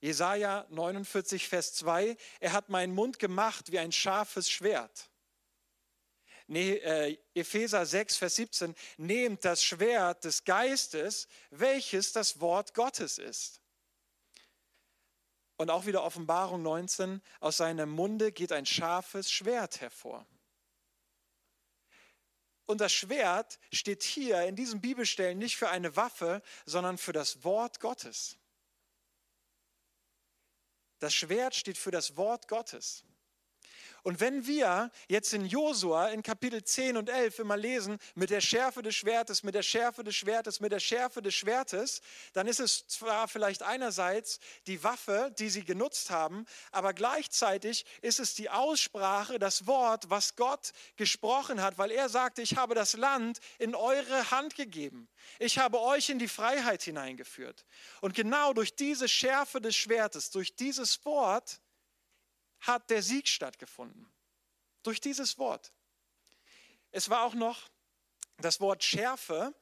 Jesaja 0.00 0.66
49, 0.68 1.48
Vers 1.48 1.72
2. 1.72 2.18
Er 2.40 2.52
hat 2.52 2.68
meinen 2.68 2.94
Mund 2.94 3.18
gemacht 3.18 3.72
wie 3.72 3.78
ein 3.78 3.92
scharfes 3.92 4.50
Schwert. 4.50 5.09
Äh, 6.50 7.16
Epheser 7.34 7.86
6, 7.86 8.16
Vers 8.16 8.36
17. 8.36 8.74
Nehmt 8.96 9.44
das 9.44 9.62
Schwert 9.62 10.24
des 10.24 10.44
Geistes, 10.44 11.28
welches 11.50 12.12
das 12.12 12.40
Wort 12.40 12.74
Gottes 12.74 13.18
ist. 13.18 13.60
Und 15.56 15.70
auch 15.70 15.86
wieder 15.86 16.02
Offenbarung 16.02 16.62
19, 16.62 17.20
aus 17.38 17.58
seinem 17.58 17.90
Munde 17.90 18.32
geht 18.32 18.50
ein 18.50 18.66
scharfes 18.66 19.30
Schwert 19.30 19.80
hervor. 19.80 20.26
Und 22.64 22.80
das 22.80 22.92
Schwert 22.92 23.58
steht 23.72 24.02
hier 24.02 24.42
in 24.44 24.56
diesen 24.56 24.80
Bibelstellen 24.80 25.38
nicht 25.38 25.56
für 25.56 25.68
eine 25.68 25.96
Waffe, 25.96 26.40
sondern 26.66 26.98
für 26.98 27.12
das 27.12 27.44
Wort 27.44 27.80
Gottes. 27.80 28.38
Das 31.00 31.12
Schwert 31.14 31.54
steht 31.54 31.78
für 31.78 31.90
das 31.90 32.16
Wort 32.16 32.46
Gottes. 32.48 33.04
Und 34.02 34.20
wenn 34.20 34.46
wir 34.46 34.90
jetzt 35.08 35.32
in 35.32 35.46
Josua 35.46 36.08
in 36.08 36.22
Kapitel 36.22 36.62
10 36.62 36.96
und 36.96 37.08
11 37.08 37.40
immer 37.40 37.56
lesen, 37.56 37.98
mit 38.14 38.30
der 38.30 38.40
Schärfe 38.40 38.82
des 38.82 38.94
Schwertes, 38.94 39.42
mit 39.42 39.54
der 39.54 39.62
Schärfe 39.62 40.04
des 40.04 40.16
Schwertes, 40.16 40.60
mit 40.60 40.72
der 40.72 40.80
Schärfe 40.80 41.22
des 41.22 41.34
Schwertes, 41.34 42.00
dann 42.32 42.46
ist 42.46 42.60
es 42.60 42.86
zwar 42.86 43.28
vielleicht 43.28 43.62
einerseits 43.62 44.38
die 44.66 44.82
Waffe, 44.82 45.34
die 45.38 45.50
sie 45.50 45.64
genutzt 45.64 46.10
haben, 46.10 46.46
aber 46.70 46.94
gleichzeitig 46.94 47.84
ist 48.02 48.20
es 48.20 48.34
die 48.34 48.50
Aussprache, 48.50 49.38
das 49.38 49.66
Wort, 49.66 50.10
was 50.10 50.36
Gott 50.36 50.72
gesprochen 50.96 51.62
hat, 51.62 51.78
weil 51.78 51.90
er 51.90 52.08
sagte, 52.08 52.42
ich 52.42 52.56
habe 52.56 52.74
das 52.74 52.94
Land 52.94 53.38
in 53.58 53.74
eure 53.74 54.30
Hand 54.30 54.54
gegeben. 54.54 55.08
Ich 55.38 55.58
habe 55.58 55.80
euch 55.80 56.10
in 56.10 56.18
die 56.18 56.28
Freiheit 56.28 56.82
hineingeführt. 56.82 57.64
Und 58.00 58.14
genau 58.14 58.52
durch 58.52 58.74
diese 58.74 59.08
Schärfe 59.08 59.60
des 59.60 59.76
Schwertes, 59.76 60.30
durch 60.30 60.56
dieses 60.56 61.04
Wort, 61.04 61.60
hat 62.60 62.90
der 62.90 63.02
Sieg 63.02 63.28
stattgefunden. 63.28 64.10
Durch 64.82 65.00
dieses 65.00 65.38
Wort. 65.38 65.72
Es 66.90 67.10
war 67.10 67.22
auch 67.24 67.34
noch 67.34 67.68
das 68.38 68.60
Wort 68.60 68.82
Schärfe, 68.82 69.54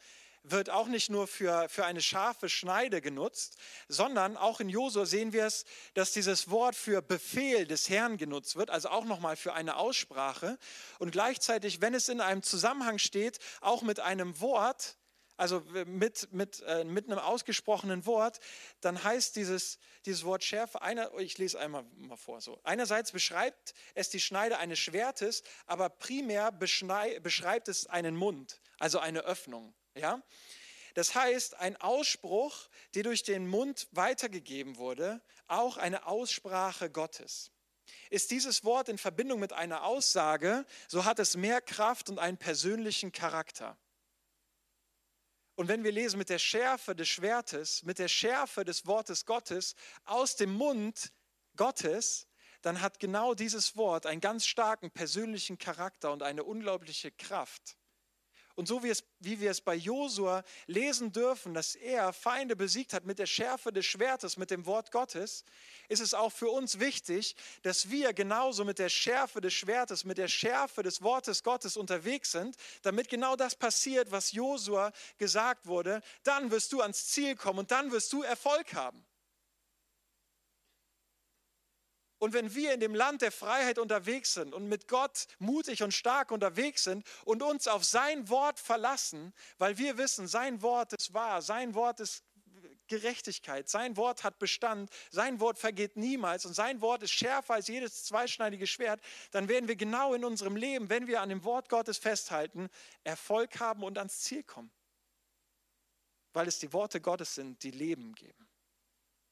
wird 0.44 0.70
auch 0.70 0.86
nicht 0.86 1.10
nur 1.10 1.26
für, 1.26 1.68
für 1.68 1.84
eine 1.84 2.00
scharfe 2.00 2.48
Schneide 2.48 3.00
genutzt, 3.00 3.56
sondern 3.88 4.36
auch 4.36 4.60
in 4.60 4.68
Josua 4.68 5.04
sehen 5.04 5.32
wir 5.32 5.46
es, 5.46 5.64
dass 5.94 6.12
dieses 6.12 6.50
Wort 6.50 6.74
für 6.74 7.02
Befehl 7.02 7.66
des 7.66 7.88
Herrn 7.88 8.16
genutzt 8.16 8.56
wird, 8.56 8.70
also 8.70 8.88
auch 8.88 9.04
nochmal 9.04 9.36
für 9.36 9.52
eine 9.52 9.76
Aussprache. 9.76 10.58
Und 10.98 11.10
gleichzeitig, 11.10 11.80
wenn 11.80 11.94
es 11.94 12.08
in 12.08 12.20
einem 12.20 12.42
Zusammenhang 12.42 12.98
steht, 12.98 13.38
auch 13.60 13.82
mit 13.82 14.00
einem 14.00 14.40
Wort, 14.40 14.96
also 15.38 15.60
mit, 15.86 16.30
mit, 16.32 16.60
äh, 16.66 16.84
mit 16.84 17.06
einem 17.06 17.18
ausgesprochenen 17.18 18.04
Wort, 18.04 18.40
dann 18.80 19.02
heißt 19.02 19.36
dieses, 19.36 19.78
dieses 20.04 20.24
Wort 20.24 20.44
Schärfe, 20.44 20.82
einer, 20.82 21.16
ich 21.18 21.38
lese 21.38 21.58
einmal 21.58 21.84
mal 21.96 22.16
vor, 22.16 22.40
so. 22.40 22.60
einerseits 22.64 23.12
beschreibt 23.12 23.72
es 23.94 24.10
die 24.10 24.20
Schneide 24.20 24.58
eines 24.58 24.80
Schwertes, 24.80 25.42
aber 25.66 25.88
primär 25.88 26.50
beschreibt 26.50 27.68
es 27.68 27.86
einen 27.86 28.16
Mund, 28.16 28.60
also 28.78 28.98
eine 28.98 29.20
Öffnung. 29.20 29.74
Ja? 29.94 30.22
Das 30.94 31.14
heißt, 31.14 31.54
ein 31.60 31.76
Ausspruch, 31.76 32.68
der 32.94 33.04
durch 33.04 33.22
den 33.22 33.46
Mund 33.46 33.86
weitergegeben 33.92 34.76
wurde, 34.76 35.22
auch 35.46 35.76
eine 35.76 36.06
Aussprache 36.06 36.90
Gottes. 36.90 37.52
Ist 38.10 38.32
dieses 38.32 38.64
Wort 38.64 38.88
in 38.88 38.98
Verbindung 38.98 39.38
mit 39.38 39.52
einer 39.52 39.84
Aussage, 39.84 40.66
so 40.88 41.04
hat 41.04 41.20
es 41.20 41.36
mehr 41.36 41.60
Kraft 41.60 42.10
und 42.10 42.18
einen 42.18 42.38
persönlichen 42.38 43.12
Charakter. 43.12 43.78
Und 45.58 45.66
wenn 45.66 45.82
wir 45.82 45.90
lesen 45.90 46.18
mit 46.18 46.28
der 46.28 46.38
Schärfe 46.38 46.94
des 46.94 47.08
Schwertes, 47.08 47.82
mit 47.82 47.98
der 47.98 48.06
Schärfe 48.06 48.64
des 48.64 48.86
Wortes 48.86 49.26
Gottes 49.26 49.74
aus 50.04 50.36
dem 50.36 50.52
Mund 50.52 51.10
Gottes, 51.56 52.28
dann 52.62 52.80
hat 52.80 53.00
genau 53.00 53.34
dieses 53.34 53.76
Wort 53.76 54.06
einen 54.06 54.20
ganz 54.20 54.46
starken 54.46 54.92
persönlichen 54.92 55.58
Charakter 55.58 56.12
und 56.12 56.22
eine 56.22 56.44
unglaubliche 56.44 57.10
Kraft. 57.10 57.76
Und 58.58 58.66
so 58.66 58.82
wie, 58.82 58.88
es, 58.88 59.04
wie 59.20 59.38
wir 59.38 59.52
es 59.52 59.60
bei 59.60 59.76
Josua 59.76 60.42
lesen 60.66 61.12
dürfen, 61.12 61.54
dass 61.54 61.76
er 61.76 62.12
Feinde 62.12 62.56
besiegt 62.56 62.92
hat 62.92 63.06
mit 63.06 63.20
der 63.20 63.26
Schärfe 63.26 63.72
des 63.72 63.86
Schwertes, 63.86 64.36
mit 64.36 64.50
dem 64.50 64.66
Wort 64.66 64.90
Gottes, 64.90 65.44
ist 65.88 66.00
es 66.00 66.12
auch 66.12 66.32
für 66.32 66.50
uns 66.50 66.80
wichtig, 66.80 67.36
dass 67.62 67.88
wir 67.88 68.12
genauso 68.12 68.64
mit 68.64 68.80
der 68.80 68.88
Schärfe 68.88 69.40
des 69.40 69.54
Schwertes, 69.54 70.04
mit 70.04 70.18
der 70.18 70.26
Schärfe 70.26 70.82
des 70.82 71.02
Wortes 71.02 71.44
Gottes 71.44 71.76
unterwegs 71.76 72.32
sind, 72.32 72.56
damit 72.82 73.08
genau 73.08 73.36
das 73.36 73.54
passiert, 73.54 74.10
was 74.10 74.32
Josua 74.32 74.90
gesagt 75.18 75.68
wurde. 75.68 76.02
Dann 76.24 76.50
wirst 76.50 76.72
du 76.72 76.80
ans 76.80 77.06
Ziel 77.06 77.36
kommen 77.36 77.60
und 77.60 77.70
dann 77.70 77.92
wirst 77.92 78.12
du 78.12 78.24
Erfolg 78.24 78.74
haben. 78.74 79.07
Und 82.18 82.32
wenn 82.32 82.54
wir 82.54 82.74
in 82.74 82.80
dem 82.80 82.94
Land 82.94 83.22
der 83.22 83.30
Freiheit 83.30 83.78
unterwegs 83.78 84.34
sind 84.34 84.52
und 84.52 84.68
mit 84.68 84.88
Gott 84.88 85.26
mutig 85.38 85.82
und 85.82 85.94
stark 85.94 86.32
unterwegs 86.32 86.84
sind 86.84 87.06
und 87.24 87.42
uns 87.42 87.68
auf 87.68 87.84
sein 87.84 88.28
Wort 88.28 88.58
verlassen, 88.58 89.32
weil 89.58 89.78
wir 89.78 89.98
wissen, 89.98 90.26
sein 90.26 90.60
Wort 90.62 90.92
ist 90.94 91.14
wahr, 91.14 91.42
sein 91.42 91.74
Wort 91.74 92.00
ist 92.00 92.24
Gerechtigkeit, 92.88 93.68
sein 93.68 93.96
Wort 93.96 94.24
hat 94.24 94.38
Bestand, 94.38 94.90
sein 95.10 95.38
Wort 95.40 95.58
vergeht 95.58 95.96
niemals 95.96 96.44
und 96.44 96.54
sein 96.54 96.80
Wort 96.80 97.02
ist 97.02 97.12
schärfer 97.12 97.54
als 97.54 97.68
jedes 97.68 98.04
zweischneidige 98.04 98.66
Schwert, 98.66 99.00
dann 99.30 99.48
werden 99.48 99.68
wir 99.68 99.76
genau 99.76 100.14
in 100.14 100.24
unserem 100.24 100.56
Leben, 100.56 100.88
wenn 100.88 101.06
wir 101.06 101.20
an 101.20 101.28
dem 101.28 101.44
Wort 101.44 101.68
Gottes 101.68 101.98
festhalten, 101.98 102.68
Erfolg 103.04 103.60
haben 103.60 103.84
und 103.84 103.98
ans 103.98 104.20
Ziel 104.20 104.42
kommen. 104.42 104.70
Weil 106.32 106.48
es 106.48 106.58
die 106.58 106.72
Worte 106.72 107.00
Gottes 107.00 107.34
sind, 107.34 107.62
die 107.62 107.70
Leben 107.70 108.14
geben 108.14 108.47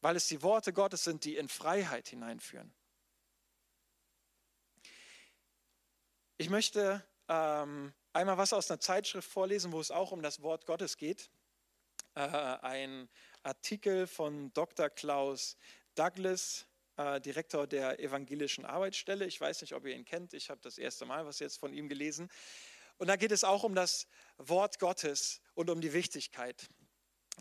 weil 0.07 0.15
es 0.15 0.29
die 0.29 0.41
Worte 0.41 0.73
Gottes 0.73 1.03
sind, 1.03 1.25
die 1.25 1.35
in 1.35 1.49
Freiheit 1.49 2.07
hineinführen. 2.07 2.73
Ich 6.37 6.49
möchte 6.49 7.05
ähm, 7.27 7.93
einmal 8.13 8.39
was 8.39 8.53
aus 8.53 8.71
einer 8.71 8.79
Zeitschrift 8.79 9.29
vorlesen, 9.29 9.73
wo 9.73 9.81
es 9.81 9.91
auch 9.91 10.13
um 10.13 10.23
das 10.23 10.43
Wort 10.43 10.65
Gottes 10.65 10.97
geht. 10.97 11.29
Äh, 12.15 12.21
ein 12.21 13.09
Artikel 13.43 14.07
von 14.07 14.53
Dr. 14.53 14.91
Klaus 14.91 15.57
Douglas, 15.97 16.69
äh, 16.99 17.21
Direktor 17.21 17.67
der 17.67 17.99
Evangelischen 17.99 18.65
Arbeitsstelle. 18.65 19.27
Ich 19.27 19.41
weiß 19.41 19.61
nicht, 19.63 19.73
ob 19.73 19.87
ihr 19.87 19.97
ihn 19.97 20.05
kennt. 20.05 20.35
Ich 20.35 20.51
habe 20.51 20.61
das 20.63 20.79
erste 20.79 21.05
Mal 21.05 21.27
was 21.27 21.41
jetzt 21.41 21.59
von 21.59 21.73
ihm 21.73 21.89
gelesen. 21.89 22.31
Und 22.99 23.09
da 23.09 23.17
geht 23.17 23.33
es 23.33 23.43
auch 23.43 23.65
um 23.65 23.75
das 23.75 24.07
Wort 24.39 24.79
Gottes 24.79 25.41
und 25.55 25.69
um 25.69 25.81
die 25.81 25.93
Wichtigkeit. 25.93 26.69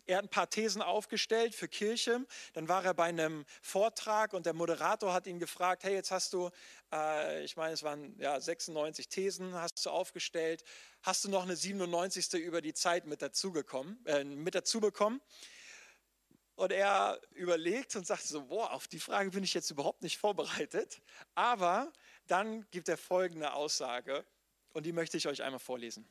Er 0.07 0.17
hat 0.17 0.25
ein 0.25 0.29
paar 0.29 0.49
Thesen 0.49 0.81
aufgestellt 0.81 1.55
für 1.55 1.67
Kirche. 1.67 2.25
Dann 2.53 2.67
war 2.67 2.85
er 2.85 2.93
bei 2.93 3.05
einem 3.05 3.45
Vortrag 3.61 4.33
und 4.33 4.45
der 4.45 4.53
Moderator 4.53 5.13
hat 5.13 5.25
ihn 5.25 5.39
gefragt, 5.39 5.83
hey, 5.83 5.95
jetzt 5.95 6.11
hast 6.11 6.33
du, 6.33 6.51
äh, 6.93 7.43
ich 7.43 7.57
meine, 7.57 7.73
es 7.73 7.81
waren 7.81 8.15
ja 8.19 8.39
96 8.39 9.07
Thesen, 9.07 9.55
hast 9.55 9.83
du 9.85 9.89
aufgestellt. 9.89 10.63
Hast 11.01 11.23
du 11.25 11.29
noch 11.29 11.43
eine 11.43 11.55
97. 11.55 12.33
über 12.33 12.61
die 12.61 12.73
Zeit 12.73 13.07
mit 13.07 13.21
dazu, 13.21 13.51
gekommen, 13.51 13.99
äh, 14.05 14.23
mit 14.23 14.53
dazu 14.53 14.79
bekommen? 14.79 15.21
Und 16.55 16.71
er 16.71 17.19
überlegt 17.31 17.95
und 17.95 18.05
sagt 18.07 18.23
so, 18.23 18.45
boah, 18.45 18.71
auf 18.71 18.87
die 18.87 18.99
Frage 18.99 19.31
bin 19.31 19.43
ich 19.43 19.53
jetzt 19.53 19.71
überhaupt 19.71 20.03
nicht 20.03 20.17
vorbereitet. 20.17 21.01
Aber 21.33 21.91
dann 22.27 22.69
gibt 22.69 22.89
er 22.89 22.97
folgende 22.97 23.53
Aussage 23.53 24.23
und 24.71 24.85
die 24.85 24.93
möchte 24.93 25.17
ich 25.17 25.27
euch 25.27 25.43
einmal 25.43 25.59
vorlesen. 25.59 26.07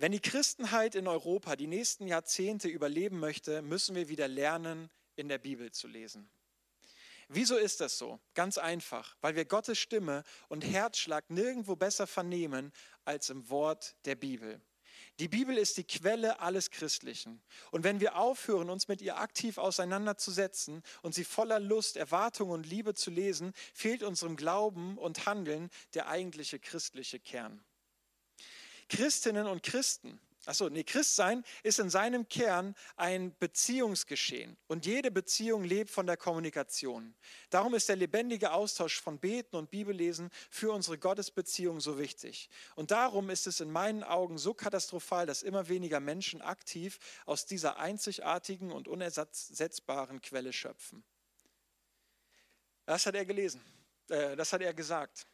Wenn 0.00 0.12
die 0.12 0.20
Christenheit 0.20 0.94
in 0.94 1.06
Europa 1.06 1.56
die 1.56 1.66
nächsten 1.66 2.06
Jahrzehnte 2.06 2.68
überleben 2.68 3.20
möchte, 3.20 3.60
müssen 3.60 3.94
wir 3.94 4.08
wieder 4.08 4.28
lernen, 4.28 4.88
in 5.14 5.28
der 5.28 5.36
Bibel 5.36 5.72
zu 5.72 5.88
lesen. 5.88 6.30
Wieso 7.28 7.58
ist 7.58 7.82
das 7.82 7.98
so? 7.98 8.18
Ganz 8.32 8.56
einfach, 8.56 9.18
weil 9.20 9.36
wir 9.36 9.44
Gottes 9.44 9.78
Stimme 9.78 10.24
und 10.48 10.64
Herzschlag 10.64 11.28
nirgendwo 11.28 11.76
besser 11.76 12.06
vernehmen 12.06 12.72
als 13.04 13.28
im 13.28 13.50
Wort 13.50 13.94
der 14.06 14.14
Bibel. 14.14 14.62
Die 15.18 15.28
Bibel 15.28 15.58
ist 15.58 15.76
die 15.76 15.84
Quelle 15.84 16.40
alles 16.40 16.70
Christlichen. 16.70 17.42
Und 17.70 17.84
wenn 17.84 18.00
wir 18.00 18.16
aufhören, 18.16 18.70
uns 18.70 18.88
mit 18.88 19.02
ihr 19.02 19.18
aktiv 19.18 19.58
auseinanderzusetzen 19.58 20.82
und 21.02 21.14
sie 21.14 21.24
voller 21.24 21.60
Lust, 21.60 21.98
Erwartung 21.98 22.48
und 22.48 22.64
Liebe 22.64 22.94
zu 22.94 23.10
lesen, 23.10 23.52
fehlt 23.74 24.02
unserem 24.02 24.36
Glauben 24.36 24.96
und 24.96 25.26
Handeln 25.26 25.68
der 25.92 26.08
eigentliche 26.08 26.58
christliche 26.58 27.20
Kern. 27.20 27.62
Christinnen 28.90 29.46
und 29.46 29.62
Christen, 29.62 30.20
achso, 30.46 30.68
nee, 30.68 30.82
Christsein 30.82 31.44
ist 31.62 31.78
in 31.78 31.90
seinem 31.90 32.28
Kern 32.28 32.74
ein 32.96 33.36
Beziehungsgeschehen 33.38 34.56
und 34.66 34.84
jede 34.84 35.12
Beziehung 35.12 35.62
lebt 35.62 35.90
von 35.90 36.06
der 36.06 36.16
Kommunikation. 36.16 37.14
Darum 37.50 37.74
ist 37.74 37.88
der 37.88 37.94
lebendige 37.94 38.52
Austausch 38.52 39.00
von 39.00 39.20
Beten 39.20 39.54
und 39.54 39.70
Bibellesen 39.70 40.30
für 40.50 40.72
unsere 40.72 40.98
Gottesbeziehung 40.98 41.80
so 41.80 41.98
wichtig. 41.98 42.50
Und 42.74 42.90
darum 42.90 43.30
ist 43.30 43.46
es 43.46 43.60
in 43.60 43.70
meinen 43.70 44.02
Augen 44.02 44.38
so 44.38 44.52
katastrophal, 44.52 45.24
dass 45.24 45.42
immer 45.42 45.68
weniger 45.68 46.00
Menschen 46.00 46.42
aktiv 46.42 46.98
aus 47.26 47.46
dieser 47.46 47.78
einzigartigen 47.78 48.72
und 48.72 48.88
unersetzbaren 48.88 50.20
Quelle 50.20 50.52
schöpfen. 50.52 51.04
Das 52.86 53.06
hat 53.06 53.14
er 53.14 53.24
gelesen, 53.24 53.62
äh, 54.08 54.34
das 54.34 54.52
hat 54.52 54.62
er 54.62 54.74
gesagt. 54.74 55.29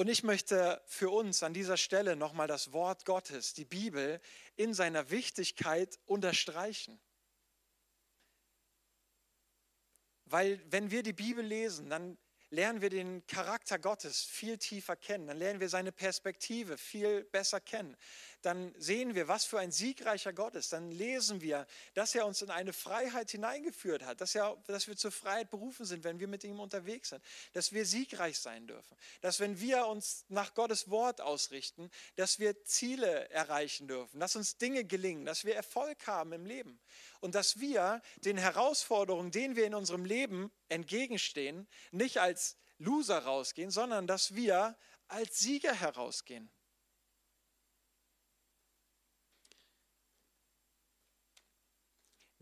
Und 0.00 0.08
ich 0.08 0.22
möchte 0.22 0.80
für 0.86 1.10
uns 1.10 1.42
an 1.42 1.52
dieser 1.52 1.76
Stelle 1.76 2.16
nochmal 2.16 2.48
das 2.48 2.72
Wort 2.72 3.04
Gottes, 3.04 3.52
die 3.52 3.66
Bibel, 3.66 4.18
in 4.56 4.72
seiner 4.72 5.10
Wichtigkeit 5.10 5.98
unterstreichen. 6.06 6.98
Weil 10.24 10.58
wenn 10.72 10.90
wir 10.90 11.02
die 11.02 11.12
Bibel 11.12 11.44
lesen, 11.44 11.90
dann 11.90 12.16
lernen 12.48 12.80
wir 12.80 12.88
den 12.88 13.26
Charakter 13.26 13.78
Gottes 13.78 14.22
viel 14.22 14.56
tiefer 14.56 14.96
kennen, 14.96 15.26
dann 15.26 15.36
lernen 15.36 15.60
wir 15.60 15.68
seine 15.68 15.92
Perspektive 15.92 16.78
viel 16.78 17.24
besser 17.24 17.60
kennen. 17.60 17.94
Dann 18.42 18.74
sehen 18.78 19.14
wir, 19.14 19.28
was 19.28 19.44
für 19.44 19.58
ein 19.58 19.72
siegreicher 19.72 20.32
Gott 20.32 20.54
ist. 20.54 20.72
Dann 20.72 20.90
lesen 20.90 21.40
wir, 21.40 21.66
dass 21.94 22.14
er 22.14 22.26
uns 22.26 22.42
in 22.42 22.50
eine 22.50 22.72
Freiheit 22.72 23.30
hineingeführt 23.30 24.04
hat, 24.04 24.20
dass, 24.20 24.34
er, 24.34 24.56
dass 24.66 24.88
wir 24.88 24.96
zur 24.96 25.12
Freiheit 25.12 25.50
berufen 25.50 25.84
sind, 25.84 26.04
wenn 26.04 26.20
wir 26.20 26.28
mit 26.28 26.44
ihm 26.44 26.60
unterwegs 26.60 27.10
sind, 27.10 27.22
dass 27.52 27.72
wir 27.72 27.84
siegreich 27.84 28.38
sein 28.38 28.66
dürfen, 28.66 28.96
dass 29.20 29.40
wenn 29.40 29.60
wir 29.60 29.86
uns 29.86 30.24
nach 30.28 30.54
Gottes 30.54 30.90
Wort 30.90 31.20
ausrichten, 31.20 31.90
dass 32.16 32.38
wir 32.38 32.64
Ziele 32.64 33.28
erreichen 33.30 33.88
dürfen, 33.88 34.20
dass 34.20 34.36
uns 34.36 34.56
Dinge 34.56 34.84
gelingen, 34.84 35.26
dass 35.26 35.44
wir 35.44 35.54
Erfolg 35.54 36.06
haben 36.06 36.32
im 36.32 36.46
Leben 36.46 36.80
und 37.20 37.34
dass 37.34 37.60
wir 37.60 38.00
den 38.16 38.38
Herausforderungen, 38.38 39.30
denen 39.30 39.56
wir 39.56 39.66
in 39.66 39.74
unserem 39.74 40.04
Leben 40.04 40.50
entgegenstehen, 40.68 41.68
nicht 41.90 42.18
als 42.18 42.56
Loser 42.78 43.18
rausgehen, 43.18 43.70
sondern 43.70 44.06
dass 44.06 44.34
wir 44.34 44.76
als 45.08 45.38
Sieger 45.38 45.74
herausgehen. 45.74 46.50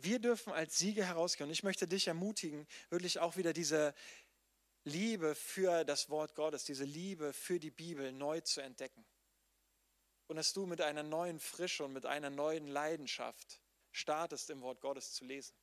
Wir 0.01 0.21
dürfen 0.21 0.53
als 0.53 0.79
Sieger 0.79 1.05
herausgehen. 1.05 1.49
Und 1.49 1.53
ich 1.53 1.65
möchte 1.65 1.89
dich 1.89 2.07
ermutigen, 2.07 2.67
wirklich 2.89 3.19
auch 3.19 3.37
wieder 3.37 3.53
diese 3.53 3.95
Liebe 4.85 5.35
für 5.35 5.85
das 5.85 6.09
Wort 6.09 6.35
Gottes, 6.35 6.65
diese 6.65 6.85
Liebe 6.85 7.33
für 7.33 7.59
die 7.59 7.73
Bibel 7.73 8.13
neu 8.13 8.41
zu 8.41 8.61
entdecken. 8.61 9.05
Und 10.29 10.37
dass 10.37 10.53
du 10.53 10.67
mit 10.67 10.81
einer 10.81 11.03
neuen 11.03 11.41
Frische 11.41 11.85
und 11.85 11.93
mit 11.93 12.07
einer 12.07 12.31
neuen 12.31 12.69
Leidenschaft 12.69 13.61
startest, 13.91 14.51
im 14.51 14.63
Wort 14.63 14.81
Gottes 14.81 15.13
zu 15.13 15.25
lesen. 15.25 15.57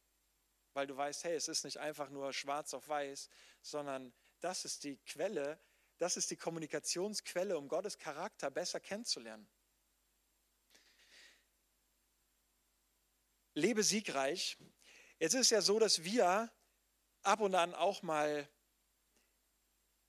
Weil 0.73 0.87
du 0.87 0.97
weißt, 0.97 1.23
hey, 1.23 1.35
es 1.35 1.47
ist 1.47 1.63
nicht 1.63 1.77
einfach 1.77 2.09
nur 2.09 2.33
schwarz 2.33 2.73
auf 2.73 2.89
weiß, 2.89 3.29
sondern 3.61 4.13
das 4.41 4.65
ist 4.65 4.83
die 4.83 4.97
Quelle, 4.97 5.59
das 5.97 6.17
ist 6.17 6.29
die 6.29 6.35
Kommunikationsquelle, 6.35 7.57
um 7.57 7.69
Gottes 7.69 7.97
Charakter 7.97 8.51
besser 8.51 8.81
kennenzulernen. 8.81 9.47
Lebe 13.55 13.83
siegreich. 13.83 14.57
Jetzt 15.17 15.33
ist 15.33 15.41
es 15.41 15.49
ja 15.49 15.61
so, 15.61 15.79
dass 15.79 16.03
wir 16.03 16.51
ab 17.23 17.39
und 17.39 17.55
an 17.55 17.73
auch 17.73 18.01
mal 18.03 18.47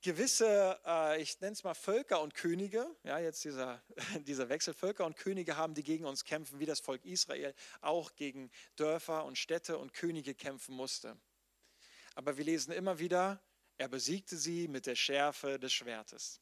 gewisse, 0.01 0.79
äh, 0.85 1.21
ich 1.21 1.39
nenne 1.39 1.53
es 1.53 1.63
mal 1.63 1.73
Völker 1.73 2.21
und 2.21 2.33
Könige, 2.33 2.93
ja, 3.03 3.19
jetzt 3.19 3.45
dieser, 3.45 3.81
dieser 4.27 4.49
Wechsel, 4.49 4.73
Völker 4.73 5.05
und 5.05 5.15
Könige 5.15 5.55
haben, 5.55 5.73
die 5.73 5.83
gegen 5.83 6.05
uns 6.05 6.25
kämpfen, 6.25 6.59
wie 6.59 6.65
das 6.65 6.81
Volk 6.81 7.05
Israel 7.05 7.55
auch 7.79 8.15
gegen 8.15 8.51
Dörfer 8.75 9.23
und 9.23 9.37
Städte 9.37 9.77
und 9.77 9.93
Könige 9.93 10.35
kämpfen 10.35 10.75
musste. 10.75 11.17
Aber 12.15 12.37
wir 12.37 12.43
lesen 12.43 12.73
immer 12.73 12.99
wieder, 12.99 13.41
er 13.77 13.87
besiegte 13.87 14.35
sie 14.35 14.67
mit 14.67 14.87
der 14.87 14.95
Schärfe 14.95 15.57
des 15.57 15.71
Schwertes. 15.71 16.41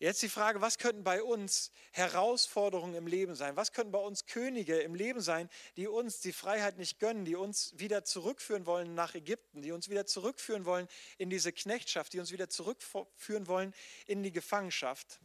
Jetzt 0.00 0.22
die 0.22 0.28
Frage, 0.28 0.60
was 0.60 0.78
könnten 0.78 1.02
bei 1.02 1.24
uns 1.24 1.72
Herausforderungen 1.90 2.94
im 2.94 3.08
Leben 3.08 3.34
sein? 3.34 3.56
Was 3.56 3.72
könnten 3.72 3.90
bei 3.90 3.98
uns 3.98 4.26
Könige 4.26 4.78
im 4.78 4.94
Leben 4.94 5.20
sein, 5.20 5.50
die 5.76 5.88
uns 5.88 6.20
die 6.20 6.32
Freiheit 6.32 6.78
nicht 6.78 7.00
gönnen, 7.00 7.24
die 7.24 7.34
uns 7.34 7.76
wieder 7.78 8.04
zurückführen 8.04 8.64
wollen 8.64 8.94
nach 8.94 9.16
Ägypten, 9.16 9.60
die 9.60 9.72
uns 9.72 9.88
wieder 9.88 10.06
zurückführen 10.06 10.66
wollen 10.66 10.86
in 11.18 11.30
diese 11.30 11.52
Knechtschaft, 11.52 12.12
die 12.12 12.20
uns 12.20 12.30
wieder 12.30 12.48
zurückführen 12.48 13.48
wollen 13.48 13.74
in 14.06 14.22
die 14.22 14.30
Gefangenschaft? 14.30 15.18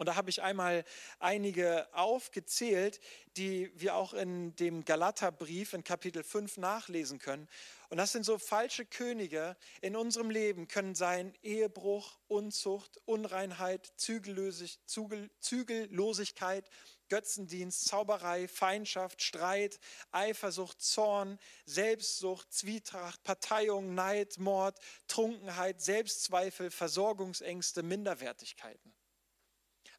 Und 0.00 0.06
da 0.06 0.16
habe 0.16 0.30
ich 0.30 0.40
einmal 0.40 0.84
einige 1.18 1.86
aufgezählt, 1.92 3.00
die 3.36 3.70
wir 3.78 3.96
auch 3.96 4.14
in 4.14 4.56
dem 4.56 4.86
Galaterbrief 4.86 5.74
in 5.74 5.84
Kapitel 5.84 6.24
5 6.24 6.56
nachlesen 6.56 7.18
können. 7.18 7.46
Und 7.90 7.98
das 7.98 8.12
sind 8.12 8.24
so 8.24 8.38
falsche 8.38 8.86
Könige 8.86 9.58
in 9.82 9.96
unserem 9.96 10.30
Leben, 10.30 10.68
können 10.68 10.94
sein 10.94 11.34
Ehebruch, 11.42 12.18
Unzucht, 12.28 12.98
Unreinheit, 13.04 13.92
Zügellosigkeit, 13.98 16.70
Götzendienst, 17.10 17.84
Zauberei, 17.84 18.48
Feindschaft, 18.48 19.20
Streit, 19.20 19.78
Eifersucht, 20.12 20.80
Zorn, 20.80 21.38
Selbstsucht, 21.66 22.50
Zwietracht, 22.54 23.22
Parteiung, 23.22 23.94
Neid, 23.94 24.38
Mord, 24.38 24.78
Trunkenheit, 25.08 25.82
Selbstzweifel, 25.82 26.70
Versorgungsängste, 26.70 27.82
Minderwertigkeiten. 27.82 28.94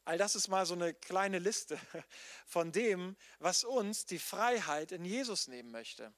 All 0.04 0.18
das 0.18 0.34
ist 0.34 0.48
mal 0.48 0.66
so 0.66 0.74
eine 0.74 0.94
kleine 0.94 1.38
Liste 1.38 1.78
von 2.46 2.72
dem, 2.72 3.16
was 3.38 3.64
uns 3.64 4.04
die 4.04 4.18
Freiheit 4.18 4.92
in 4.92 5.04
Jesus 5.04 5.46
nehmen 5.46 5.70
möchte. 5.70 6.12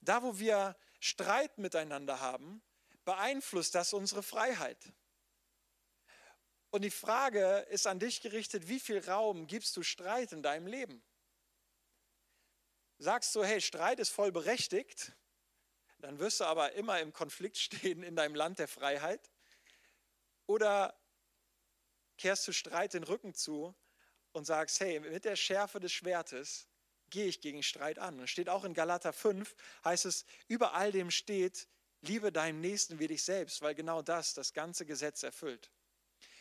Da, 0.00 0.22
wo 0.22 0.38
wir 0.38 0.76
Streit 1.00 1.58
miteinander 1.58 2.20
haben, 2.20 2.62
beeinflusst 3.04 3.74
das 3.74 3.92
unsere 3.92 4.22
Freiheit. 4.22 4.92
Und 6.70 6.82
die 6.82 6.90
Frage 6.90 7.66
ist 7.70 7.86
an 7.86 7.98
dich 7.98 8.20
gerichtet, 8.20 8.68
wie 8.68 8.80
viel 8.80 8.98
Raum 9.08 9.46
gibst 9.46 9.76
du 9.76 9.82
Streit 9.82 10.32
in 10.32 10.42
deinem 10.42 10.66
Leben? 10.66 11.04
Sagst 12.98 13.34
du, 13.34 13.44
hey, 13.44 13.60
Streit 13.60 13.98
ist 13.98 14.10
voll 14.10 14.32
berechtigt, 14.32 15.12
dann 15.98 16.18
wirst 16.18 16.40
du 16.40 16.44
aber 16.44 16.72
immer 16.72 17.00
im 17.00 17.12
Konflikt 17.12 17.56
stehen 17.58 18.02
in 18.02 18.16
deinem 18.16 18.34
Land 18.34 18.58
der 18.58 18.68
Freiheit. 18.68 19.30
Oder 20.46 20.98
kehrst 22.18 22.46
du 22.46 22.52
Streit 22.52 22.94
den 22.94 23.04
Rücken 23.04 23.34
zu 23.34 23.74
und 24.32 24.44
sagst, 24.44 24.80
hey, 24.80 25.00
mit 25.00 25.24
der 25.24 25.36
Schärfe 25.36 25.80
des 25.80 25.92
Schwertes 25.92 26.68
gehe 27.10 27.26
ich 27.26 27.40
gegen 27.40 27.62
Streit 27.62 27.98
an. 27.98 28.18
Und 28.20 28.28
steht 28.28 28.48
auch 28.48 28.64
in 28.64 28.74
Galater 28.74 29.12
5, 29.12 29.54
heißt 29.84 30.06
es, 30.06 30.24
über 30.48 30.74
all 30.74 30.92
dem 30.92 31.10
steht, 31.10 31.68
liebe 32.00 32.32
deinen 32.32 32.60
Nächsten 32.60 32.98
wie 32.98 33.06
dich 33.06 33.22
selbst, 33.22 33.62
weil 33.62 33.74
genau 33.74 34.02
das 34.02 34.34
das 34.34 34.52
ganze 34.52 34.86
Gesetz 34.86 35.22
erfüllt. 35.22 35.70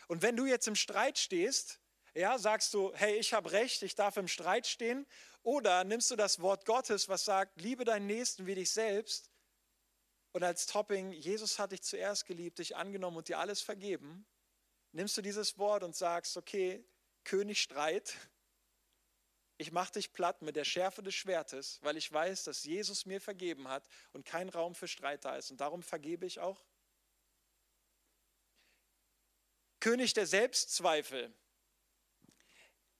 Und 0.07 0.21
wenn 0.21 0.35
du 0.35 0.45
jetzt 0.45 0.67
im 0.67 0.75
Streit 0.75 1.17
stehst, 1.17 1.79
ja, 2.13 2.37
sagst 2.37 2.73
du, 2.73 2.93
hey, 2.95 3.17
ich 3.17 3.33
habe 3.33 3.51
recht, 3.51 3.83
ich 3.83 3.95
darf 3.95 4.17
im 4.17 4.27
Streit 4.27 4.67
stehen, 4.67 5.07
oder 5.43 5.83
nimmst 5.83 6.11
du 6.11 6.15
das 6.15 6.39
Wort 6.41 6.65
Gottes, 6.65 7.09
was 7.09 7.25
sagt, 7.25 7.61
liebe 7.61 7.85
deinen 7.85 8.05
Nächsten 8.05 8.45
wie 8.45 8.55
dich 8.55 8.71
selbst, 8.71 9.30
und 10.33 10.43
als 10.43 10.65
Topping, 10.65 11.11
Jesus 11.11 11.59
hat 11.59 11.71
dich 11.71 11.81
zuerst 11.81 12.25
geliebt, 12.25 12.59
dich 12.59 12.75
angenommen 12.75 13.17
und 13.17 13.27
dir 13.27 13.39
alles 13.39 13.61
vergeben, 13.61 14.25
nimmst 14.91 15.17
du 15.17 15.21
dieses 15.21 15.57
Wort 15.57 15.83
und 15.83 15.95
sagst, 15.95 16.37
okay, 16.37 16.85
König 17.23 17.61
Streit, 17.61 18.15
ich 19.57 19.71
mache 19.71 19.93
dich 19.93 20.11
platt 20.11 20.41
mit 20.41 20.55
der 20.55 20.63
Schärfe 20.63 21.03
des 21.03 21.13
Schwertes, 21.13 21.79
weil 21.83 21.95
ich 21.95 22.11
weiß, 22.11 22.45
dass 22.45 22.63
Jesus 22.63 23.05
mir 23.05 23.21
vergeben 23.21 23.67
hat 23.67 23.87
und 24.11 24.25
kein 24.25 24.49
Raum 24.49 24.73
für 24.73 24.87
Streit 24.87 25.23
da 25.23 25.35
ist. 25.35 25.51
Und 25.51 25.61
darum 25.61 25.83
vergebe 25.83 26.25
ich 26.25 26.39
auch. 26.39 26.65
König 29.79 30.13
der 30.13 30.25
Selbstzweifel. 30.25 31.31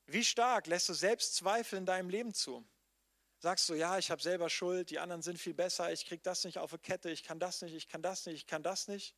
Wie 0.05 0.23
stark 0.23 0.67
lässt 0.67 0.89
du 0.89 0.93
Selbstzweifel 0.93 1.79
in 1.79 1.85
deinem 1.85 2.09
Leben 2.09 2.33
zu? 2.33 2.63
Sagst 3.41 3.67
du, 3.69 3.73
ja, 3.73 3.97
ich 3.97 4.11
habe 4.11 4.21
selber 4.21 4.51
Schuld, 4.51 4.91
die 4.91 4.99
anderen 4.99 5.23
sind 5.23 5.39
viel 5.39 5.55
besser, 5.55 5.91
ich 5.91 6.05
kriege 6.05 6.21
das 6.21 6.43
nicht 6.43 6.59
auf 6.59 6.73
eine 6.73 6.79
Kette, 6.79 7.09
ich 7.09 7.23
kann 7.23 7.39
das 7.39 7.63
nicht, 7.63 7.73
ich 7.73 7.87
kann 7.87 8.03
das 8.03 8.27
nicht, 8.27 8.35
ich 8.35 8.45
kann 8.45 8.61
das 8.61 8.87
nicht? 8.87 9.15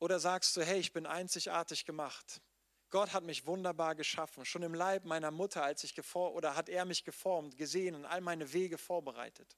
Oder 0.00 0.20
sagst 0.20 0.54
du, 0.54 0.62
hey, 0.62 0.78
ich 0.78 0.92
bin 0.92 1.06
einzigartig 1.06 1.86
gemacht. 1.86 2.42
Gott 2.90 3.14
hat 3.14 3.24
mich 3.24 3.46
wunderbar 3.46 3.94
geschaffen, 3.94 4.44
schon 4.44 4.62
im 4.62 4.74
Leib 4.74 5.06
meiner 5.06 5.30
Mutter, 5.30 5.62
als 5.62 5.82
ich 5.82 5.94
geformt, 5.94 6.36
oder 6.36 6.54
hat 6.54 6.68
er 6.68 6.84
mich 6.84 7.04
geformt, 7.04 7.56
gesehen 7.56 7.94
und 7.94 8.04
all 8.04 8.20
meine 8.20 8.52
Wege 8.52 8.76
vorbereitet. 8.76 9.56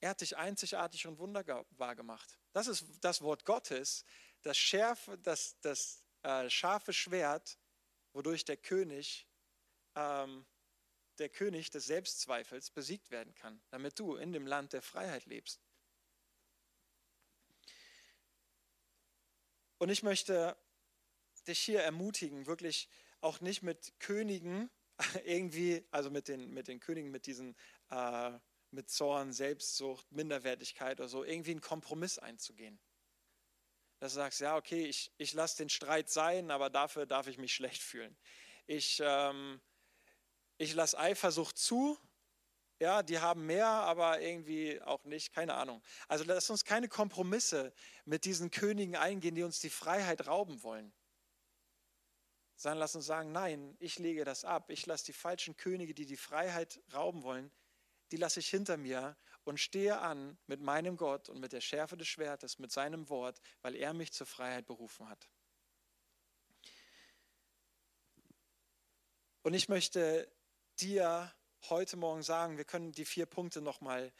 Er 0.00 0.10
hat 0.10 0.22
dich 0.22 0.34
einzigartig 0.38 1.06
und 1.06 1.18
wunderbar 1.18 1.94
gemacht. 1.94 2.38
Das 2.54 2.68
ist 2.68 2.86
das 3.02 3.20
Wort 3.20 3.44
Gottes, 3.44 4.02
das, 4.40 4.56
schärfe, 4.56 5.18
das, 5.18 5.60
das 5.60 6.02
äh, 6.22 6.48
scharfe 6.48 6.94
Schwert, 6.94 7.58
wodurch 8.14 8.46
der 8.46 8.56
König 8.56 9.27
ähm, 9.98 10.46
der 11.18 11.28
König 11.28 11.70
des 11.70 11.86
Selbstzweifels 11.86 12.70
besiegt 12.70 13.10
werden 13.10 13.34
kann, 13.34 13.60
damit 13.70 13.98
du 13.98 14.14
in 14.14 14.32
dem 14.32 14.46
Land 14.46 14.72
der 14.72 14.82
Freiheit 14.82 15.26
lebst. 15.26 15.60
Und 19.78 19.90
ich 19.90 20.02
möchte 20.02 20.56
dich 21.46 21.58
hier 21.58 21.82
ermutigen, 21.82 22.46
wirklich 22.46 22.88
auch 23.20 23.40
nicht 23.40 23.62
mit 23.62 23.94
Königen 23.98 24.70
irgendwie, 25.24 25.84
also 25.90 26.10
mit 26.10 26.28
den, 26.28 26.52
mit 26.52 26.68
den 26.68 26.80
Königen, 26.80 27.10
mit 27.10 27.26
diesen, 27.26 27.56
äh, 27.90 28.38
mit 28.70 28.90
Zorn, 28.90 29.32
Selbstsucht, 29.32 30.10
Minderwertigkeit 30.12 31.00
oder 31.00 31.08
so, 31.08 31.24
irgendwie 31.24 31.52
einen 31.52 31.60
Kompromiss 31.60 32.18
einzugehen. 32.18 32.78
Dass 34.00 34.12
du 34.12 34.16
sagst, 34.16 34.40
ja, 34.40 34.56
okay, 34.56 34.86
ich, 34.86 35.12
ich 35.16 35.32
lasse 35.32 35.58
den 35.58 35.68
Streit 35.68 36.08
sein, 36.08 36.50
aber 36.50 36.70
dafür 36.70 37.06
darf 37.06 37.26
ich 37.26 37.38
mich 37.38 37.54
schlecht 37.54 37.82
fühlen. 37.82 38.16
Ich, 38.66 39.00
ähm, 39.02 39.60
ich 40.58 40.74
lasse 40.74 40.98
Eifersucht 40.98 41.56
zu. 41.56 41.98
Ja, 42.80 43.02
die 43.02 43.18
haben 43.18 43.46
mehr, 43.46 43.66
aber 43.66 44.20
irgendwie 44.20 44.80
auch 44.82 45.04
nicht, 45.04 45.32
keine 45.32 45.54
Ahnung. 45.54 45.82
Also 46.06 46.24
lass 46.24 46.50
uns 46.50 46.64
keine 46.64 46.88
Kompromisse 46.88 47.72
mit 48.04 48.24
diesen 48.24 48.50
Königen 48.50 48.94
eingehen, 48.94 49.34
die 49.34 49.42
uns 49.42 49.58
die 49.60 49.70
Freiheit 49.70 50.26
rauben 50.28 50.62
wollen. 50.62 50.92
Sondern 52.56 52.78
lass 52.78 52.94
uns 52.94 53.06
sagen, 53.06 53.32
nein, 53.32 53.76
ich 53.80 53.98
lege 53.98 54.24
das 54.24 54.44
ab. 54.44 54.70
Ich 54.70 54.86
lasse 54.86 55.06
die 55.06 55.12
falschen 55.12 55.56
Könige, 55.56 55.94
die 55.94 56.06
die 56.06 56.16
Freiheit 56.16 56.80
rauben 56.92 57.22
wollen, 57.22 57.50
die 58.10 58.16
lasse 58.16 58.40
ich 58.40 58.48
hinter 58.48 58.76
mir 58.76 59.16
und 59.44 59.58
stehe 59.58 59.98
an 59.98 60.38
mit 60.46 60.60
meinem 60.60 60.96
Gott 60.96 61.28
und 61.28 61.40
mit 61.40 61.52
der 61.52 61.60
Schärfe 61.60 61.96
des 61.96 62.08
Schwertes, 62.08 62.58
mit 62.58 62.70
seinem 62.70 63.08
Wort, 63.08 63.40
weil 63.62 63.74
er 63.74 63.92
mich 63.92 64.12
zur 64.12 64.26
Freiheit 64.26 64.66
berufen 64.66 65.08
hat. 65.08 65.28
Und 69.42 69.54
ich 69.54 69.68
möchte 69.68 70.30
dir 70.80 71.34
heute 71.68 71.96
Morgen 71.96 72.22
sagen, 72.22 72.56
wir 72.56 72.64
können 72.64 72.92
die 72.92 73.04
vier 73.04 73.26
Punkte 73.26 73.60
nochmal 73.60 74.12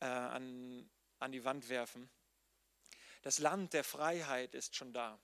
äh, 0.00 0.06
an, 0.06 0.90
an 1.18 1.32
die 1.32 1.44
Wand 1.44 1.68
werfen. 1.68 2.10
Das 3.22 3.38
Land 3.38 3.72
der 3.74 3.84
Freiheit 3.84 4.54
ist 4.54 4.76
schon 4.76 4.92
da. 4.92 5.20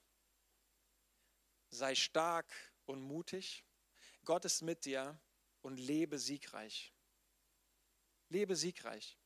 Sei 1.69 1.95
stark 1.95 2.53
und 2.85 3.01
mutig. 3.01 3.65
Gott 4.23 4.45
ist 4.45 4.61
mit 4.61 4.85
dir 4.85 5.19
und 5.61 5.77
lebe 5.77 6.19
siegreich. 6.19 6.93
Lebe 8.29 8.55
siegreich. 8.55 9.17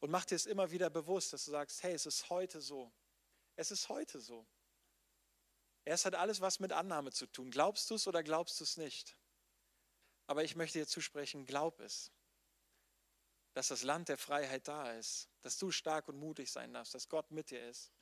Und 0.00 0.10
mach 0.10 0.24
dir 0.24 0.36
es 0.36 0.46
immer 0.46 0.70
wieder 0.70 0.90
bewusst, 0.90 1.32
dass 1.32 1.44
du 1.44 1.50
sagst, 1.50 1.82
hey, 1.82 1.94
es 1.94 2.06
ist 2.06 2.30
heute 2.30 2.60
so. 2.60 2.92
Es 3.56 3.70
ist 3.70 3.88
heute 3.88 4.20
so. 4.20 4.46
Es 5.84 6.04
hat 6.04 6.14
alles 6.14 6.40
was 6.40 6.60
mit 6.60 6.72
Annahme 6.72 7.12
zu 7.12 7.26
tun. 7.26 7.50
Glaubst 7.50 7.90
du 7.90 7.94
es 7.94 8.06
oder 8.06 8.22
glaubst 8.22 8.60
du 8.60 8.64
es 8.64 8.76
nicht? 8.76 9.16
Aber 10.26 10.44
ich 10.44 10.56
möchte 10.56 10.78
dir 10.78 10.86
zusprechen, 10.86 11.46
glaub 11.46 11.80
es. 11.80 12.10
Dass 13.54 13.68
das 13.68 13.82
Land 13.82 14.08
der 14.08 14.18
Freiheit 14.18 14.68
da 14.68 14.92
ist, 14.92 15.30
dass 15.40 15.56
du 15.56 15.70
stark 15.70 16.08
und 16.08 16.18
mutig 16.18 16.50
sein 16.50 16.74
darfst, 16.74 16.94
dass 16.94 17.08
Gott 17.08 17.30
mit 17.30 17.50
dir 17.50 17.66
ist 17.68 17.92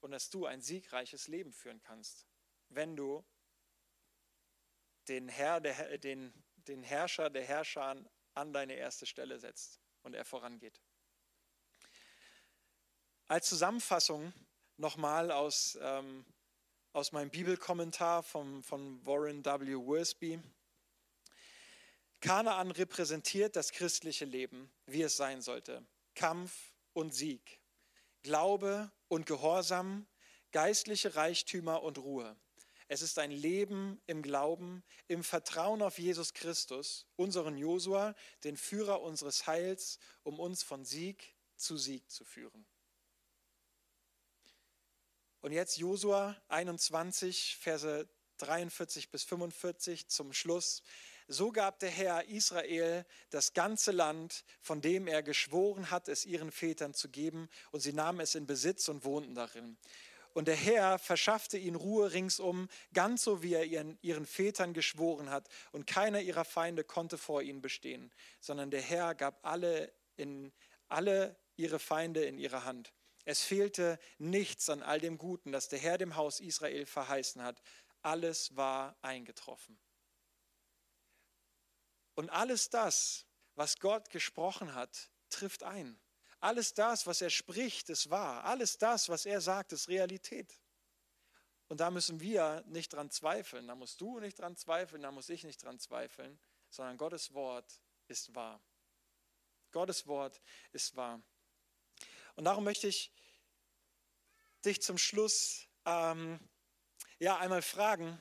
und 0.00 0.12
dass 0.12 0.30
du 0.30 0.46
ein 0.46 0.62
siegreiches 0.62 1.28
Leben 1.28 1.52
führen 1.52 1.80
kannst, 1.80 2.26
wenn 2.68 2.96
du 2.96 3.24
den, 5.08 5.28
Herr, 5.28 5.60
der, 5.60 5.98
den, 5.98 6.32
den 6.56 6.82
Herrscher 6.82 7.28
der 7.28 7.44
Herrscher 7.44 8.02
an 8.34 8.52
deine 8.52 8.74
erste 8.74 9.06
Stelle 9.06 9.38
setzt 9.38 9.80
und 10.02 10.14
er 10.14 10.24
vorangeht. 10.24 10.80
Als 13.26 13.48
Zusammenfassung 13.48 14.32
nochmal 14.76 15.30
aus, 15.30 15.78
ähm, 15.80 16.24
aus 16.92 17.12
meinem 17.12 17.30
Bibelkommentar 17.30 18.22
vom, 18.22 18.62
von 18.62 19.04
Warren 19.06 19.44
W. 19.44 19.76
Worsby. 19.76 20.40
Kanaan 22.24 22.70
repräsentiert 22.70 23.54
das 23.54 23.70
christliche 23.70 24.24
Leben, 24.24 24.72
wie 24.86 25.02
es 25.02 25.14
sein 25.14 25.42
sollte. 25.42 25.84
Kampf 26.14 26.72
und 26.94 27.14
Sieg, 27.14 27.60
Glaube 28.22 28.90
und 29.08 29.26
Gehorsam, 29.26 30.06
geistliche 30.50 31.16
Reichtümer 31.16 31.82
und 31.82 31.98
Ruhe. 31.98 32.34
Es 32.88 33.02
ist 33.02 33.18
ein 33.18 33.30
Leben 33.30 34.00
im 34.06 34.22
Glauben, 34.22 34.82
im 35.06 35.22
Vertrauen 35.22 35.82
auf 35.82 35.98
Jesus 35.98 36.32
Christus, 36.32 37.06
unseren 37.16 37.58
Josua, 37.58 38.14
den 38.42 38.56
Führer 38.56 39.02
unseres 39.02 39.46
Heils, 39.46 39.98
um 40.22 40.40
uns 40.40 40.62
von 40.62 40.86
Sieg 40.86 41.34
zu 41.56 41.76
Sieg 41.76 42.10
zu 42.10 42.24
führen. 42.24 42.64
Und 45.42 45.52
jetzt 45.52 45.76
Josua 45.76 46.40
21, 46.48 47.58
Verse 47.60 48.08
43 48.38 49.10
bis 49.10 49.24
45 49.24 50.08
zum 50.08 50.32
Schluss. 50.32 50.82
So 51.26 51.52
gab 51.52 51.78
der 51.78 51.90
Herr 51.90 52.28
Israel 52.28 53.06
das 53.30 53.54
ganze 53.54 53.92
Land, 53.92 54.44
von 54.60 54.80
dem 54.80 55.06
er 55.06 55.22
geschworen 55.22 55.90
hat, 55.90 56.08
es 56.08 56.26
ihren 56.26 56.50
Vätern 56.50 56.92
zu 56.92 57.08
geben, 57.08 57.48
und 57.70 57.80
sie 57.80 57.94
nahmen 57.94 58.20
es 58.20 58.34
in 58.34 58.46
Besitz 58.46 58.88
und 58.88 59.04
wohnten 59.04 59.34
darin. 59.34 59.78
Und 60.34 60.48
der 60.48 60.56
Herr 60.56 60.98
verschaffte 60.98 61.56
ihnen 61.56 61.76
Ruhe 61.76 62.12
ringsum, 62.12 62.68
ganz 62.92 63.22
so 63.22 63.42
wie 63.42 63.54
er 63.54 63.64
ihren, 63.64 63.96
ihren 64.02 64.26
Vätern 64.26 64.74
geschworen 64.74 65.30
hat. 65.30 65.48
Und 65.70 65.86
keiner 65.86 66.20
ihrer 66.20 66.44
Feinde 66.44 66.82
konnte 66.82 67.16
vor 67.16 67.40
ihnen 67.40 67.62
bestehen, 67.62 68.12
sondern 68.40 68.70
der 68.70 68.82
Herr 68.82 69.14
gab 69.14 69.38
alle, 69.46 69.92
in, 70.16 70.52
alle 70.88 71.36
ihre 71.56 71.78
Feinde 71.78 72.24
in 72.24 72.36
ihre 72.38 72.64
Hand. 72.64 72.92
Es 73.24 73.42
fehlte 73.42 73.98
nichts 74.18 74.68
an 74.68 74.82
all 74.82 75.00
dem 75.00 75.18
Guten, 75.18 75.52
das 75.52 75.68
der 75.68 75.78
Herr 75.78 75.98
dem 75.98 76.16
Haus 76.16 76.40
Israel 76.40 76.84
verheißen 76.84 77.42
hat. 77.42 77.62
Alles 78.02 78.56
war 78.56 78.96
eingetroffen. 79.02 79.78
Und 82.14 82.30
alles 82.30 82.70
das, 82.70 83.26
was 83.54 83.78
Gott 83.78 84.10
gesprochen 84.10 84.74
hat, 84.74 85.10
trifft 85.30 85.62
ein. 85.62 85.98
Alles 86.40 86.74
das, 86.74 87.06
was 87.06 87.20
er 87.20 87.30
spricht, 87.30 87.88
ist 87.90 88.10
wahr. 88.10 88.44
Alles 88.44 88.78
das, 88.78 89.08
was 89.08 89.26
er 89.26 89.40
sagt, 89.40 89.72
ist 89.72 89.88
Realität. 89.88 90.60
Und 91.68 91.80
da 91.80 91.90
müssen 91.90 92.20
wir 92.20 92.62
nicht 92.66 92.92
dran 92.92 93.10
zweifeln. 93.10 93.66
Da 93.66 93.74
musst 93.74 94.00
du 94.00 94.20
nicht 94.20 94.38
dran 94.38 94.56
zweifeln, 94.56 95.02
da 95.02 95.10
muss 95.10 95.28
ich 95.28 95.44
nicht 95.44 95.62
dran 95.62 95.78
zweifeln, 95.78 96.38
sondern 96.68 96.98
Gottes 96.98 97.32
Wort 97.32 97.80
ist 98.08 98.34
wahr. 98.34 98.60
Gottes 99.72 100.06
Wort 100.06 100.40
ist 100.72 100.94
wahr. 100.94 101.22
Und 102.36 102.44
darum 102.44 102.64
möchte 102.64 102.86
ich 102.88 103.12
dich 104.64 104.82
zum 104.82 104.98
Schluss 104.98 105.66
ähm, 105.84 106.38
ja 107.18 107.38
einmal 107.38 107.62
fragen. 107.62 108.18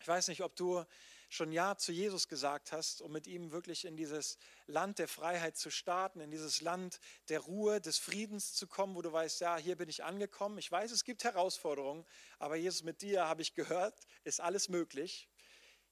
Ich 0.00 0.08
weiß 0.08 0.28
nicht, 0.28 0.42
ob 0.42 0.56
du 0.56 0.84
schon 1.34 1.52
Ja 1.52 1.76
zu 1.76 1.90
Jesus 1.90 2.28
gesagt 2.28 2.72
hast, 2.72 3.02
um 3.02 3.10
mit 3.10 3.26
ihm 3.26 3.50
wirklich 3.50 3.84
in 3.84 3.96
dieses 3.96 4.38
Land 4.66 4.98
der 4.98 5.08
Freiheit 5.08 5.56
zu 5.56 5.70
starten, 5.70 6.20
in 6.20 6.30
dieses 6.30 6.60
Land 6.60 7.00
der 7.28 7.40
Ruhe, 7.40 7.80
des 7.80 7.98
Friedens 7.98 8.54
zu 8.54 8.66
kommen, 8.66 8.94
wo 8.94 9.02
du 9.02 9.12
weißt, 9.12 9.40
ja, 9.40 9.56
hier 9.56 9.76
bin 9.76 9.88
ich 9.88 10.04
angekommen. 10.04 10.58
Ich 10.58 10.70
weiß, 10.70 10.92
es 10.92 11.04
gibt 11.04 11.24
Herausforderungen, 11.24 12.06
aber 12.38 12.56
Jesus, 12.56 12.84
mit 12.84 13.02
dir 13.02 13.26
habe 13.26 13.42
ich 13.42 13.54
gehört, 13.54 13.98
ist 14.22 14.40
alles 14.40 14.68
möglich. 14.68 15.28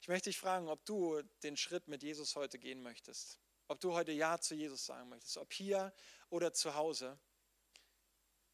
Ich 0.01 0.09
möchte 0.09 0.31
dich 0.31 0.39
fragen, 0.39 0.69
ob 0.69 0.85
du 0.85 1.23
den 1.43 1.57
Schritt 1.57 1.89
mit 1.89 2.03
Jesus 2.03 2.37
heute 2.37 2.59
gehen 2.59 2.83
möchtest. 2.83 3.41
Ob 3.69 3.81
du 3.81 3.95
heute 3.95 4.13
Ja 4.13 4.39
zu 4.39 4.55
Jesus 4.55 4.87
sagen 4.87 5.09
möchtest, 5.09 5.37
ob 5.39 5.53
hier 5.53 5.93
oder 6.31 6.53
zu 6.53 6.75
Hause. 6.75 7.19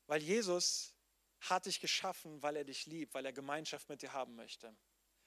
Weil 0.07 0.23
Jesus 0.23 0.95
hat 1.41 1.67
dich 1.67 1.81
geschaffen, 1.81 2.43
weil 2.43 2.57
er 2.57 2.65
dich 2.65 2.87
liebt, 2.87 3.15
weil 3.15 3.27
er 3.27 3.33
Gemeinschaft 3.33 3.89
mit 3.89 4.03
dir 4.03 4.13
haben 4.13 4.37
möchte. 4.37 4.75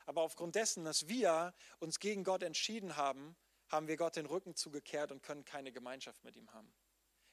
Aber 0.05 0.21
aufgrund 0.21 0.55
dessen, 0.55 0.83
dass 0.83 1.07
wir 1.07 1.53
uns 1.79 1.99
gegen 1.99 2.23
Gott 2.23 2.43
entschieden 2.43 2.95
haben, 2.95 3.35
haben 3.69 3.87
wir 3.87 3.97
Gott 3.97 4.15
den 4.15 4.25
Rücken 4.25 4.55
zugekehrt 4.55 5.11
und 5.11 5.23
können 5.23 5.45
keine 5.45 5.71
Gemeinschaft 5.71 6.23
mit 6.23 6.35
ihm 6.35 6.51
haben. 6.53 6.73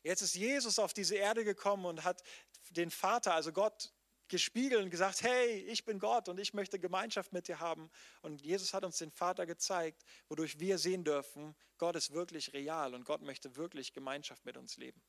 Jetzt 0.03 0.23
ist 0.23 0.35
Jesus 0.35 0.79
auf 0.79 0.93
diese 0.93 1.17
Erde 1.17 1.45
gekommen 1.45 1.85
und 1.85 2.05
hat 2.05 2.23
den 2.71 2.91
Vater, 2.91 3.35
also 3.35 3.53
Gott, 3.53 3.93
gespiegelt 4.29 4.83
und 4.83 4.91
gesagt, 4.91 5.23
hey, 5.23 5.55
ich 5.65 5.85
bin 5.85 5.99
Gott 5.99 6.29
und 6.29 6.39
ich 6.39 6.55
möchte 6.55 6.79
Gemeinschaft 6.79 7.33
mit 7.33 7.49
dir 7.49 7.61
haben. 7.61 7.91
Und 8.23 8.43
Jesus 8.43 8.75
hat 8.75 8.85
uns 8.85 8.99
den 8.99 9.11
Vater 9.11 9.47
gezeigt, 9.47 10.05
wodurch 10.29 10.61
wir 10.61 10.79
sehen 10.79 11.03
dürfen, 11.03 11.57
Gott 11.79 11.97
ist 11.97 12.13
wirklich 12.13 12.53
real 12.53 12.95
und 12.95 13.05
Gott 13.05 13.23
möchte 13.23 13.57
wirklich 13.57 13.93
Gemeinschaft 13.93 14.45
mit 14.45 14.57
uns 14.57 14.77
leben. 14.77 15.03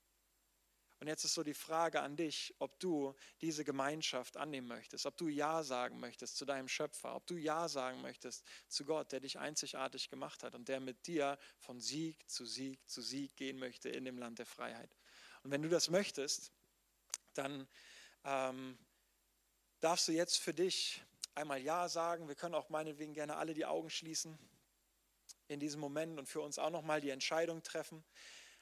Und 1.00 1.08
jetzt 1.08 1.24
ist 1.24 1.34
so 1.34 1.43
die 1.43 1.54
Frage 1.54 2.02
an 2.02 2.18
dich, 2.18 2.54
ob 2.60 2.78
du 2.80 3.16
diese 3.39 3.64
Gemeinschaft 3.64 4.36
annehmen 4.36 4.68
möchtest, 4.68 5.06
ob 5.06 5.16
du 5.16 5.30
Ja 5.30 5.64
sagen 5.64 6.00
möchtest 6.00 6.36
zu 6.36 6.45
deinem 6.45 6.68
Schöpfer, 6.68 7.16
ob 7.16 7.26
du 7.26 7.36
Ja 7.38 7.70
sagen 7.70 8.02
möchtest 8.02 8.45
zu 8.68 8.84
Gott, 8.84 9.14
der 9.14 9.22
dich 9.22 9.39
einzigartig 9.39 10.10
gemacht 10.10 10.43
hat 10.43 10.56
und 10.56 10.68
der 10.68 10.82
mit 10.82 11.08
dir 11.08 11.39
von 11.58 11.80
Sieg 11.80 12.30
zu 12.30 12.45
Sieg 12.45 12.80
zu 12.89 13.02
Sieg 13.02 13.36
gehen 13.38 13.60
möchte 13.60 13.88
in 13.88 14.04
dem 14.04 14.18
Land 14.18 14.39
der 14.39 14.45
Freiheit. 14.45 14.93
Und 15.43 15.52
wenn 15.52 15.62
du 15.62 15.70
das 15.70 15.89
möchtest, 15.89 16.52
dann 17.34 17.66
ähm, 18.26 18.78
darfst 19.80 20.06
du 20.10 20.12
jetzt 20.12 20.38
für 20.38 20.54
dich 20.54 21.02
einmal 21.34 21.62
Ja 21.62 21.88
sagen. 21.88 22.28
Wir 22.28 22.36
können 22.36 22.56
auch 22.56 22.68
meinetwegen 22.68 23.14
gerne 23.14 23.38
alle 23.38 23.54
die 23.54 23.66
Augen 23.66 23.89
schließen 23.89 24.38
in 25.47 25.62
diesem 25.62 25.80
Moment 25.80 26.20
und 26.20 26.28
für 26.28 26.41
uns 26.41 26.60
auch 26.60 26.70
nochmal 26.70 27.00
die 27.00 27.10
Entscheidung 27.10 27.64
treffen 27.64 28.04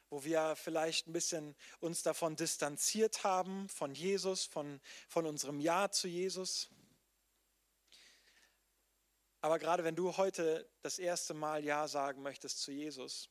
wo 0.10 0.24
wir 0.24 0.56
vielleicht 0.56 1.08
ein 1.08 1.14
bisschen 1.14 1.56
uns 1.80 2.04
davon 2.04 2.36
distanziert 2.36 3.24
haben, 3.24 3.68
von 3.70 3.94
Jesus, 3.94 4.46
von, 4.46 4.80
von 5.08 5.26
unserem 5.26 5.60
Ja 5.60 5.92
zu 5.92 6.08
Jesus. 6.08 6.70
Aber 9.42 9.60
gerade 9.60 9.84
wenn 9.84 9.96
du 9.96 10.18
heute 10.18 10.70
das 10.82 11.00
erste 11.00 11.34
Mal 11.34 11.64
Ja 11.64 11.88
sagen 11.88 12.22
möchtest 12.22 12.60
zu 12.60 12.72
Jesus, 12.72 13.30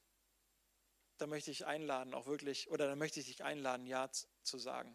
dann 1.19 1.31
möchte 1.31 1.51
ich 1.51 1.67
einladen, 1.67 2.15
auch 2.15 2.27
wirklich, 2.27 2.71
oder 2.71 2.87
dann 2.87 2.99
möchte 2.99 3.21
ich 3.21 3.27
dich 3.27 3.43
einladen, 3.43 3.87
Ja 3.87 4.11
zu 4.43 4.59
sagen. 4.59 4.95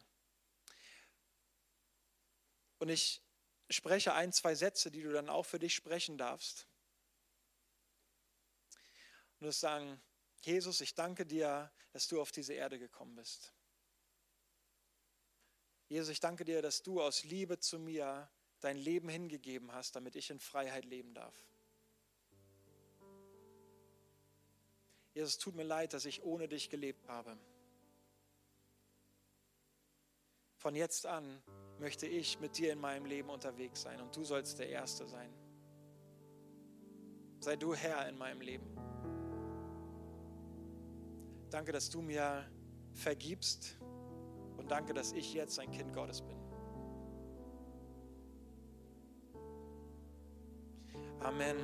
Und 2.78 2.90
ich 2.90 3.22
spreche 3.70 4.14
ein, 4.14 4.34
zwei 4.34 4.56
Sätze, 4.56 4.92
die 4.92 5.02
du 5.02 5.12
dann 5.12 5.30
auch 5.30 5.46
für 5.46 5.60
dich 5.60 5.74
sprechen 5.74 6.18
darfst. 6.18 6.68
Und 9.40 9.48
das 9.48 9.60
sagen, 9.60 10.02
Jesus, 10.42 10.82
ich 10.82 10.96
danke 10.96 11.26
dir, 11.26 11.72
dass 11.92 12.08
du 12.08 12.20
auf 12.20 12.32
diese 12.32 12.54
Erde 12.54 12.80
gekommen 12.80 13.16
bist. 13.16 13.54
Jesus, 15.88 16.10
ich 16.10 16.20
danke 16.20 16.46
dir, 16.46 16.62
dass 16.62 16.84
du 16.84 17.02
aus 17.02 17.24
Liebe 17.24 17.60
zu 17.60 17.78
mir 17.78 18.30
dein 18.60 18.78
Leben 18.78 19.10
hingegeben 19.10 19.72
hast, 19.74 19.96
damit 19.96 20.16
ich 20.16 20.30
in 20.30 20.40
Freiheit 20.40 20.86
leben 20.86 21.14
darf. 21.14 21.36
Jesus, 25.14 25.38
tut 25.38 25.56
mir 25.56 25.64
leid, 25.64 25.94
dass 25.94 26.06
ich 26.06 26.24
ohne 26.24 26.48
dich 26.48 26.70
gelebt 26.70 27.08
habe. 27.08 27.38
Von 30.56 30.76
jetzt 30.76 31.06
an 31.06 31.44
möchte 31.80 32.08
ich 32.08 32.40
mit 32.40 32.58
dir 32.58 32.72
in 32.72 32.80
meinem 32.80 33.06
Leben 33.06 33.30
unterwegs 33.30 33.82
sein 33.82 34.00
und 34.00 34.16
du 34.16 34.24
sollst 34.24 34.60
der 34.60 34.70
Erste 34.70 35.08
sein. 35.08 35.34
Sei 37.40 37.56
du 37.56 37.74
Herr 37.74 38.08
in 38.08 38.18
meinem 38.18 38.42
Leben. 38.42 39.01
Danke, 41.52 41.74
dass 41.74 41.90
du 41.90 42.02
mir 42.02 42.46
vergibst 42.94 43.78
und 44.58 44.72
danke, 44.72 44.94
dass 44.94 45.12
ich 45.12 45.34
jetzt 45.34 45.60
ein 45.60 45.70
Kind 45.70 45.94
Gottes 45.94 46.22
bin. 46.22 46.38
Amen. 51.20 51.58